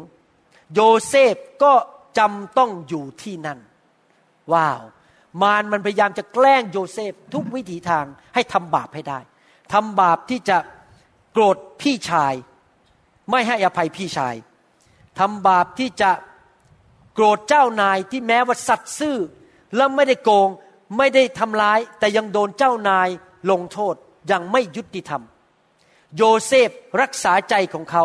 [0.73, 1.73] โยเซฟก็
[2.17, 3.59] จำต้องอยู่ที่นั่น
[4.53, 4.81] ว้าว
[5.41, 9.19] มารมันพยายามจะแกล้งโยเซฟทุกวิถีทางให้ทำบาปให้ได้
[9.73, 10.57] ทำบาปที่จะ
[11.33, 12.33] โกรธพี่ชาย
[13.31, 14.35] ไม่ให้อภัยพี่ชาย
[15.19, 16.11] ทำบาปที่จะ
[17.13, 19.17] โกรธเจ้านายที่แม้ว่าสัตย์ซื่อ
[19.75, 20.49] แล้วไม่ได้โกง
[20.97, 23.09] ไม่ได้ทำร้ายแต่ยังโดนเจ้านาย
[23.51, 23.95] ลงโทษอ
[24.31, 25.21] ย่างไม่ยุติธรรม
[26.17, 26.69] โยเซฟ
[27.01, 28.03] รักษาใจของเขา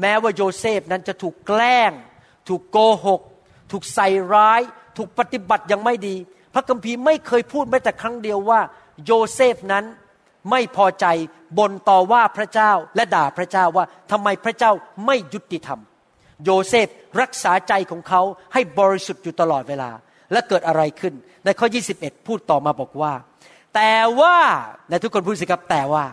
[0.00, 1.92] แม้ว่าโยเซฟนั้นจะถูกแกล้ง
[2.48, 3.20] ถูกโกหก
[3.70, 4.60] ถูกใส่ร้าย
[4.96, 6.16] ถูกปฏิบัติอย่างไม่ดี
[6.54, 8.60] พระคัมภีร์ไม่เคยพูดแม้แต่ครั้งเดียวว่า
[9.04, 9.84] โยเซฟนั้น
[10.50, 11.06] ไม่พอใจ
[11.58, 14.72] บนต่อว่าพระเจ้าและด่าพระเจ้าว่าทำไมพระเจ้า
[15.06, 15.80] ไม่ยุติธรรม
[16.44, 16.88] โยเซฟ
[17.20, 19.90] รักษาใจของเขาให้บริสุทธิ์อยู่ตลอดเวลา
[20.32, 21.14] และเกิดอะไรขึ้น
[21.44, 21.66] ในข้อ
[21.96, 23.12] 21 พูดต่อมาบอกว่า
[23.74, 24.36] แต่ว่า
[24.90, 26.04] ในทุกคนพูดสิครับแต่ว่า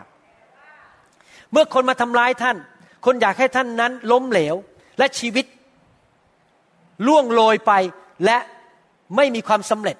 [1.52, 2.56] เมื่อคนมาทำร้ายท่าน
[3.06, 4.54] คนอยากให้ท่านนั้นล้มเหลว
[4.98, 5.46] และชีวิต
[7.06, 7.72] ล่วงโรยไป
[8.24, 8.38] และ
[9.16, 9.96] ไม่มีความสำเร็จ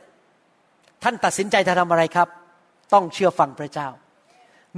[1.03, 2.29] ท่านตัดสินใจจะทำอะไรครับ
[2.93, 3.89] ต้องเชื่อฟังพระเจ้า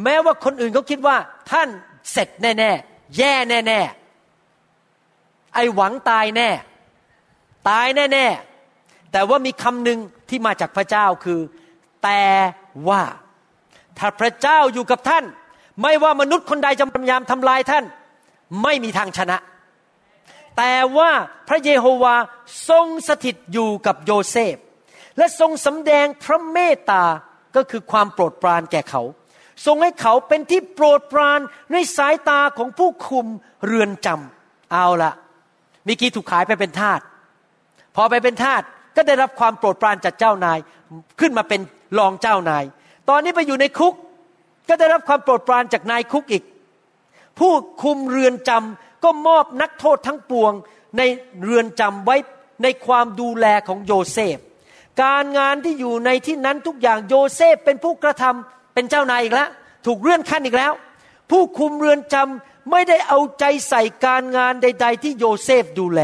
[0.02, 1.16] แม้ว่าคนอื่นเขาคิดว่า
[1.52, 1.68] ท่าน
[2.12, 6.48] เสร็จแน่ๆแย่แน่ๆไอหวังตายแน่
[7.68, 8.49] ตายแน่ๆ
[9.12, 9.98] แต่ว่ามีคำหนึ่ง
[10.28, 11.40] ที่มาจากพระเจ้าคือ
[12.04, 12.24] แต่
[12.88, 13.02] ว่า
[13.98, 15.24] ถ้าพระเจ้าอยู่กับท่าน
[15.82, 17.84] ไม่ว่ามนุษย์คนใดจะพยายามทำลายท่าน
[18.62, 19.38] ไม่มีทางชนะ
[20.58, 21.10] แต่ว่า
[21.48, 22.16] พระเยโฮวา
[22.68, 24.56] ทรงสถิตอยู่กับโยเซฟ
[25.18, 27.04] และทรงสำแดงพระเมตตา
[27.56, 29.02] ก็คือความโปรดปรานแก่เขา
[29.66, 31.40] ทรงให้เขาเป็นที่โปรดปราน
[31.72, 33.26] ในสายตาของผู้คุม
[33.66, 35.12] เรือนจำเอาละ
[35.86, 37.00] เมื่อกี้ถูกขายไปเป็นทาส
[37.96, 38.62] พอไปเป็นทาส
[39.00, 40.58] ก็ได้รับความโปรดปรานจากเจ้านาย
[41.20, 41.60] ขึ้นมาเป็น
[41.98, 42.64] รองเจ้านาย
[43.08, 43.94] ตอนนี้ไปอยู่ในคุก
[44.68, 46.44] ก็ได้รับความโปรดปรานจากนายคุกอีก
[47.38, 50.52] ผู้คุมเรือนจำก็มอบนักโทษทั้งปวง
[50.98, 51.02] ใน
[51.44, 52.16] เรือนจำไว้
[52.62, 54.38] ในความดูแลของโยเซฟ
[55.02, 59.48] การงานที่อยู่ในที่นั้นทุกอย่างโยเซฟเป็นผู้กระทำเป็นเจ้านายอีกแล้ว
[59.86, 60.72] ถูกเลื่อนขั้นอีกแล้ว
[61.30, 66.00] ผู้คุมเรือนจำไม่ได้เอาใจใส่การงานใด ๆ ที่โยเซฟดูแล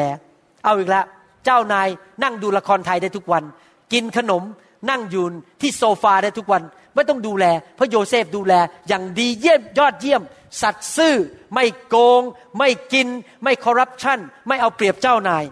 [0.65, 1.07] เอาอีกแล้ว
[1.47, 1.89] เจ้านาย
[2.23, 3.45] นั่งดูละครไทยได้ทุกวัน
[3.93, 4.43] กินขนม
[4.91, 6.63] นั่งยืนที่โซฟาได้ทุกวัน
[6.95, 7.45] ไม่ต้องดูแล
[7.75, 8.55] เพราะโยเซฟดูแล
[8.89, 10.23] อย่างดีเยี่ยมยอดเยี่ยม
[10.63, 11.17] สัตซ์ซื่อ
[11.55, 12.23] ไม่โกง
[12.59, 13.09] ไม่กิน
[13.43, 14.19] ไม่คอร์รัปชัน
[14.49, 15.45] ไม่เอาเปรียบเจ้านาย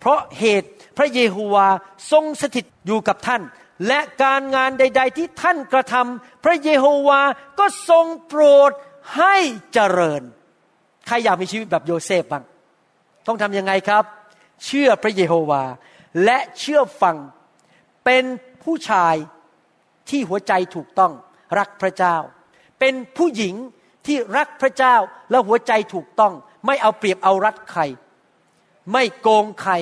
[0.00, 1.66] เพราะเหตุพระเยโฮวา
[2.12, 3.42] ทรงสถิตอยู่กับท่าน
[3.86, 7.20] และการงานใด ๆ ที่ท่านกระทำพระเยโฮวา
[7.58, 8.70] ก็ทรงโปรด
[9.16, 9.36] ให้
[9.72, 10.22] เจริญ
[11.06, 12.44] ใครอยากมีชีวิตแบบโยเซฟบ้าง
[13.26, 14.04] ต้องทำยังไงครับ
[14.64, 15.62] เชื่อพระเยโฮวา
[16.24, 17.16] และเชื่อฟัง
[18.04, 18.24] เป็น
[18.64, 19.14] ผู้ชาย
[20.10, 21.12] ที่หัวใจถูกต้อง
[21.58, 22.16] รักพระเจ้า
[22.78, 23.54] เป็นผู้หญิง
[24.06, 24.96] ที่รักพระเจ้า
[25.30, 26.32] และหัวใจถูกต้อง
[26.66, 27.82] ไม่เอาเปรียบเอารัดใคร
[28.92, 29.72] ไม่โกงใคร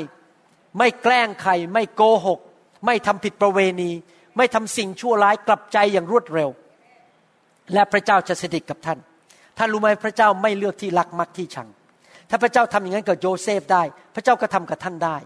[0.78, 2.40] ไม่แกล้งใคร ไม่โกหก
[2.86, 3.90] ไม่ทำผิดประเวณี
[4.36, 6.50] ไม่ทำสิ่งชั่วร้ายกลับใจอย่างรวดเร็ว
[7.72, 8.98] และพระเจ้าจะสถิตกับท่าน
[9.58, 11.68] ท่านรู้ไหมพระเจ้าไม่เลือกที่รักมักที่ชัง
[12.30, 13.82] ถ้าพระเจ้าทำอย่างนั้นกับโยเซฟได้
[14.14, 15.16] พระเจ้าก็ทำกับท่านได้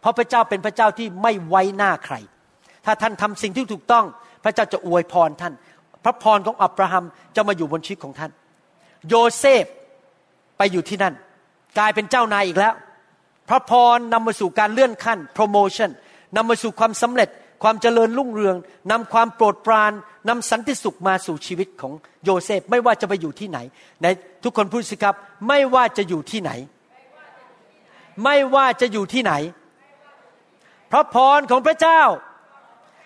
[0.00, 2.14] เพราะพระเจ้าเป็นพระเจ้าที่ไม่ไว้หน้าใคร
[2.84, 4.04] ถ้าท่านทำสิ่งที่ถูกต้อง
[4.44, 5.54] พระเจ้าจะอวยพรท่าน
[6.04, 7.04] พระพรของอับราฮัม
[7.36, 8.30] จะมาอยู่บนชีวิตของท่าน
[9.08, 9.64] โยเซฟ
[10.56, 11.14] ไปอยู่ที่นั่น
[11.78, 12.74] กลายเป็นเจ้านายอีกแล้ว
[13.48, 15.90] พระพรนำมาสู่การเลื่อนขั้น promotion
[16.36, 17.28] นำมาสู่ความสำเร็จ
[17.62, 18.56] ความเจริญรุ่งเรือง
[18.90, 19.92] นำความโปรดปราน
[20.28, 21.92] นำสันติสุขมาสู่ชีวิตของ
[22.24, 23.58] โยเซฟไม่ว่าจะไปอยู่ที่ไหน
[24.02, 24.06] ใน
[24.44, 25.14] ทุกคนพูดสิครับ
[25.48, 26.52] ไม่ว่าจะอยู่ที่ไหน
[28.24, 29.32] ไม่ว่าจะอยู่ที่ไหน
[30.90, 32.02] พระพรของพระเจ้า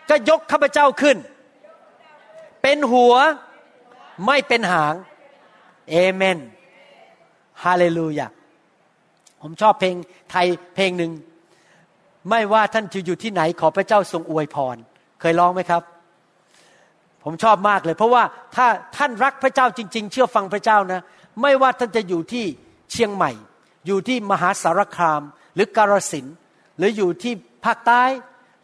[0.09, 1.17] ก็ยกข้าพเจ้าขึ้น
[2.63, 3.15] เป็นหัว
[4.27, 4.95] ไม่เป็นหาง
[5.91, 6.39] เอเมน
[7.65, 8.27] ฮาเลลูยา
[9.41, 9.95] ผมชอบเพลง
[10.31, 11.13] ไทยเพลงหนึ่ง
[12.31, 14.77] ไม่ว่าท่านจะอยู่ที่ไหนขอพระเจ้าทรงอวยพร
[15.21, 15.83] เคยร้องไหมครับ
[17.25, 18.23] ผมชอบมากเลย เพราะว่า
[18.57, 18.67] ถ้า
[18.97, 21.01] ท่านรักพระเจ้าจริง ๆ เชื่อฟังพระเจ้านะ
[21.43, 22.45] ไม่ว่าท่านจะอยู่ที่
[22.93, 23.31] เชียงใหม่
[23.87, 25.23] อยู่ที่มหาสารคาม
[25.55, 26.27] หรือกาฬสิน
[26.79, 27.33] หรืออยู่ที่
[27.65, 28.03] ภาคใต้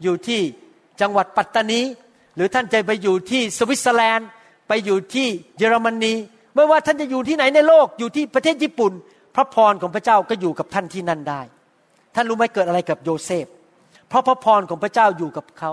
[0.03, 0.41] อยู่ที่
[1.01, 1.81] จังหวัดปัตตานี
[2.37, 4.29] หรือท่านจะไปอยู่ที่สวิตเซอร์แลนด์
[4.69, 5.27] ไปอยู่ที่
[5.59, 6.15] เยอรมนี
[6.55, 8.93] ไม่ว่าท่านจะอยู่ที่ไหนในโลกอยู่ที่ประเทศญี่ปุ่น
[9.35, 11.41] พระพรของพระเจ้าก็อยู่กับท่านที่นั่นได้
[12.15, 13.47] ท่านรู้ไหมเกิดอะไรกับโยเซฟ
[14.09, 15.71] เพราะพระพรของพระเจ้าอยู่กับเขา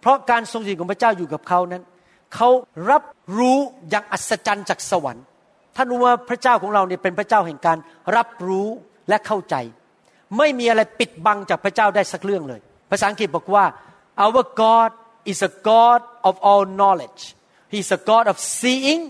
[0.00, 1.82] เพราะการทรงสถิตของพระเจ้าอยู่กับเขานั้น
[2.34, 2.48] เขา
[2.90, 3.02] รับ
[3.38, 3.58] รู้
[3.90, 5.24] อย่างอัศจรรย์จากสวรรค์
[5.76, 7.78] ท่านรู้ว่าพระเจ้าของเราเนี่ยเป็นพระเจ้าแห่งการ
[8.16, 8.68] รับรู้
[9.08, 9.56] และเข้าใจ
[10.38, 12.60] ไม่มีอะไรปิดบังจากพระเจ้าได้สักเรื่องเลย
[12.90, 13.64] ภาษาอังกฤษบอกว่า
[14.24, 14.90] our God
[15.30, 17.22] is a God of all knowledge
[17.72, 19.02] He is a God of seeing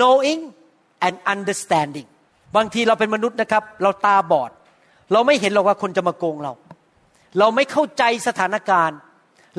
[0.00, 0.42] knowing
[1.06, 2.08] and understanding
[2.56, 4.50] บางทีเราเป็นมนุษย์นะครับ เราตาบอด
[5.12, 6.52] เราไม่เห็นหรอกว่าคนจะมาโกงเรา
[7.38, 8.98] เราไม่เข้าใจสถานการณ์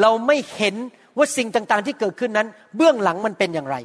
[0.02, 0.76] เราไม่เห็น
[1.18, 3.76] ว่าสิ่งต่างๆ ที่เกิดขึ้นนั้น เบื้องหลังมันเป็นอย่างไร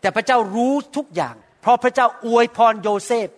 [0.00, 3.28] แต่พระเจ้ารู้ทุกอย่าง เพราะพระเจ้าอวยพรโยเซฟ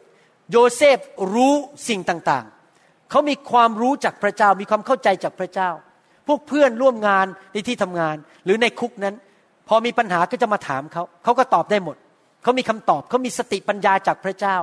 [0.51, 0.99] โยเซฟ
[1.35, 1.55] รู้
[1.89, 5.70] สิ่งต่างๆ เขามีความรู้จากพระเจ้ามีความเข้าใจจากพระเจ้า
[6.26, 9.14] พวกเพื่อนร่วมงานในที่ทำงาน หรือในคุกนั้น
[9.68, 11.97] พอมีปัญหาก็จะมาถามเขาเขาก็ตอบได้หมด
[12.43, 14.57] เขามีคำตอบเขามีสติปัญญาจากพระเจ้า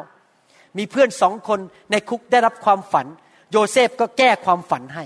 [0.78, 1.60] มีเพื่อนสองคน
[1.92, 3.06] ในคุกได้รับความฝัน
[3.52, 5.04] โยเซฟก็แก้ความฝันให้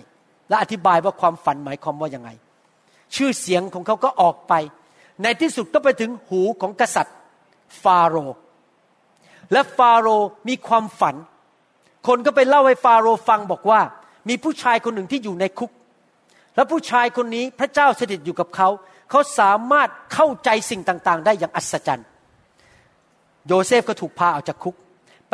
[0.49, 2.30] และอธิบายว่าความฝันหมายความว่ายังไง
[3.16, 4.53] ชื่อเสียงของเขาก็ออกไป
[5.24, 7.16] ในที่สุดก็ไปถึงหูของกษัตริย์
[7.84, 8.39] ฟาโรห์
[9.51, 11.16] และฟาโรห์มีความฝัน
[12.07, 13.82] คนก็ไปเล่าให้ฟาโรห์ฟังบอกว่า
[14.30, 15.72] มีผู้ชายคนหนึ่งที่อยู่ในคุก
[16.55, 18.70] และผู้ชายคนนี้พระเจ้าสถิตอยู่กับเขา
[19.09, 22.07] เขาสามารถเข้าใจสิ่งต่างๆ ได้อย่างอัศจรรย์
[23.47, 24.76] โยเซฟก็ถูกพาออกจากคุก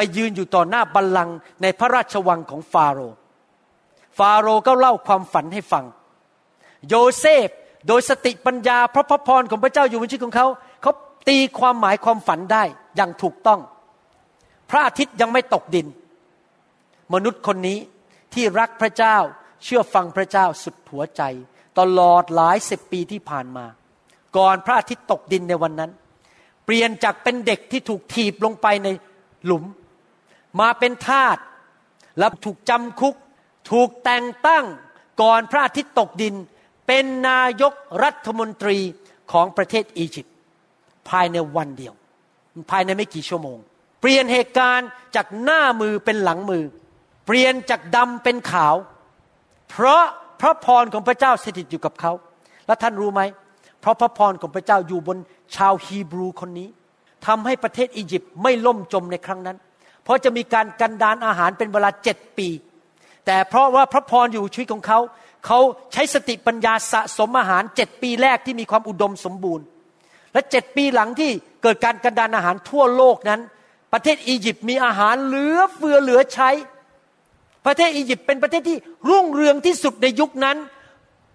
[0.01, 3.15] ไปยืนอยู่ต่อหน้าบัลลังก์ในพระราชวังของฟาโรห์
[4.17, 5.85] ฟาโรห์ก็เล่าความฝันให้ฟัง
[6.87, 7.49] โยเซฟ
[7.87, 10.47] โดยสติปัญญาพระพรพรของพระเจ้าอยู่บนชีวิตของเขา
[10.81, 10.91] เขา
[11.29, 12.63] ตีความหมายความฝันได้
[12.95, 13.59] อย่างถูกต้อง
[14.69, 15.87] พระอาทิตย์ยังไม่ตกดิน
[17.13, 17.77] มนุษย์คนนี้
[18.33, 19.17] ที่รักพระเจ้า
[19.63, 21.21] เชื่อฟังพระเจ้าสุดหัวใจ
[21.79, 23.65] ตลอดหลายสิบปีที่ผ่านมา
[24.37, 25.91] ก่อนพระอาทิตย์ตกดินในวันนั้น
[26.65, 28.89] เปลี่ยนจากเป็นเด็กที่ถูกถีบลงไปใน
[29.45, 29.63] หลุม
[30.59, 31.37] มาเป็นทาส
[32.19, 33.15] แล้วถูกจำคุก
[33.71, 34.65] ถูกแต่งตั้ง
[35.21, 36.35] ก่อนพระอาทิตย์ตกดิน
[36.87, 37.73] เป็นนายก
[38.03, 38.77] รัฐมนตรี
[39.31, 40.35] ของประเทศอียิปต์
[41.09, 41.93] ภายในวันเดียว
[42.71, 43.57] ภายในไม่กี่ชั่วโมง
[44.01, 46.63] เปลี่ยนเหตุการณ์จากหน้ามือเป็นหลังมือ
[47.25, 48.75] เปลี่ยนจากดำเป็นขาว
[49.69, 50.03] เพราะ
[50.41, 52.11] พระพรของพระเจ้าสถิตอยู่กับเขา
[52.67, 53.21] และท่านรู้ไหม
[53.81, 55.17] เพราะพระพรของพระเจ้าอยู่บน
[55.55, 56.67] ชาวฮีบรูคนนี้
[57.27, 59.57] ทำให้ประเทศอียิปต์ไม่ล่มจมในครั้งนั้น
[60.10, 62.47] ราะจะมีการกันดานอาหารเป็นเวลาเจ็ดปี
[63.26, 64.99] แต่เพราะว่าพระพรอยู่ชีวิตของเขา
[65.45, 65.60] เขา
[65.93, 69.66] ใช้สติปัญญาสะสมอาหารเจ็ดปีแรกที่มีความอุดมสมบูรณ์
[70.34, 71.32] และเจ็ดปีหลังที่
[71.64, 73.41] เกิดการกันดานอาหารทั่วโลกนั้น
[73.93, 76.49] ประเทศอียิปต์มีอาหารเหลือเฟือเหลือใช้
[77.66, 78.78] ประเทศอียิปต์เป็นประเทศที่
[79.10, 80.57] รุ่งเรืองที่สุดในยุคนั้น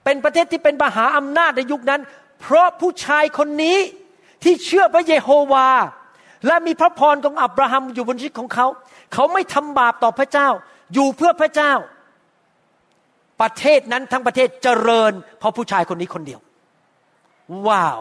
[0.05, 2.01] เป็นประเทศที่เป็นมหาอำนาจในยุคนั้น
[2.41, 3.79] เพราะผู้ชายคนนี้
[4.43, 5.69] ที่เชื่อพระเยโฮวา
[6.47, 8.67] และมีพระพรของอับราฮัมอยู่บนชีวิตของเขา
[9.13, 10.49] เขาไม่ทำบาปต่อพระเจ้า
[10.95, 11.73] อยู่เพื่อพระเจ้า
[13.41, 16.41] ประเทศนั้นทั้งประเทศเจริญ เพราะผู้ชายคนนี้คนเดียว
[17.69, 17.99] ว้าว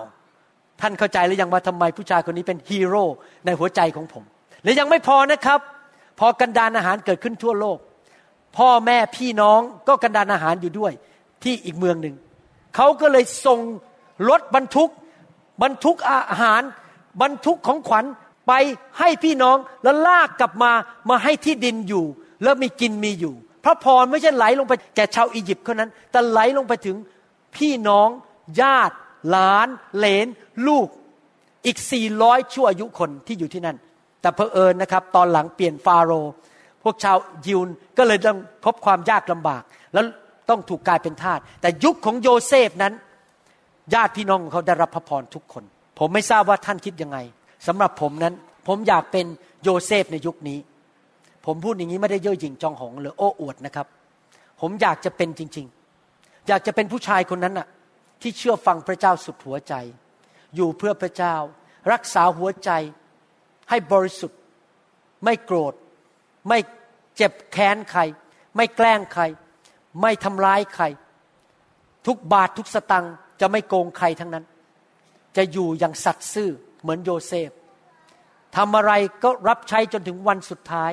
[0.82, 3.06] ท่านเข้าใจหรือยังว่าทำไมผู้ชายคนนี้เป็นฮีโร่
[3.46, 4.24] ในหัวใจของผม
[4.64, 5.60] และยังไม่พอนะครับ
[6.20, 7.78] พอกันดานอาหารเกิดขึ้นทั่วโลก
[8.58, 10.94] พ่อแม่พี่น้องก็กันดานอาหารอยู่ด้วย
[11.44, 12.16] ที่อีกเมืองหนึ่ง
[12.76, 13.60] เขาก็เลยส่ง
[14.30, 14.90] รถบรรทุก
[15.62, 16.62] บรรทุกอาหาร
[17.22, 18.06] บรรทุกของขวัญ
[18.48, 18.52] ไป
[19.00, 20.72] ให้พี่น้องแล้วลากกลับมา
[21.10, 22.06] มาให้ที่ดินอยู่
[22.44, 23.34] แล้วมีกินมีอยู่
[23.66, 26.96] พระพรไม่ใช่ไหลลงไปแก่ชาวอียิปต์เท่านั้น แต่ไหลลงไปถึง
[27.56, 28.10] พี่น้อง
[28.62, 28.96] ญาติ
[29.30, 29.68] หลาน
[29.98, 30.28] เหลน
[30.68, 30.88] ลูก
[31.66, 33.78] อีกสี่ร้อยชั่วอายุคนที่อยู่ที่นั่น
[34.22, 36.12] แต่เพอเอิญนะครับ ตอนหลังเปลี่ยนฟาโร
[36.84, 37.18] พวกชาว
[37.48, 37.60] ยิว
[37.98, 39.64] ก็เลยต้องพบความยากลำบาก
[39.94, 40.06] แล้ว
[40.50, 42.94] ต้องถูกกลายเป็นทาสแต่ยุคของโยเซฟนั้น
[43.94, 45.64] ญาติพี่น้องของเขาได้รับพระพรทุกคน
[46.00, 47.18] ผมไม่ทราบว่าท่านคิดยังไง
[47.68, 48.34] สำหรับผมนั้น
[48.68, 49.26] ผมอยากเป็น
[49.64, 50.60] โยเซฟในยุคนี้
[51.46, 53.88] ผมพูดอย่างนี้ไม่ได้เย่อหยิ่งจองหองหรือโอ้อวดนะครับ
[54.62, 55.68] ผมอยากจะเป็นจริง
[56.08, 57.68] ๆ อยากจะเป็นผู้ชายคนนั้นน่ะ
[58.22, 59.74] ที่เชื่อฟังพระเจ้าสุดหัวใจ
[60.56, 61.36] อยู่เพื่อพระเจ้า
[61.92, 62.72] รักษาหัวใจ
[63.70, 64.40] ให้บริสุทธิ์
[65.26, 65.74] ไม่โกรธ
[66.50, 66.60] ไม่
[67.16, 68.02] เจ็บแค้นใคร
[68.56, 69.24] ไม่แกล้งใคร
[70.02, 70.86] ไม่ทำร้ายใคร
[72.08, 73.06] ทุกบาททุกสตัง
[73.42, 74.46] จะไม่โกงใครทั้งนั้น
[75.38, 76.50] จะอยู่อย่างสัตย์ซื่อ
[76.84, 77.52] เหมือนโยเซฟ
[78.56, 78.92] ทำอะไร
[79.24, 80.92] ก็รับใช้จนถึงวันสุดท้าย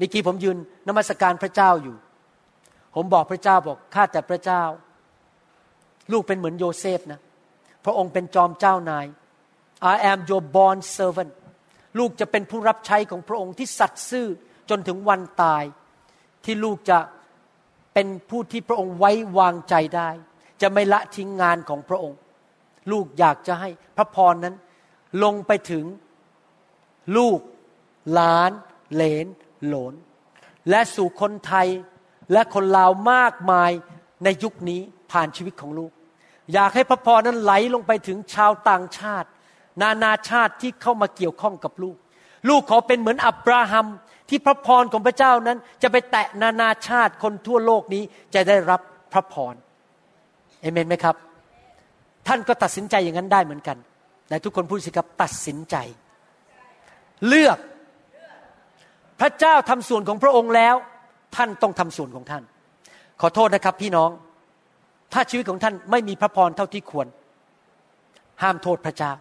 [0.00, 0.56] เมื่อกี้ผมยืน
[0.88, 1.96] นมัสการพระเจ้าอยู่
[2.94, 4.62] ผมบอกพระเจ้าบอกข้าแต่พระเจ้า
[6.12, 7.20] ลูกเป็นเหมือนโยเซฟนะ
[7.84, 9.06] พระองค์เป็นจอมเจ้านาย
[9.92, 11.32] I am your bond servant
[11.98, 14.26] ลูกจะเป็นผู้รับใช้ของพระองค์ที่สัตย์ซื่อ
[14.70, 15.64] จนถึงวันตาย
[16.44, 16.98] ที่ลูกจะ
[17.94, 20.10] เป็นผู้ที่พระองค์ไว้วางใจได้
[20.62, 22.18] จะไม่ละทิ้งงานของพระองค์
[22.92, 24.54] ลูกอยากจะให้พระพรนั้น
[25.22, 25.84] ลงไปถึง
[27.16, 27.38] ลูก
[28.12, 28.50] หลาน
[28.94, 29.26] เหลน
[29.68, 29.94] หลน
[30.70, 31.68] และสู่คนไทย
[32.32, 33.70] และคนลาวมากมาย
[34.24, 34.80] ในยุคนี้
[35.12, 35.92] ผ่านชีวิตของลูก
[36.52, 39.28] อยากให้พระพรนั้นไหลลงไปถึงชาวต่างชาติ
[39.82, 41.96] นานาชาติที่เข้ามาเกี่ยวข้องกับลูก
[42.48, 43.86] ลูกขอเป็นเหมือนอับราฮัม
[44.28, 48.02] ที่พระพรของพระเจ้านั้น จะไปแตะนานาชาติคนทั่วโลกนี้
[48.34, 48.80] จะได้รับ
[49.12, 49.54] พระพร
[50.60, 51.16] เอเมนไหมครับ
[52.26, 53.76] ท่านก็ตัดสินใจอย่างนั้นได้เหมือนกัน
[54.28, 55.76] แต่ทุกคนพูดสิครับตัดสินใจ
[57.28, 57.58] เลือก
[59.20, 60.74] พระเจ้าทำส่วนของพระองค์แล้ว
[61.36, 62.42] ท่านต้องทำส่วนของท่าน
[63.20, 64.10] ขอโทษนะครับพี่น้อง
[65.12, 67.06] ถ้าชีวิตของท่านไม่มีพระพรเท่าที่ควร
[68.42, 69.12] ห้ามโทษพระเจ้า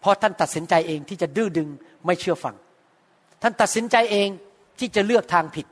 [0.00, 1.68] เพราะท่านตัดสินใจเองที่จะดื้อดึง
[2.06, 2.54] ไม่เชื่อฟัง
[3.42, 4.28] ท่านตัดสินใจเอง
[4.78, 5.66] ที่จะเลือกทางผิด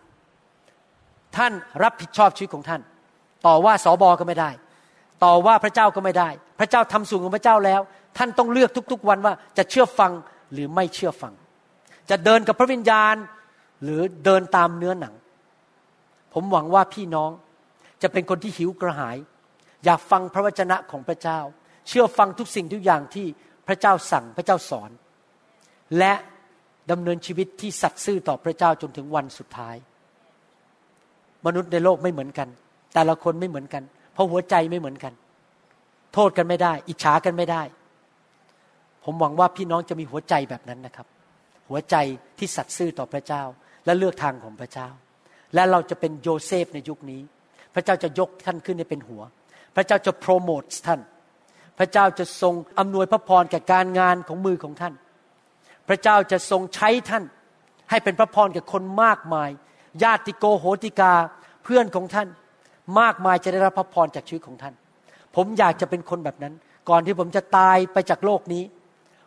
[1.36, 2.80] ท่านรับผิดชอบชีวิตของท่าน
[3.46, 4.50] ต่อว่าสอบอก็ไม่ได้
[5.24, 6.28] ต่อว่าพระเจ้าก็ไม่ได้
[6.60, 7.80] พระเจ้าทำส่วนของพระเจ้าแล้ว
[8.16, 10.12] ท่านต้องเลือกทุกๆ วันว่าจะเชื่อฟัง
[10.52, 11.32] หรือไม่เชื่อฟัง
[12.10, 13.14] จะเดินกับพระวิญญาณ
[13.82, 15.14] หรือเดินตามเนื้อหนัง
[16.34, 17.30] ผมหวังว่าพี่น้อง
[18.02, 19.16] จะเป็นคนที่หิวกระหาย
[19.84, 21.38] อยากฟังพระวจนะของพระเจ้า
[21.88, 23.26] เชื่อฟังทุกสิ่งทุกอย่างที่
[23.66, 24.90] พระเจ้าสั่งพระเจ้าสอน
[25.98, 26.12] และ
[26.90, 29.76] ดำเนินชีวิตที่สัตย์ซื่อต่อพระเจ้าจนถึงวันสุดท้าย
[31.46, 32.48] มนุษย์ในโลกไม่เหมือนกัน
[32.94, 33.82] แต่ละคนไม่เหมือนกัน
[34.16, 35.12] เพราะหัวใจไม่เหมือนกัน
[36.14, 37.62] โทษกันไม่ได้ อิจฉากันไม่ได้
[39.04, 41.06] ผมหวังว่าพี่น้องจะมีหัวใจแบบนั้นนะครับ
[41.68, 41.96] หัวใจ
[42.38, 43.42] ที่สัตย์ซื่อต่อพระเจ้า
[43.84, 44.88] และเลือกทางของพระเจ้า
[45.54, 47.20] และเราจะเป็นโยเซฟในยุคนี้
[47.74, 49.22] พระเจ้าจะยกท่านขึ้นให้เป็นหัว
[49.76, 51.00] พระเจ้าจะโปรโมทท่าน
[51.78, 54.94] พระเจ้าจะทรงอำนวยพระพรแก่การงานของมือของท่าน
[55.88, 57.24] พระเจ้าจะทรงใช้ท่าน
[57.90, 59.50] ให้เป็นพระพรแก่คนมากมาย
[60.02, 61.12] ญาติโกโหติกา
[61.64, 62.28] เพื่อนของท่าน
[63.00, 64.74] มากมายจะได้รับพระพรจากชีวิตของท่าน
[65.36, 66.54] ผมอยากจะเป็นคนแบบนั้น
[66.88, 68.62] ก่อนที่ผมจะตายไปจากโลกนี้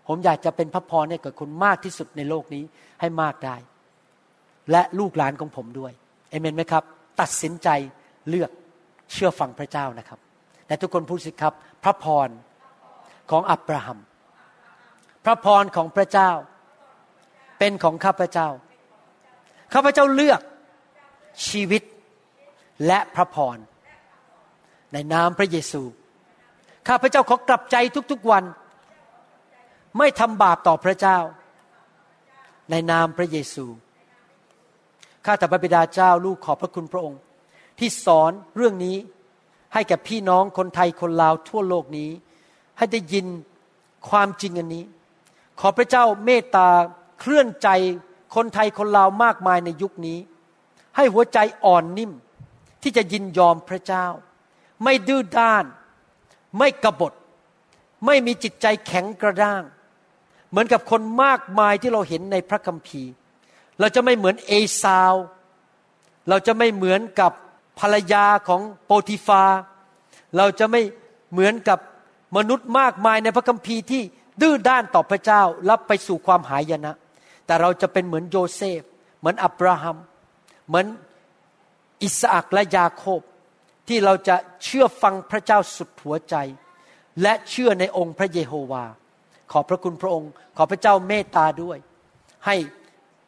[0.07, 2.63] ผมอยากจะเป็นพระพรให้กับคนมากที่สุดในโลกนี้
[2.99, 3.55] ให้มากได้
[4.71, 5.91] และลูกหลานของผมด้วย
[6.29, 6.83] เอเมนไหมครับ
[7.21, 7.69] ตัดสินใจ
[8.29, 8.51] เลือก
[9.11, 10.19] เชื่อฟังพระเจ้านะครับ
[10.67, 11.53] แต่ทุกคนพูดสิครับ
[11.83, 12.29] พระพร
[13.31, 13.99] ของอับราฮัม
[15.25, 16.31] พระพรของพระเจ้า
[17.59, 18.47] เป็นของข้าพเจ้า
[19.73, 20.41] ข้าพเจ้าเลือก
[21.47, 21.81] ชีวิต
[22.87, 23.57] และพระพร
[24.93, 25.83] ในนามพระเยซู
[26.87, 27.75] ข้าพเจ้าขอกลับใจ
[28.11, 28.43] ทุกๆวัน
[29.97, 31.17] ไม่ทำบาปต่อพระเจ้า
[32.71, 33.65] ในนามพระเยซู
[35.25, 37.19] ข้าแต่พระบิดาเจ้าลูกขอบพระคุณพระองค์
[37.79, 38.97] ที่สอนเรื่องนี้
[39.73, 42.09] ให้แก่พี่น้องคนไทยคนลาวทั่วโลกนี้
[42.77, 43.25] ให้ได้ยิน
[44.09, 44.85] ความจริงอันนี้
[45.59, 46.67] ขอพระเจ้าเมตตา
[47.19, 47.69] เคลื่อนใจ
[48.35, 50.17] คนไทยคนลาวมากมายในยุคนี้
[50.95, 52.11] ให้หัวใจอ่อนนิ่ม
[52.81, 54.05] ที่จะยินยอมพระเจ้า
[54.83, 55.65] ไม่ดื้อด้าน
[56.57, 57.13] ไม่กบฏ
[58.05, 59.63] ไม่มีจิตใจแข็งกระด้าง
[60.49, 63.11] เหมือนกับคนมากมายที่เราเห็นในพระคัมภีร์
[63.79, 64.51] เราจะไม่เหมือนเอ
[64.81, 65.13] ซาว
[66.29, 67.31] เราจะไม่เหมือนกับ
[67.79, 69.43] ภรรยาของโปทิฟาร์
[70.37, 70.81] เราจะไม่
[71.31, 71.79] เหมือนกับ
[72.37, 74.01] มนุษย์มากมายในพระคัมภีร์ที่
[74.41, 76.93] ดื้อด้านต่อพระเจ้ารับไปสู่ความหายนะ
[77.45, 78.81] แต่เราจะเป็นเหมือนโยเซฟ
[79.19, 79.97] เหมือนอับราฮัม
[80.67, 80.85] เหมือน
[82.03, 83.21] อิสอักและยาโคบ
[83.87, 86.35] ที่เราจะเชื่อฟังพระเจ้าสุดหัวใจ
[87.21, 88.85] และเชื่อในองค์พระเยโฮวา
[89.51, 91.77] ขอพระคุณพระองค์ ขอพระเจ้าเมตตาด้วย
[92.45, 92.55] ให้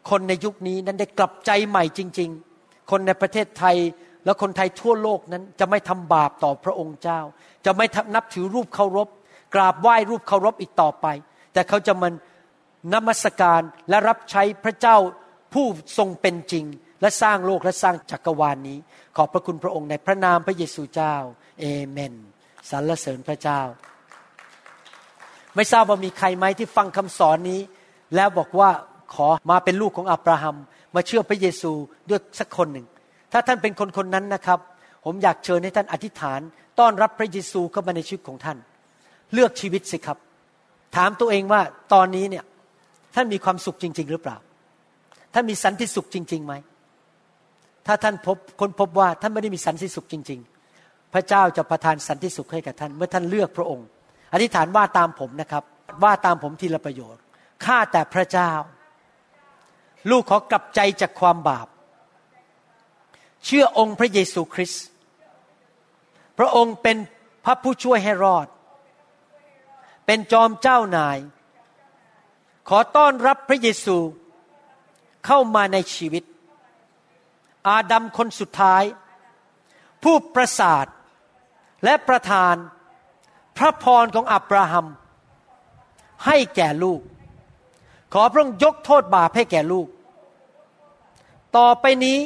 [0.10, 3.78] คนในยุคนี้นั้นได้กลับใจใหม่จริง ๆ คนในประเทศไทย
[4.26, 7.20] และคนไทยทั่วโลกนั้นจะไม่ทำบาปต่อพระองค์เจ้า
[7.66, 9.08] จะไม่นับถือรูปเคารพ
[9.56, 11.08] กราบไหว้รูปเคารพอีกต่อไป
[11.54, 12.14] แต่เขาจะมัน
[12.94, 14.98] นมัสการและรับใช้พระเจ้า
[15.54, 15.66] ผู้
[15.98, 16.66] ทรงเป็นจริง
[17.02, 18.78] และสร้างโลกและสร้างจักรวาลนนี้
[19.18, 21.16] ขอบพระคุณพระองค์ในพระนามพระเยซูเจ้า
[21.60, 22.14] เอเมน
[22.70, 23.62] สรรเสริญพระเจ้า
[25.56, 27.62] ไม่ทราบว่ามีใครไหมที่ฟังคำสอนนี้
[28.16, 28.70] แล้วบอกว่า
[29.14, 30.56] ขอมาเป็นลูกของอับราฮัม
[30.96, 31.72] มาเชื่อพระเยซู
[32.10, 32.86] ด้วยสักคนหนึ่ง
[33.32, 34.60] ถ้าท่านเป็นคนคนนั้นนะครับ
[35.06, 36.40] ผมอยากเชิญให้ท่านอธิษฐาน
[36.80, 38.58] ต้อนรับพระเยซูเข้ามาในชีวิตของท่าน
[39.34, 40.18] เลือกชีวิตสิครับ
[40.96, 41.62] ถามตัวเองว่า
[41.94, 42.44] ตอนนี้เนี่ย
[43.16, 44.38] ท่านมีความสุขจริง ๆ หรือเปล่า
[45.34, 46.54] ท่านมีสันติสุขจริงๆไหม
[47.88, 50.40] ถ้าท่านพบคนพบว่าท่านไม่ได้มีสันติสุขจริง
[50.76, 53.88] ๆ พระเจ้าจะประทานสันติสุขให้กับท่าน เมื่อท่านเลือกพระองค์
[54.34, 55.64] อธิษฐานว่าตามผมนะครับ
[56.04, 57.22] ว่าตามผมทีละประโยชน์
[57.66, 58.52] ข้าแต่พระเจ้า
[60.10, 61.68] ลูกขอกลับใจจากความบาป
[63.46, 64.86] เชื่อองค์พระเยซูคริสต์
[66.38, 66.98] พระองค์เป็น
[67.46, 68.48] พระผู้ช่วยให้รอด
[70.06, 71.18] เป็นจอมเจ้านาย
[72.70, 73.98] ขอต้อนรับพระเยซู
[75.26, 76.24] เข้ามาในชีวิต
[77.68, 78.84] อาดัมคนสุดท้าย
[80.04, 80.86] ผู้ประสาท
[81.84, 82.56] และประทาน
[83.58, 84.88] พระพรของอับราฮัม
[86.26, 87.02] ให้แก่ลูก
[88.14, 89.88] ขอพระองค์ยกโทษบาปให้แก่ลูก
[91.58, 92.20] ต่อไปนี้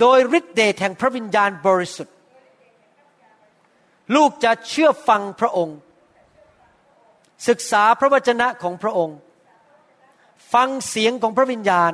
[0.00, 2.16] โดยฤทธิเดชแห่งพระวิญญาณบริสุทธิ์
[4.14, 5.78] ลูกจะเชื่อฟังพระองค์
[7.48, 9.16] ศึกษาพระวจนะของพระองค์
[10.52, 11.92] ฟังเสียงของพระวิญญาณ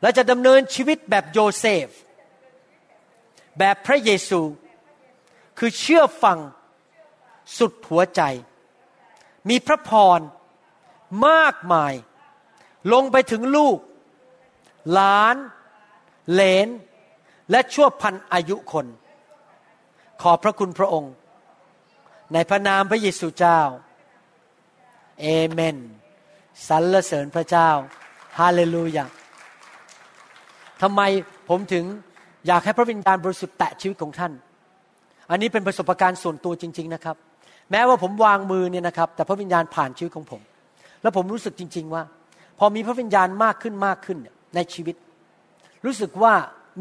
[0.00, 1.88] และจะดำเนินชีวิตแบบโยเซฟ
[3.58, 4.40] แบบพระเยซู
[5.58, 6.38] คือเชื่อฟัง
[7.58, 8.22] สุดหัวใจ
[9.48, 10.20] มีพระพร
[11.28, 11.94] มากมาย
[12.92, 13.78] ลงไปถึงลูก
[14.92, 15.36] หลาน
[16.32, 16.68] เหลน
[17.50, 18.86] และชั่วพันอายุคน
[20.22, 21.12] ขอพระคุณพระองค์
[22.32, 23.60] ในพระนามพระเยซูเจ้า
[25.22, 25.76] เอเมน
[26.68, 27.70] สรรเสริญพระเจ้า
[28.38, 29.06] ฮาเลลูยา
[30.82, 31.00] ทำไม
[31.48, 31.84] ผมถึง
[32.46, 34.32] อยากให้พระวิญญาณบริสุทธิ์แตะชีวิตของท่าน
[35.30, 37.16] อันนี้เป็นประสบการณ์ส่วนตัวจริง ๆนะครับ
[37.70, 40.40] แม้ว่าผมวางมือเนี่ยนะครับ แต่พระวิญญาณผ่านชีวิตของผม
[41.02, 42.02] แล้วผมรู้สึกจริง ๆ ว่า
[42.58, 44.18] พอมีพระวิญญาณมากขึ้นมากขึ้น
[44.54, 44.96] ในชีวิต
[45.84, 46.32] รู้สึกว่า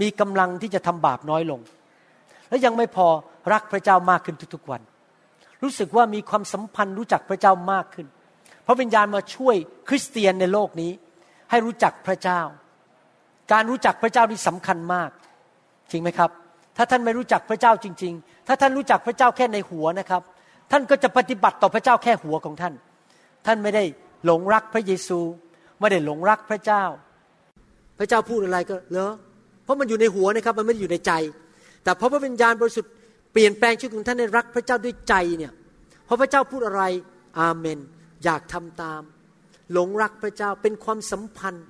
[0.01, 1.59] มีกำลังที่จะทำบาปน้อยลง
[2.49, 3.07] และยังไม่พอ
[3.51, 4.81] รักพระเจ้ามากขึ้นทุกๆวัน
[5.63, 8.07] รู้สึกว่ามีความสัมพันธ์รู้จักพระเจ้ามากขึ้น
[8.67, 9.55] พระวิญญาณมาช่วย
[9.87, 10.91] คริสเตียนในโลกนี้
[11.49, 12.41] ให้รู้จักพระเจ้า
[13.51, 15.09] การรู้จักพระเจ้านี่สำคัญมาก
[15.91, 16.29] จริงไหมครับ
[16.77, 20.21] ถ้าท่านไม่รู้จักพระเจ้าจริง ๆ ถ้าท่านรู้จักพระเจ้าแค่ในหัวนะครับ
[20.71, 22.73] ท่านก็จะปฏิบัติต่อพระเจ้าแค่หัวของท่าน
[23.45, 23.83] ท่านไม่ได้
[24.25, 25.19] หลงรักพระเยซู
[25.79, 26.83] ไม่ได้หลงรักพระเจ้า
[27.99, 29.11] พระเจ้าพูดอะไรก็เลอ
[29.63, 31.11] เพราะมันอยู่ในหัวนะครับ มันไม่ได้อยู่ในใจ
[31.83, 32.91] แต่พอพระวิญญาณบริสุทธิ์
[33.31, 35.51] เปลี่ยนแปลงชีวิตของท่านในรักพระเจ้าด้วยใจเนี่ย
[36.07, 36.83] พอพระเจ้าพูดอะไร
[37.39, 37.79] อาเมน
[38.23, 39.01] อยากทำตาม
[39.73, 41.65] หลงรักพระเจ้าเป็นความสัมพันธ์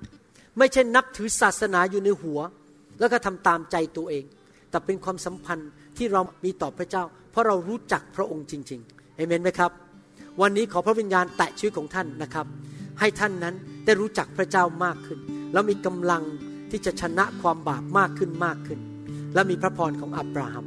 [0.58, 2.40] ไม่ใช่นับถือศาสนาอยู่ในหัว
[2.98, 4.24] แล้วก็ทำตามใจตัวเอง
[4.70, 9.70] แต่เป็นความสัมพันธ์ที่เรามีต่อพระเจ้า เพราะเรารู้จักพระองค์จริงๆเอเมนไหมครับ
[10.40, 12.46] วันนี้ขอพระวิญญาณแตะชีวิตของท่านนะครับ
[13.00, 13.54] ให้ท่านนั้น
[13.84, 15.18] ได้รู้จักพระเจ้ามากขึ้น
[15.52, 16.22] แล้วมีกำลัง
[16.70, 18.80] ที่จะชนะความบาปมากขึ้นมากขึ้น
[19.34, 20.66] และมีพระพรของอับราฮัม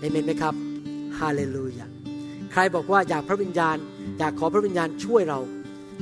[0.00, 0.54] เอเมนไหมครับ
[1.18, 1.86] ฮาเลลูยา
[2.52, 3.76] ใครบอกว่าอยากพระวิญญาณ
[4.18, 5.40] อยากขอพระวิญญาณช่วยเรา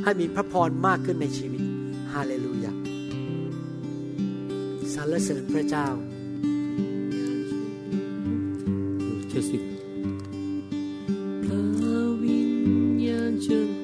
[0.04, 1.62] ให้มีพระพรมากขึ้นในชีวิต
[2.12, 2.53] ฮาเลลู
[4.94, 5.86] สรรเสริญพระเจ้า
[9.28, 9.62] เจ็ดสิบ
[11.44, 12.60] พระวิญ
[13.06, 13.83] ญาณเชิญโ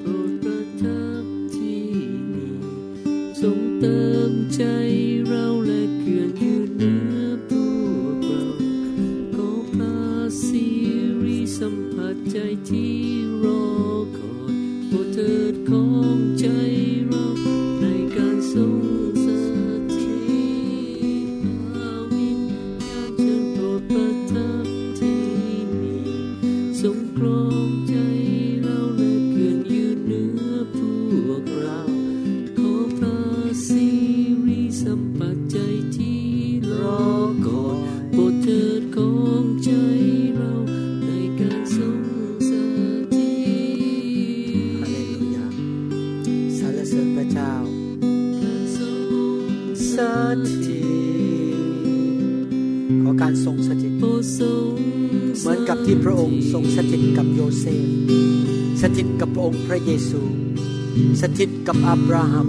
[61.21, 62.47] สถิตกับอับราฮัม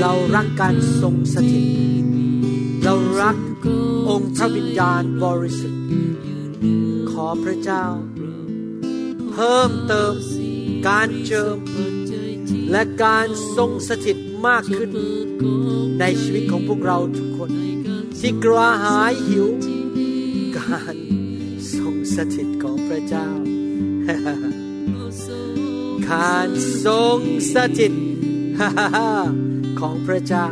[0.00, 1.66] เรารักการทรงสถิต
[2.84, 3.36] เรารัก
[4.08, 5.84] องค์พระวิญญาณบริสุทธิ์
[7.10, 7.84] ขอพระเจ้า
[9.30, 10.14] เพิ่มเติม
[10.88, 11.58] การเจิม
[12.70, 13.26] และการ
[13.56, 14.90] ทรงสถิตมากขึ้น
[16.00, 17.50] ในชีวิตของพวกเราทุกคน
[18.18, 19.46] ที่กระหายหิว
[20.56, 20.96] การ
[21.76, 23.28] ทรงสถิตของพระเจ้า
[26.12, 26.48] การ
[26.84, 27.20] ทรง
[27.54, 27.92] สถิต
[29.80, 30.48] ของพระเจ้า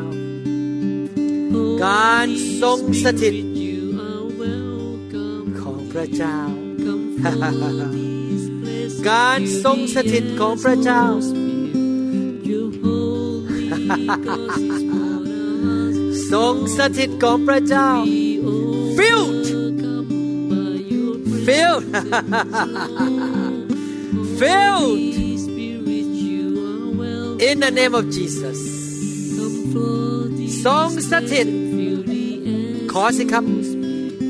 [1.87, 2.29] การ
[2.63, 3.37] ทรงสถิต
[5.61, 6.39] ของพระเจ้า
[9.11, 11.05] การทรงสถิตของพระเจ้า
[16.33, 17.91] ทรงสถิตของพระเจ้า
[18.99, 19.47] filled
[21.47, 21.85] filled
[24.41, 25.22] filled
[27.49, 28.59] in the name of Jesus
[29.37, 31.49] Come flow these ทรงสถิต
[32.93, 33.45] ขอสิครับ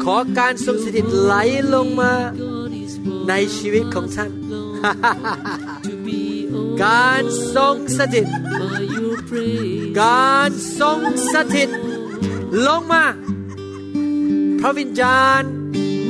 [0.04, 1.34] ขอการทรงสถิตไหล
[1.74, 2.12] ลงมา
[3.28, 4.30] ในชีวิตของท่าน
[6.84, 7.22] การ
[7.54, 8.26] ทรงสถิต
[10.02, 10.50] การ
[10.80, 10.98] ทรง
[11.32, 11.70] สถิต
[12.66, 13.04] ลงมา
[14.60, 15.42] พระวิญญาณ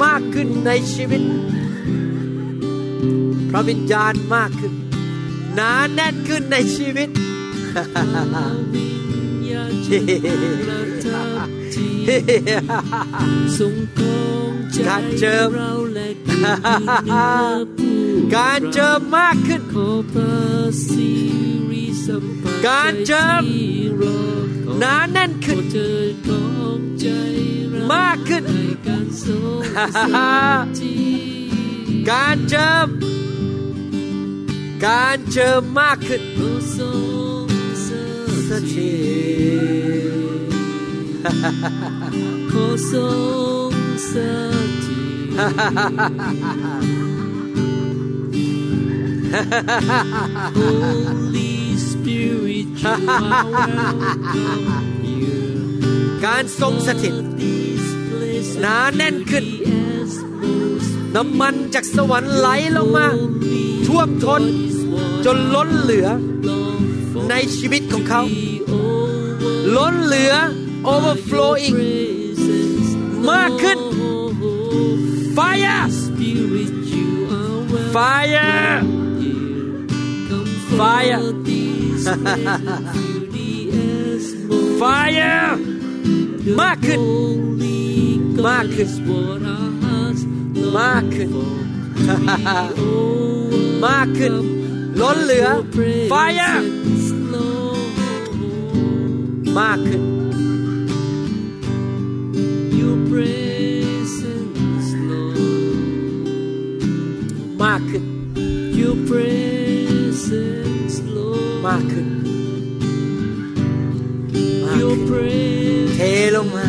[0.04, 1.22] มากขึ้นในชีวิต
[3.50, 4.72] พระวิญญาณมากขึ้น
[5.54, 7.08] หนาแน่นขึ้นในชีวิต
[7.74, 8.46] ฮ่า
[9.84, 11.96] เจ็บประทับที่
[13.58, 16.54] ทรงครองใจการเจิมเราและกินเนื้
[17.30, 20.34] อการเจิมมากขึ้นขอพระ
[20.86, 21.10] สิ
[21.70, 24.18] ริสัมผัสการเจิมที่รอ
[24.64, 25.60] คอยหนาแน่นขึ้น
[27.92, 29.60] มากขึ้นให้การทรง
[29.96, 29.98] ส
[30.80, 32.88] ถิตการเจิม
[34.86, 36.90] การเจิมากขึ้นโปรดทร
[37.44, 37.46] ง
[38.48, 38.94] สถิ
[40.40, 40.52] ต
[42.50, 43.06] ขอทร
[43.68, 43.72] ง
[44.12, 44.14] ส
[44.84, 45.62] ถิต
[50.58, 51.54] Holy
[51.88, 52.68] Spirit
[56.24, 57.14] การทรงสถิต
[58.60, 59.44] หนาแน่นขึ้น
[61.14, 63.06] น้ำมันจากสวรรค์ไหลลงมา
[63.86, 64.42] ท่วมทน้น
[65.24, 66.08] จนล้นเหลือ
[67.28, 68.22] ในชีวิตของเขา
[69.76, 70.34] ล้นเหลือ
[70.92, 71.78] overflowing
[73.30, 73.78] มากขึ้น
[75.36, 75.84] fire
[77.94, 78.72] fire
[80.78, 81.22] fire
[84.80, 85.50] fire
[86.60, 87.00] มากขึ้น
[88.48, 88.88] มากขึ้น
[90.78, 91.52] มากขึ้น for.
[92.80, 93.52] Oh,
[93.86, 94.34] มากขึ้น
[95.00, 95.48] ล้นเหลือ
[96.12, 97.88] fire presence, Lord.
[99.58, 100.02] มากขึ้น
[102.78, 105.78] Your presence, Lord.
[107.62, 108.04] มากขึ้น
[108.78, 111.54] Your presence, Lord.
[111.66, 112.06] มากขึ้น
[114.64, 115.32] มาก Your ขึ้น
[115.94, 116.66] เท presence, ลงมา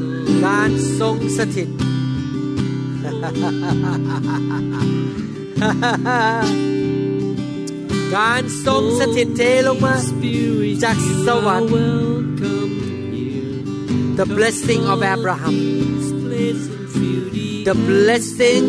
[0.00, 0.26] Lord.
[0.44, 0.70] การ
[1.00, 1.68] ทรงสถิต
[8.15, 12.73] การทรงสถิตเทลงมา Spirit, จากสวรรค์ you are welcome
[13.15, 14.15] here.
[14.19, 15.55] the blessing of Abraham
[15.97, 17.25] This place and fill
[17.69, 18.63] the blessing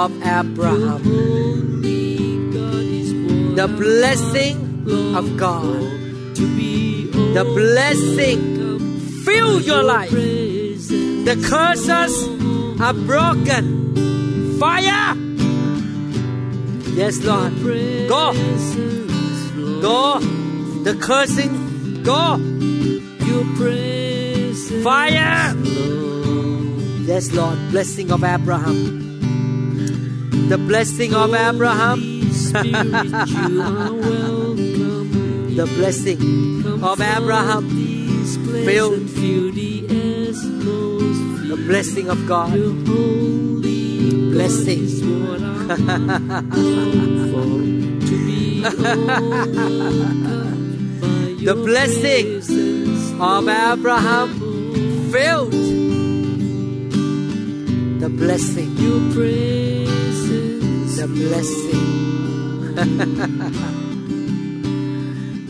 [0.00, 0.08] of
[0.40, 2.14] Abraham Holy
[2.56, 4.56] God is what the our blessing
[4.88, 6.74] hearts of God long to be
[7.38, 8.38] the blessing
[9.26, 11.24] fill your life presence.
[11.28, 12.14] the curses
[12.79, 13.87] are broken
[14.59, 15.15] fire.
[16.93, 17.53] Yes Lord.
[18.07, 18.33] Go.
[19.81, 20.19] Go.
[20.83, 22.03] The cursing.
[22.03, 22.37] Go.
[24.83, 25.55] Fire.
[27.05, 27.57] Yes Lord.
[27.71, 29.19] Blessing of Abraham.
[30.49, 32.31] The blessing of Abraham.
[32.31, 32.69] Spirit,
[33.49, 35.55] you are welcome.
[35.55, 37.67] the blessing of Abraham.
[38.27, 38.37] this
[41.57, 42.51] the blessing of God.
[44.33, 44.85] blessing.
[51.43, 52.41] the blessing
[53.21, 54.29] of Abraham
[55.11, 55.53] filled
[58.01, 58.75] the blessing.
[60.97, 61.87] The blessing.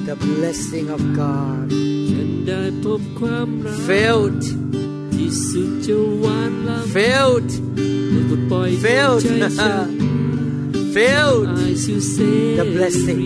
[0.05, 1.71] the blessing of God
[3.85, 4.43] filled
[5.17, 7.51] ที่สุดจะหวานล้ำ filled
[8.09, 9.19] ได้ปลดปล่อย Filled.
[9.21, 9.27] ใจ
[9.59, 9.89] ฉัน
[10.95, 13.21] filled I shall say The blessing.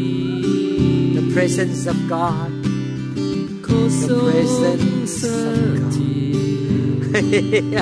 [1.17, 2.51] the presence of God
[3.65, 5.83] ขอทรง presence ส of God.
[5.95, 6.13] ถิ
[7.61, 7.73] ต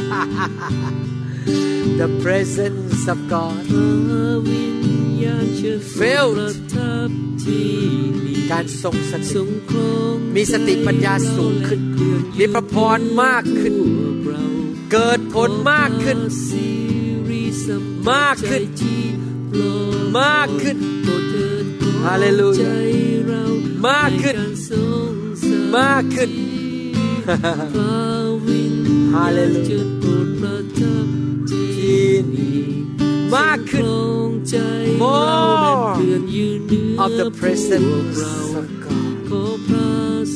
[2.02, 4.80] the presence of God พระวิญ
[5.24, 6.36] ญาณเชิญ Filled.
[6.38, 7.10] ประทับ
[7.44, 7.72] ที่
[8.26, 11.82] นี่การทรงสทถิรตงครองมีสติปัญญาสูงขึ้น
[12.38, 13.99] มีพระพรมากขึ้นพวก
[14.90, 16.68] เราเกิดผลมากขึ้นขอสิ
[17.30, 19.04] ริสัมผัสมากขึ้นใจที่
[19.52, 22.64] ปลอดมากขึ้นโปรดเถิดขอ Hallelujah ใจ
[23.28, 23.44] เรา
[23.88, 26.32] มากขึ้นให้รทรงสถิตมากขึ้น
[27.74, 28.02] พระ
[28.46, 31.08] วิญญาณ Hallelujah จะโปรดประทับ
[31.50, 32.62] ที่ที่นี่
[33.36, 34.56] มากขึ้นครองใจ
[35.02, 39.90] More เราและเคลื่อนยืนเหนือ of the พวก presence เรา of God ขอพระ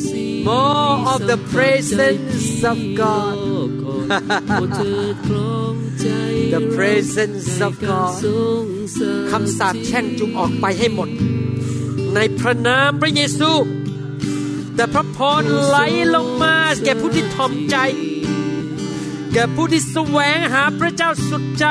[0.06, 3.53] สิริ More of the สัมผัสใจ presence of God
[6.54, 8.14] The presence of God
[9.32, 11.10] คำสาปแช่งจุงออกไปให้หมด
[12.14, 13.52] ในพระนามพระเยซู
[14.76, 15.78] แต่พระพรไหล
[16.16, 17.78] ลงมา แก่ผู้ที่ทอมใจ
[19.34, 21.66] แก่ผู้ที่แสวงหาพระเจ้าสุดใจ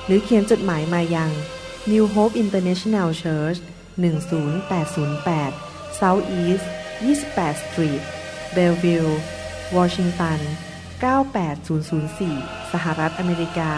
[0.07, 1.31] หรือเขียนจดหมายมายัง
[1.91, 3.59] New Hope International Church
[4.03, 5.53] 10808
[6.01, 6.67] South East
[7.03, 8.03] 28 Street
[8.55, 9.11] Bellevue
[9.77, 10.41] Washington
[11.03, 13.73] 98004 สหรัฐอเมริกา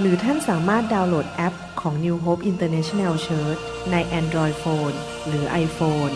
[0.00, 3.60] หรือท่านสามารถดาวน์โหลดแอปของ New Hope International Church
[3.90, 6.14] ใน Android Phone หรือ iPhone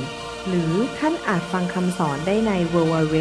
[0.49, 3.17] หรือท่านอาจฟังคำสอนได้ใน w w w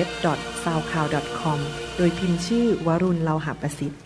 [0.64, 1.60] s o u c l o u d c o m
[1.98, 4.00] โดยพิมพ์ชื่อวรุณเลาหะประสิทธิ์